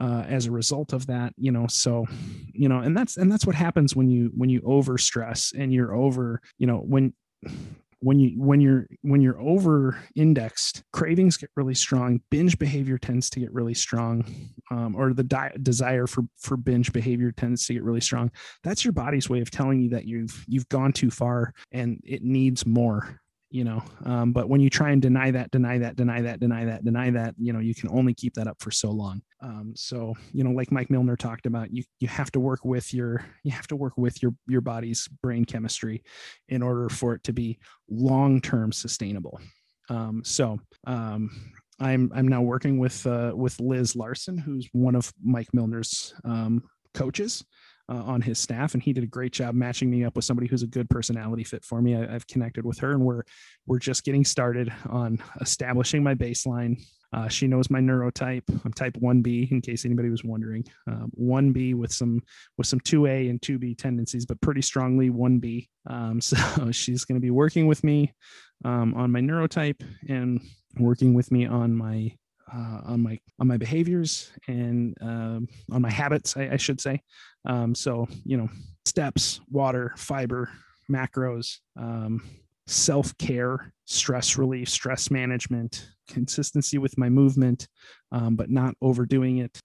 uh, 0.00 0.24
as 0.26 0.46
a 0.46 0.50
result 0.50 0.92
of 0.92 1.06
that 1.06 1.32
you 1.36 1.52
know 1.52 1.66
so 1.66 2.06
you 2.52 2.68
know 2.68 2.78
and 2.78 2.96
that's 2.96 3.16
and 3.16 3.30
that's 3.30 3.46
what 3.46 3.54
happens 3.54 3.94
when 3.94 4.08
you 4.08 4.30
when 4.36 4.48
you 4.48 4.62
over 4.64 4.96
stress 4.96 5.52
and 5.56 5.72
you're 5.72 5.94
over 5.94 6.40
you 6.58 6.66
know 6.66 6.78
when 6.78 7.12
when 8.02 8.18
you 8.18 8.30
when 8.36 8.60
you're 8.60 8.86
when 9.02 9.20
you're 9.20 9.40
over 9.40 9.96
indexed 10.16 10.82
cravings 10.92 11.36
get 11.36 11.50
really 11.56 11.74
strong. 11.74 12.20
Binge 12.30 12.58
behavior 12.58 12.98
tends 12.98 13.30
to 13.30 13.40
get 13.40 13.52
really 13.52 13.74
strong 13.74 14.24
um, 14.70 14.96
or 14.96 15.14
the 15.14 15.22
di- 15.22 15.56
desire 15.62 16.06
for 16.06 16.22
for 16.36 16.56
binge 16.56 16.92
behavior 16.92 17.30
tends 17.30 17.64
to 17.66 17.74
get 17.74 17.82
really 17.82 18.00
strong. 18.00 18.30
That's 18.64 18.84
your 18.84 18.92
body's 18.92 19.30
way 19.30 19.40
of 19.40 19.50
telling 19.50 19.80
you 19.80 19.90
that 19.90 20.04
you've 20.04 20.44
you've 20.48 20.68
gone 20.68 20.92
too 20.92 21.10
far 21.10 21.54
and 21.70 22.00
it 22.04 22.22
needs 22.22 22.66
more 22.66 23.20
you 23.52 23.64
know 23.64 23.82
um, 24.04 24.32
but 24.32 24.48
when 24.48 24.60
you 24.60 24.70
try 24.70 24.90
and 24.90 25.02
deny 25.02 25.30
that 25.30 25.50
deny 25.50 25.78
that 25.78 25.96
deny 25.96 26.22
that 26.22 26.40
deny 26.40 26.64
that 26.64 26.84
deny 26.84 27.10
that 27.10 27.34
you 27.38 27.52
know 27.52 27.58
you 27.58 27.74
can 27.74 27.88
only 27.90 28.14
keep 28.14 28.34
that 28.34 28.46
up 28.46 28.56
for 28.60 28.70
so 28.70 28.90
long. 28.90 29.22
Um, 29.40 29.72
so 29.76 30.14
you 30.32 30.42
know 30.44 30.50
like 30.50 30.72
mike 30.72 30.90
milner 30.90 31.16
talked 31.16 31.46
about 31.46 31.72
you 31.72 31.84
you 32.00 32.08
have 32.08 32.30
to 32.32 32.40
work 32.40 32.64
with 32.64 32.94
your 32.94 33.24
you 33.44 33.52
have 33.52 33.66
to 33.68 33.76
work 33.76 33.94
with 33.96 34.22
your 34.22 34.34
your 34.46 34.60
body's 34.60 35.08
brain 35.22 35.44
chemistry 35.44 36.02
in 36.48 36.62
order 36.62 36.88
for 36.88 37.14
it 37.14 37.24
to 37.24 37.32
be 37.32 37.58
long 37.88 38.40
term 38.40 38.72
sustainable. 38.72 39.40
Um, 39.88 40.22
so 40.24 40.58
um, 40.86 41.30
i'm 41.80 42.10
i'm 42.14 42.28
now 42.28 42.40
working 42.40 42.78
with 42.78 43.06
uh, 43.06 43.32
with 43.34 43.58
liz 43.60 43.96
larson 43.96 44.38
who's 44.38 44.68
one 44.72 44.94
of 44.94 45.12
mike 45.22 45.48
milner's 45.52 46.14
um, 46.24 46.62
coaches 46.94 47.44
uh, 47.92 48.02
on 48.04 48.22
his 48.22 48.38
staff, 48.38 48.74
and 48.74 48.82
he 48.82 48.92
did 48.92 49.04
a 49.04 49.08
great 49.08 49.32
job 49.32 49.54
matching 49.54 49.90
me 49.90 50.04
up 50.04 50.16
with 50.16 50.24
somebody 50.24 50.48
who's 50.48 50.62
a 50.62 50.66
good 50.66 50.88
personality 50.88 51.44
fit 51.44 51.64
for 51.64 51.82
me. 51.82 51.94
I, 51.94 52.10
have 52.10 52.26
connected 52.26 52.64
with 52.64 52.78
her, 52.78 52.92
and 52.92 53.02
we're 53.02 53.22
we're 53.66 53.78
just 53.78 54.04
getting 54.04 54.24
started 54.24 54.72
on 54.88 55.22
establishing 55.40 56.02
my 56.02 56.14
baseline. 56.14 56.82
Uh, 57.12 57.28
she 57.28 57.46
knows 57.46 57.68
my 57.68 57.80
neurotype. 57.80 58.42
I'm 58.64 58.72
type 58.72 58.94
1B, 58.94 59.50
in 59.50 59.60
case 59.60 59.84
anybody 59.84 60.08
was 60.08 60.24
wondering. 60.24 60.64
Uh, 60.90 61.06
1B 61.20 61.74
with 61.74 61.92
some 61.92 62.22
with 62.56 62.66
some 62.66 62.80
2A 62.80 63.28
and 63.28 63.40
2B 63.42 63.76
tendencies, 63.76 64.24
but 64.24 64.40
pretty 64.40 64.62
strongly 64.62 65.10
1B. 65.10 65.68
Um, 65.86 66.20
so 66.20 66.70
she's 66.70 67.04
going 67.04 67.20
to 67.20 67.22
be 67.24 67.30
working 67.30 67.66
with 67.66 67.84
me 67.84 68.12
um, 68.64 68.94
on 68.94 69.12
my 69.12 69.20
neurotype 69.20 69.82
and 70.08 70.40
working 70.78 71.12
with 71.12 71.30
me 71.30 71.46
on 71.46 71.76
my 71.76 72.16
uh, 72.54 72.80
on 72.84 73.02
my 73.02 73.18
on 73.38 73.46
my 73.46 73.56
behaviors 73.56 74.30
and 74.48 74.96
um, 75.00 75.48
on 75.70 75.82
my 75.82 75.90
habits, 75.90 76.36
I, 76.36 76.50
I 76.52 76.56
should 76.56 76.80
say. 76.80 77.02
Um, 77.44 77.74
so 77.74 78.06
you 78.24 78.36
know, 78.36 78.48
steps, 78.84 79.40
water, 79.50 79.92
fiber, 79.96 80.50
macros, 80.90 81.58
um, 81.76 82.22
self 82.66 83.16
care, 83.18 83.72
stress 83.86 84.36
relief, 84.36 84.68
stress 84.68 85.10
management, 85.10 85.88
consistency 86.08 86.78
with 86.78 86.96
my 86.98 87.08
movement, 87.08 87.68
um, 88.10 88.36
but 88.36 88.50
not 88.50 88.74
overdoing 88.80 89.38
it. 89.38 89.60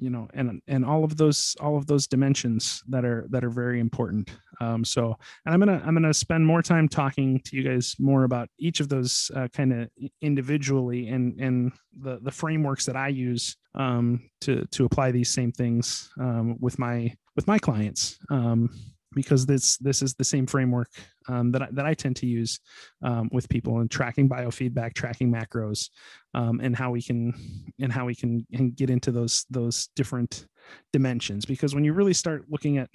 You 0.00 0.10
know 0.10 0.28
and 0.34 0.60
and 0.66 0.84
all 0.84 1.04
of 1.04 1.16
those 1.16 1.54
all 1.60 1.76
of 1.76 1.86
those 1.86 2.06
dimensions 2.06 2.82
that 2.88 3.04
are 3.04 3.26
that 3.30 3.44
are 3.44 3.50
very 3.50 3.80
important. 3.80 4.30
Um, 4.62 4.84
so 4.84 5.16
and 5.46 5.54
i'm 5.54 5.60
gonna 5.60 5.82
i'm 5.86 5.94
gonna 5.94 6.12
spend 6.12 6.46
more 6.46 6.60
time 6.60 6.86
talking 6.86 7.40
to 7.46 7.56
you 7.56 7.62
guys 7.62 7.96
more 7.98 8.24
about 8.24 8.48
each 8.58 8.80
of 8.80 8.90
those 8.90 9.30
uh, 9.34 9.48
kind 9.48 9.72
of 9.72 9.88
individually 10.20 11.08
and 11.08 11.40
and 11.40 11.72
the 11.98 12.18
the 12.20 12.30
frameworks 12.30 12.84
that 12.84 12.94
i 12.96 13.08
use 13.08 13.56
um, 13.74 14.28
to 14.42 14.66
to 14.66 14.84
apply 14.84 15.12
these 15.12 15.32
same 15.32 15.52
things 15.52 16.10
um, 16.20 16.56
with 16.60 16.78
my 16.78 17.14
with 17.36 17.46
my 17.46 17.58
clients. 17.58 18.18
Um, 18.28 18.70
because 19.14 19.46
this 19.46 19.76
this 19.78 20.02
is 20.02 20.14
the 20.14 20.24
same 20.24 20.46
framework 20.46 20.88
um, 21.28 21.50
that 21.52 21.62
I, 21.62 21.68
that 21.72 21.86
I 21.86 21.94
tend 21.94 22.16
to 22.16 22.26
use 22.26 22.60
um, 23.02 23.28
with 23.32 23.48
people 23.48 23.80
and 23.80 23.90
tracking 23.90 24.28
biofeedback, 24.28 24.94
tracking 24.94 25.32
macros, 25.32 25.90
um, 26.34 26.60
and 26.62 26.76
how 26.76 26.90
we 26.90 27.02
can 27.02 27.32
and 27.80 27.92
how 27.92 28.06
we 28.06 28.14
can 28.14 28.46
and 28.52 28.74
get 28.74 28.90
into 28.90 29.10
those 29.10 29.46
those 29.50 29.88
different 29.96 30.46
dimensions. 30.92 31.44
Because 31.44 31.74
when 31.74 31.84
you 31.84 31.92
really 31.92 32.14
start 32.14 32.44
looking 32.48 32.78
at 32.78 32.88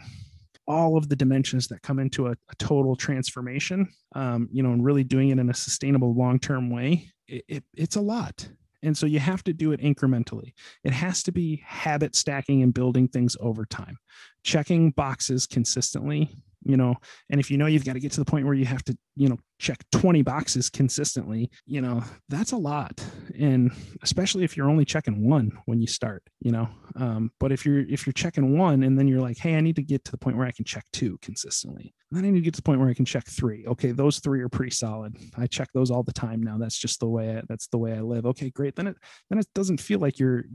all 0.67 0.97
of 0.97 1.09
the 1.09 1.15
dimensions 1.15 1.67
that 1.67 1.81
come 1.81 1.99
into 1.99 2.27
a, 2.27 2.31
a 2.31 2.55
total 2.57 2.95
transformation, 2.95 3.87
um, 4.15 4.49
you 4.51 4.63
know, 4.63 4.71
and 4.71 4.83
really 4.83 5.03
doing 5.03 5.29
it 5.29 5.39
in 5.39 5.49
a 5.49 5.53
sustainable 5.53 6.15
long 6.15 6.39
term 6.39 6.69
way, 6.69 7.11
it, 7.27 7.45
it, 7.47 7.63
it's 7.75 7.95
a 7.95 8.01
lot. 8.01 8.47
And 8.85 8.97
so 8.97 9.05
you 9.05 9.19
have 9.19 9.43
to 9.43 9.53
do 9.53 9.71
it 9.71 9.81
incrementally. 9.81 10.53
It 10.83 10.93
has 10.93 11.23
to 11.23 11.31
be 11.31 11.63
habit 11.65 12.15
stacking 12.15 12.61
and 12.61 12.73
building 12.73 13.07
things 13.07 13.35
over 13.39 13.65
time, 13.65 13.97
checking 14.43 14.91
boxes 14.91 15.47
consistently 15.47 16.31
you 16.65 16.75
know 16.75 16.95
and 17.29 17.39
if 17.39 17.49
you 17.49 17.57
know 17.57 17.67
you've 17.67 17.85
got 17.85 17.93
to 17.93 17.99
get 17.99 18.11
to 18.11 18.19
the 18.19 18.25
point 18.25 18.45
where 18.45 18.53
you 18.53 18.65
have 18.65 18.83
to 18.83 18.97
you 19.15 19.29
know 19.29 19.37
check 19.59 19.77
20 19.91 20.21
boxes 20.23 20.69
consistently 20.69 21.49
you 21.65 21.79
know 21.79 22.03
that's 22.27 22.51
a 22.51 22.57
lot. 22.57 23.03
And 23.39 23.71
especially 24.01 24.43
if 24.43 24.57
you're 24.57 24.69
only 24.69 24.85
checking 24.85 25.29
one 25.29 25.51
when 25.65 25.79
you 25.79 25.87
start 25.87 26.23
you 26.41 26.51
know 26.51 26.67
um, 26.95 27.31
but 27.39 27.51
if 27.51 27.65
you're 27.65 27.79
if 27.79 28.05
you're 28.05 28.13
checking 28.13 28.57
one 28.57 28.83
and 28.83 28.97
then 28.97 29.07
you're 29.07 29.21
like 29.21 29.37
hey 29.37 29.55
i 29.55 29.61
need 29.61 29.75
to 29.75 29.83
get 29.83 30.03
to 30.05 30.11
the 30.11 30.17
point 30.17 30.37
where 30.37 30.47
i 30.47 30.51
can 30.51 30.65
check 30.65 30.85
two 30.91 31.17
consistently. 31.21 31.93
Then 32.11 32.25
i 32.25 32.29
need 32.29 32.39
to 32.39 32.45
get 32.45 32.53
to 32.55 32.61
the 32.61 32.63
point 32.63 32.79
where 32.79 32.89
i 32.89 32.93
can 32.93 33.05
check 33.05 33.25
three. 33.27 33.65
Okay 33.67 33.91
those 33.91 34.19
three 34.19 34.41
are 34.41 34.49
pretty 34.49 34.71
solid. 34.71 35.15
I 35.37 35.47
check 35.47 35.69
those 35.73 35.91
all 35.91 36.03
the 36.03 36.13
time 36.13 36.41
now. 36.41 36.57
That's 36.57 36.77
just 36.77 36.99
the 36.99 37.07
way 37.07 37.37
I, 37.37 37.41
that's 37.47 37.67
the 37.67 37.77
way 37.77 37.93
i 37.93 38.01
live. 38.01 38.25
Okay 38.25 38.49
great. 38.49 38.75
Then 38.75 38.87
it 38.87 38.97
then 39.29 39.39
it 39.39 39.47
doesn't 39.53 39.79
feel 39.79 39.99
like 39.99 40.19
you're 40.19 40.45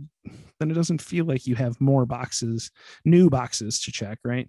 then 0.59 0.71
it 0.71 0.75
doesn't 0.75 1.01
feel 1.01 1.25
like 1.25 1.47
you 1.47 1.55
have 1.55 1.81
more 1.81 2.07
boxes 2.07 2.71
new 3.05 3.31
boxes 3.31 3.81
to 3.81 3.93
check 3.93 4.19
right 4.25 4.49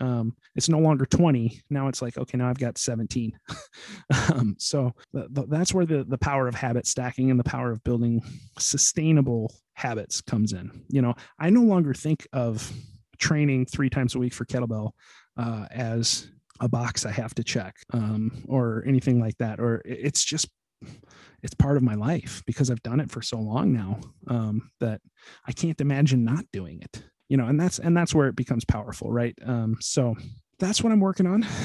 um, 0.00 0.34
it's 0.54 0.68
no 0.68 0.78
longer 0.78 1.06
20 1.06 1.60
now 1.70 1.88
it's 1.88 2.02
like 2.02 2.16
okay 2.18 2.38
now 2.38 2.48
i've 2.48 2.58
got 2.58 2.78
17 2.78 3.32
um, 4.32 4.54
so 4.58 4.92
th- 5.14 5.28
th- 5.34 5.46
that's 5.50 5.74
where 5.74 5.86
the, 5.86 6.04
the 6.04 6.18
power 6.18 6.48
of 6.48 6.54
habit 6.54 6.86
stacking 6.86 7.30
and 7.30 7.38
the 7.38 7.44
power 7.44 7.70
of 7.70 7.82
building 7.84 8.22
sustainable 8.58 9.54
habits 9.74 10.20
comes 10.20 10.52
in. 10.52 10.84
You 10.88 11.02
know 11.02 11.14
i 11.38 11.50
no 11.50 11.62
longer 11.62 11.94
think 11.94 12.26
of 12.32 12.72
training 13.18 13.66
three 13.66 13.90
times 13.90 14.14
a 14.14 14.18
week 14.18 14.34
for 14.34 14.44
kettlebell 14.44 14.92
uh, 15.36 15.66
as 15.70 16.28
a 16.60 16.68
box 16.68 17.06
i 17.06 17.10
have 17.10 17.34
to 17.34 17.44
check 17.44 17.76
um, 17.92 18.44
or 18.48 18.84
anything 18.86 19.20
like 19.20 19.36
that 19.38 19.60
or 19.60 19.82
it's 19.84 20.24
just 20.24 20.48
it's 21.42 21.54
part 21.54 21.76
of 21.76 21.82
my 21.82 21.94
life 21.94 22.42
because 22.46 22.70
I've 22.70 22.82
done 22.82 23.00
it 23.00 23.10
for 23.10 23.22
so 23.22 23.38
long 23.38 23.72
now 23.72 24.00
um, 24.28 24.70
that 24.80 25.00
I 25.46 25.52
can't 25.52 25.80
imagine 25.80 26.24
not 26.24 26.44
doing 26.52 26.80
it 26.82 27.02
you 27.28 27.36
know 27.36 27.46
and 27.46 27.60
that's 27.60 27.78
and 27.78 27.96
that's 27.96 28.14
where 28.14 28.28
it 28.28 28.36
becomes 28.36 28.64
powerful 28.64 29.10
right? 29.10 29.36
Um 29.44 29.76
so 29.80 30.14
that's 30.58 30.82
what 30.82 30.92
i'm 30.92 31.00
working 31.00 31.26
on. 31.26 31.46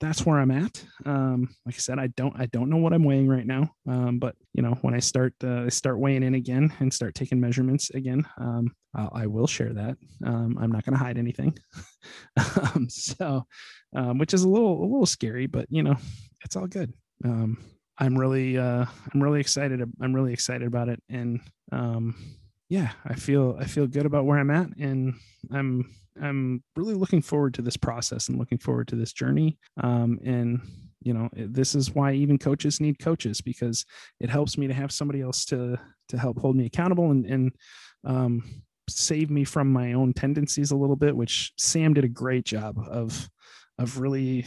That's 0.00 0.24
where 0.24 0.38
i'm 0.38 0.52
at. 0.52 0.80
Um 1.06 1.48
like 1.66 1.74
i 1.74 1.78
said 1.78 1.98
i 1.98 2.06
don't 2.06 2.38
i 2.38 2.46
don't 2.46 2.70
know 2.70 2.76
what 2.76 2.92
i'm 2.92 3.02
weighing 3.02 3.26
right 3.26 3.44
now. 3.44 3.74
Um 3.88 4.20
but 4.20 4.36
you 4.54 4.62
know 4.62 4.74
when 4.82 4.94
i 4.94 5.00
start 5.00 5.34
uh, 5.42 5.68
start 5.70 5.98
weighing 5.98 6.22
in 6.22 6.36
again 6.36 6.72
and 6.78 6.94
start 6.94 7.16
taking 7.16 7.40
measurements 7.40 7.90
again 7.90 8.24
um 8.38 8.76
I'll, 8.94 9.10
I 9.12 9.26
will 9.26 9.48
share 9.48 9.72
that. 9.72 9.96
Um 10.24 10.56
i'm 10.60 10.70
not 10.70 10.84
going 10.84 10.96
to 10.96 11.04
hide 11.04 11.18
anything. 11.18 11.58
Um 12.74 12.88
so 12.88 13.44
um 13.96 14.18
which 14.18 14.34
is 14.34 14.44
a 14.44 14.48
little 14.48 14.80
a 14.80 14.86
little 14.86 15.06
scary 15.06 15.48
but 15.48 15.66
you 15.68 15.82
know 15.82 15.96
it's 16.44 16.54
all 16.54 16.68
good. 16.68 16.92
Um 17.24 17.58
i'm 17.98 18.16
really 18.16 18.56
uh 18.56 18.84
i'm 19.12 19.20
really 19.22 19.40
excited 19.40 19.82
i'm 20.00 20.14
really 20.14 20.32
excited 20.32 20.68
about 20.68 20.88
it. 20.88 21.02
And 21.08 21.40
um 21.72 22.14
yeah, 22.68 22.92
I 23.06 23.14
feel 23.14 23.56
I 23.58 23.64
feel 23.64 23.86
good 23.86 24.06
about 24.06 24.26
where 24.26 24.38
I'm 24.38 24.50
at, 24.50 24.68
and 24.78 25.14
I'm 25.50 25.94
I'm 26.20 26.62
really 26.76 26.94
looking 26.94 27.22
forward 27.22 27.54
to 27.54 27.62
this 27.62 27.76
process 27.76 28.28
and 28.28 28.38
looking 28.38 28.58
forward 28.58 28.88
to 28.88 28.96
this 28.96 29.12
journey. 29.12 29.58
Um, 29.82 30.18
and 30.24 30.60
you 31.00 31.14
know, 31.14 31.28
this 31.32 31.74
is 31.74 31.94
why 31.94 32.12
even 32.12 32.38
coaches 32.38 32.80
need 32.80 32.98
coaches 32.98 33.40
because 33.40 33.86
it 34.20 34.28
helps 34.28 34.58
me 34.58 34.66
to 34.66 34.74
have 34.74 34.92
somebody 34.92 35.22
else 35.22 35.44
to 35.46 35.78
to 36.08 36.18
help 36.18 36.38
hold 36.38 36.56
me 36.56 36.66
accountable 36.66 37.10
and 37.10 37.24
and 37.26 37.52
um, 38.04 38.62
save 38.88 39.30
me 39.30 39.44
from 39.44 39.72
my 39.72 39.94
own 39.94 40.12
tendencies 40.12 40.70
a 40.70 40.76
little 40.76 40.96
bit. 40.96 41.16
Which 41.16 41.52
Sam 41.56 41.94
did 41.94 42.04
a 42.04 42.08
great 42.08 42.44
job 42.44 42.78
of 42.78 43.30
of 43.78 43.98
really 43.98 44.46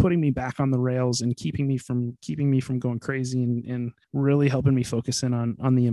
putting 0.00 0.20
me 0.20 0.30
back 0.30 0.58
on 0.58 0.70
the 0.70 0.78
rails 0.78 1.20
and 1.20 1.36
keeping 1.36 1.68
me 1.68 1.76
from 1.76 2.16
keeping 2.22 2.50
me 2.50 2.60
from 2.60 2.78
going 2.78 2.98
crazy 2.98 3.42
and, 3.42 3.64
and 3.66 3.92
really 4.12 4.48
helping 4.48 4.74
me 4.74 4.82
focus 4.82 5.22
in 5.22 5.34
on 5.34 5.56
on 5.60 5.74
the 5.74 5.90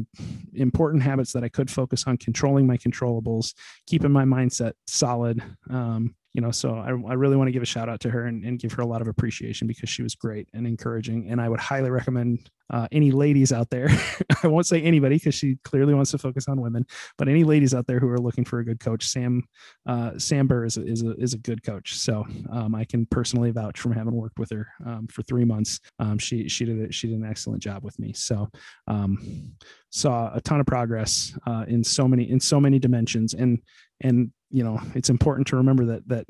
important 0.54 1.04
habits 1.04 1.34
that 1.34 1.44
I 1.44 1.50
could 1.50 1.70
focus 1.70 2.06
on 2.08 2.18
controlling 2.18 2.66
my 2.66 2.78
controllables, 2.78 3.54
keeping 3.86 4.12
my 4.12 4.24
mindset 4.24 4.74
solid, 4.88 5.44
um, 5.70 6.16
you 6.38 6.42
know, 6.42 6.52
so 6.52 6.76
I, 6.76 6.90
I 6.90 7.16
really 7.16 7.36
want 7.36 7.48
to 7.48 7.52
give 7.52 7.64
a 7.64 7.66
shout 7.66 7.90
out 7.90 8.00
to 8.02 8.12
her 8.12 8.28
and, 8.28 8.46
and, 8.46 8.60
give 8.60 8.72
her 8.74 8.84
a 8.84 8.86
lot 8.86 9.02
of 9.02 9.08
appreciation 9.08 9.66
because 9.66 9.90
she 9.90 10.04
was 10.04 10.14
great 10.14 10.48
and 10.54 10.68
encouraging. 10.68 11.32
And 11.32 11.42
I 11.42 11.50
would 11.50 11.60
highly 11.60 11.90
recommend 11.90 12.52
uh, 12.70 12.88
any 12.92 13.10
ladies 13.10 13.52
out 13.52 13.72
there. 13.72 13.90
I 14.44 14.48
won't 14.48 14.68
say 14.68 14.80
anybody 14.84 15.16
because 15.16 15.34
she 15.34 15.58
clearly 15.64 15.96
wants 15.96 16.12
to 16.12 16.20
focus 16.20 16.48
on 16.48 16.62
women, 16.62 16.86
but 17.18 17.28
any 17.28 17.44
ladies 17.44 17.74
out 17.74 17.88
there 17.88 18.00
who 18.00 18.08
are 18.10 18.20
looking 18.20 18.46
for 18.46 18.60
a 18.60 18.64
good 18.64 18.80
coach, 18.80 19.08
Sam 19.08 19.46
uh, 19.88 20.20
Sam 20.20 20.46
Burr 20.46 20.66
is 20.66 20.78
a, 20.78 20.86
is 20.86 21.02
a, 21.02 21.16
is 21.16 21.34
a 21.34 21.40
good 21.40 21.64
coach. 21.64 21.98
So 21.98 22.24
um, 22.52 22.76
I 22.76 22.86
can 22.86 23.08
personally 23.08 23.50
vouch 23.50 23.80
from 23.80 23.94
having 23.94 24.14
worked 24.14 24.38
with 24.38 24.52
her 24.52 24.68
um, 24.86 25.08
for 25.08 25.24
three 25.24 25.46
months. 25.46 25.80
Um, 25.98 26.20
she 26.20 26.48
she 26.48 26.66
did 26.66 26.94
she 26.94 27.08
did 27.08 27.18
an 27.18 27.26
excellent 27.26 27.64
job 27.64 27.84
with 27.84 27.98
me. 27.98 28.14
So 28.14 28.48
um, 28.86 29.56
saw 29.90 30.36
a 30.36 30.42
ton 30.42 30.60
of 30.60 30.68
progress 30.68 31.36
uh, 31.48 31.66
in 31.68 31.84
so 31.84 32.08
many 32.08 32.30
in 32.30 32.40
so 32.40 32.60
many 32.60 32.78
dimensions 32.78 33.34
and 33.34 33.60
and 34.02 34.32
you 34.50 34.64
know 34.64 34.80
it's 34.96 35.10
important 35.10 35.48
to 35.48 35.58
remember 35.58 35.86
that 35.86 36.08
that 36.08 36.26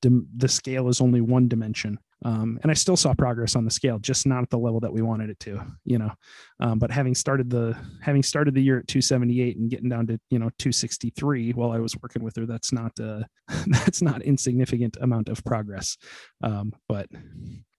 the 0.00 0.48
scale 0.48 0.88
is 0.88 1.00
only 1.00 1.20
one 1.20 1.48
dimension. 1.48 1.98
Um, 2.24 2.58
and 2.62 2.70
i 2.72 2.74
still 2.74 2.96
saw 2.96 3.14
progress 3.14 3.54
on 3.54 3.64
the 3.64 3.70
scale 3.70 4.00
just 4.00 4.26
not 4.26 4.42
at 4.42 4.50
the 4.50 4.58
level 4.58 4.80
that 4.80 4.92
we 4.92 5.02
wanted 5.02 5.30
it 5.30 5.38
to 5.40 5.60
you 5.84 5.98
know. 5.98 6.10
Um, 6.58 6.80
but 6.80 6.90
having 6.90 7.14
started 7.14 7.48
the 7.48 7.76
having 8.02 8.24
started 8.24 8.54
the 8.54 8.60
year 8.60 8.78
at 8.78 8.88
278 8.88 9.56
and 9.56 9.70
getting 9.70 9.88
down 9.88 10.08
to 10.08 10.18
you 10.28 10.40
know 10.40 10.50
263 10.58 11.52
while 11.52 11.70
i 11.70 11.78
was 11.78 11.96
working 12.02 12.24
with 12.24 12.34
her 12.34 12.44
that's 12.44 12.72
not 12.72 12.90
uh 12.98 13.22
that's 13.68 14.02
not 14.02 14.22
insignificant 14.22 14.96
amount 15.00 15.28
of 15.28 15.44
progress. 15.44 15.96
Um, 16.42 16.72
but 16.88 17.06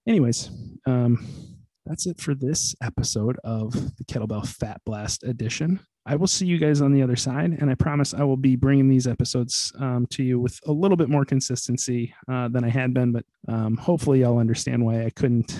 anyways 0.08 0.50
um 0.86 1.18
that's 1.84 2.06
it 2.06 2.18
for 2.18 2.34
this 2.34 2.74
episode 2.82 3.38
of 3.44 3.72
the 3.98 4.04
kettlebell 4.04 4.46
fat 4.46 4.80
blast 4.86 5.22
edition 5.22 5.80
I 6.06 6.16
will 6.16 6.26
see 6.26 6.46
you 6.46 6.58
guys 6.58 6.80
on 6.80 6.92
the 6.92 7.02
other 7.02 7.16
side, 7.16 7.58
and 7.60 7.70
I 7.70 7.74
promise 7.74 8.14
I 8.14 8.22
will 8.22 8.36
be 8.36 8.56
bringing 8.56 8.88
these 8.88 9.06
episodes 9.06 9.72
um, 9.78 10.06
to 10.10 10.22
you 10.22 10.40
with 10.40 10.58
a 10.66 10.72
little 10.72 10.96
bit 10.96 11.10
more 11.10 11.24
consistency 11.24 12.14
uh, 12.30 12.48
than 12.48 12.64
I 12.64 12.70
had 12.70 12.94
been. 12.94 13.12
But 13.12 13.24
um, 13.48 13.76
hopefully, 13.76 14.20
y'all 14.20 14.38
understand 14.38 14.84
why 14.84 15.04
I 15.04 15.10
couldn't 15.10 15.56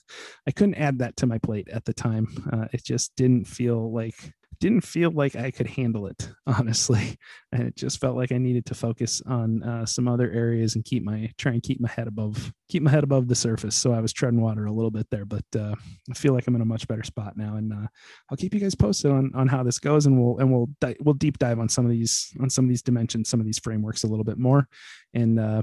I 0.46 0.50
couldn't 0.50 0.74
add 0.74 0.98
that 0.98 1.16
to 1.18 1.26
my 1.26 1.38
plate 1.38 1.68
at 1.72 1.84
the 1.84 1.94
time. 1.94 2.26
Uh, 2.52 2.66
it 2.72 2.84
just 2.84 3.14
didn't 3.16 3.46
feel 3.46 3.92
like 3.92 4.34
didn't 4.64 4.80
feel 4.80 5.10
like 5.10 5.36
I 5.36 5.50
could 5.50 5.66
handle 5.66 6.06
it, 6.06 6.30
honestly. 6.46 7.18
And 7.52 7.64
it 7.64 7.76
just 7.76 8.00
felt 8.00 8.16
like 8.16 8.32
I 8.32 8.38
needed 8.38 8.64
to 8.66 8.74
focus 8.74 9.20
on 9.26 9.62
uh, 9.62 9.84
some 9.84 10.08
other 10.08 10.30
areas 10.30 10.74
and 10.74 10.82
keep 10.82 11.04
my 11.04 11.30
try 11.36 11.52
and 11.52 11.62
keep 11.62 11.82
my 11.82 11.88
head 11.88 12.08
above 12.08 12.50
keep 12.70 12.82
my 12.82 12.90
head 12.90 13.04
above 13.04 13.28
the 13.28 13.34
surface. 13.34 13.76
So 13.76 13.92
I 13.92 14.00
was 14.00 14.14
treading 14.14 14.40
water 14.40 14.64
a 14.64 14.72
little 14.72 14.90
bit 14.90 15.06
there, 15.10 15.26
but 15.26 15.44
uh, 15.54 15.74
I 16.10 16.14
feel 16.14 16.32
like 16.32 16.46
I'm 16.46 16.54
in 16.54 16.62
a 16.62 16.64
much 16.64 16.88
better 16.88 17.02
spot 17.02 17.36
now. 17.36 17.56
And 17.56 17.74
uh, 17.74 17.86
I'll 18.30 18.38
keep 18.38 18.54
you 18.54 18.60
guys 18.60 18.74
posted 18.74 19.10
on 19.10 19.32
on 19.34 19.48
how 19.48 19.62
this 19.62 19.78
goes, 19.78 20.06
and 20.06 20.18
we'll 20.18 20.38
and 20.38 20.50
we'll 20.50 20.70
di- 20.80 20.96
we'll 21.00 21.14
deep 21.14 21.38
dive 21.38 21.58
on 21.58 21.68
some 21.68 21.84
of 21.84 21.90
these 21.90 22.32
on 22.40 22.48
some 22.48 22.64
of 22.64 22.70
these 22.70 22.82
dimensions, 22.82 23.28
some 23.28 23.40
of 23.40 23.46
these 23.46 23.58
frameworks 23.58 24.04
a 24.04 24.06
little 24.06 24.24
bit 24.24 24.38
more. 24.38 24.66
And 25.12 25.38
uh, 25.38 25.60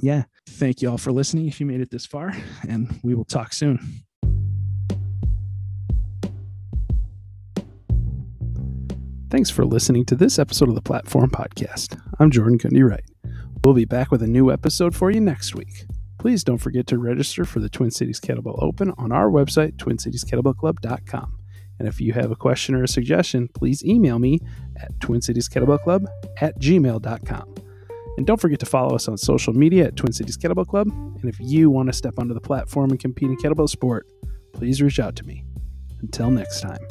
yeah, 0.00 0.24
thank 0.48 0.80
you 0.80 0.90
all 0.90 0.98
for 0.98 1.12
listening. 1.12 1.48
If 1.48 1.60
you 1.60 1.66
made 1.66 1.82
it 1.82 1.90
this 1.90 2.06
far, 2.06 2.34
and 2.66 2.98
we 3.02 3.14
will 3.14 3.26
talk 3.26 3.52
soon. 3.52 4.04
Thanks 9.32 9.48
for 9.48 9.64
listening 9.64 10.04
to 10.04 10.14
this 10.14 10.38
episode 10.38 10.68
of 10.68 10.74
the 10.74 10.82
Platform 10.82 11.30
Podcast. 11.30 11.98
I'm 12.18 12.30
Jordan 12.30 12.58
Kundy 12.58 12.86
Wright. 12.86 13.02
We'll 13.64 13.72
be 13.72 13.86
back 13.86 14.10
with 14.10 14.22
a 14.22 14.26
new 14.26 14.52
episode 14.52 14.94
for 14.94 15.10
you 15.10 15.22
next 15.22 15.54
week. 15.54 15.86
Please 16.18 16.44
don't 16.44 16.58
forget 16.58 16.86
to 16.88 16.98
register 16.98 17.46
for 17.46 17.58
the 17.58 17.70
Twin 17.70 17.90
Cities 17.90 18.20
Kettlebell 18.20 18.62
Open 18.62 18.92
on 18.98 19.10
our 19.10 19.30
website, 19.30 19.76
twincitieskettlebellclub.com. 19.76 21.38
And 21.78 21.88
if 21.88 21.98
you 21.98 22.12
have 22.12 22.30
a 22.30 22.36
question 22.36 22.74
or 22.74 22.84
a 22.84 22.88
suggestion, 22.88 23.48
please 23.48 23.82
email 23.86 24.18
me 24.18 24.38
at 24.76 24.92
twincitieskettlebellclub 24.98 26.04
at 26.42 26.60
gmail.com. 26.60 27.54
And 28.18 28.26
don't 28.26 28.38
forget 28.38 28.60
to 28.60 28.66
follow 28.66 28.94
us 28.94 29.08
on 29.08 29.16
social 29.16 29.54
media 29.54 29.86
at 29.86 29.96
Twin 29.96 30.12
Cities 30.12 30.36
Kettlebell 30.36 30.68
Club. 30.68 30.88
And 30.88 31.24
if 31.24 31.40
you 31.40 31.70
want 31.70 31.86
to 31.86 31.94
step 31.94 32.18
onto 32.18 32.34
the 32.34 32.40
platform 32.42 32.90
and 32.90 33.00
compete 33.00 33.30
in 33.30 33.38
kettlebell 33.38 33.70
sport, 33.70 34.06
please 34.52 34.82
reach 34.82 35.00
out 35.00 35.16
to 35.16 35.24
me. 35.24 35.42
Until 36.02 36.30
next 36.30 36.60
time. 36.60 36.86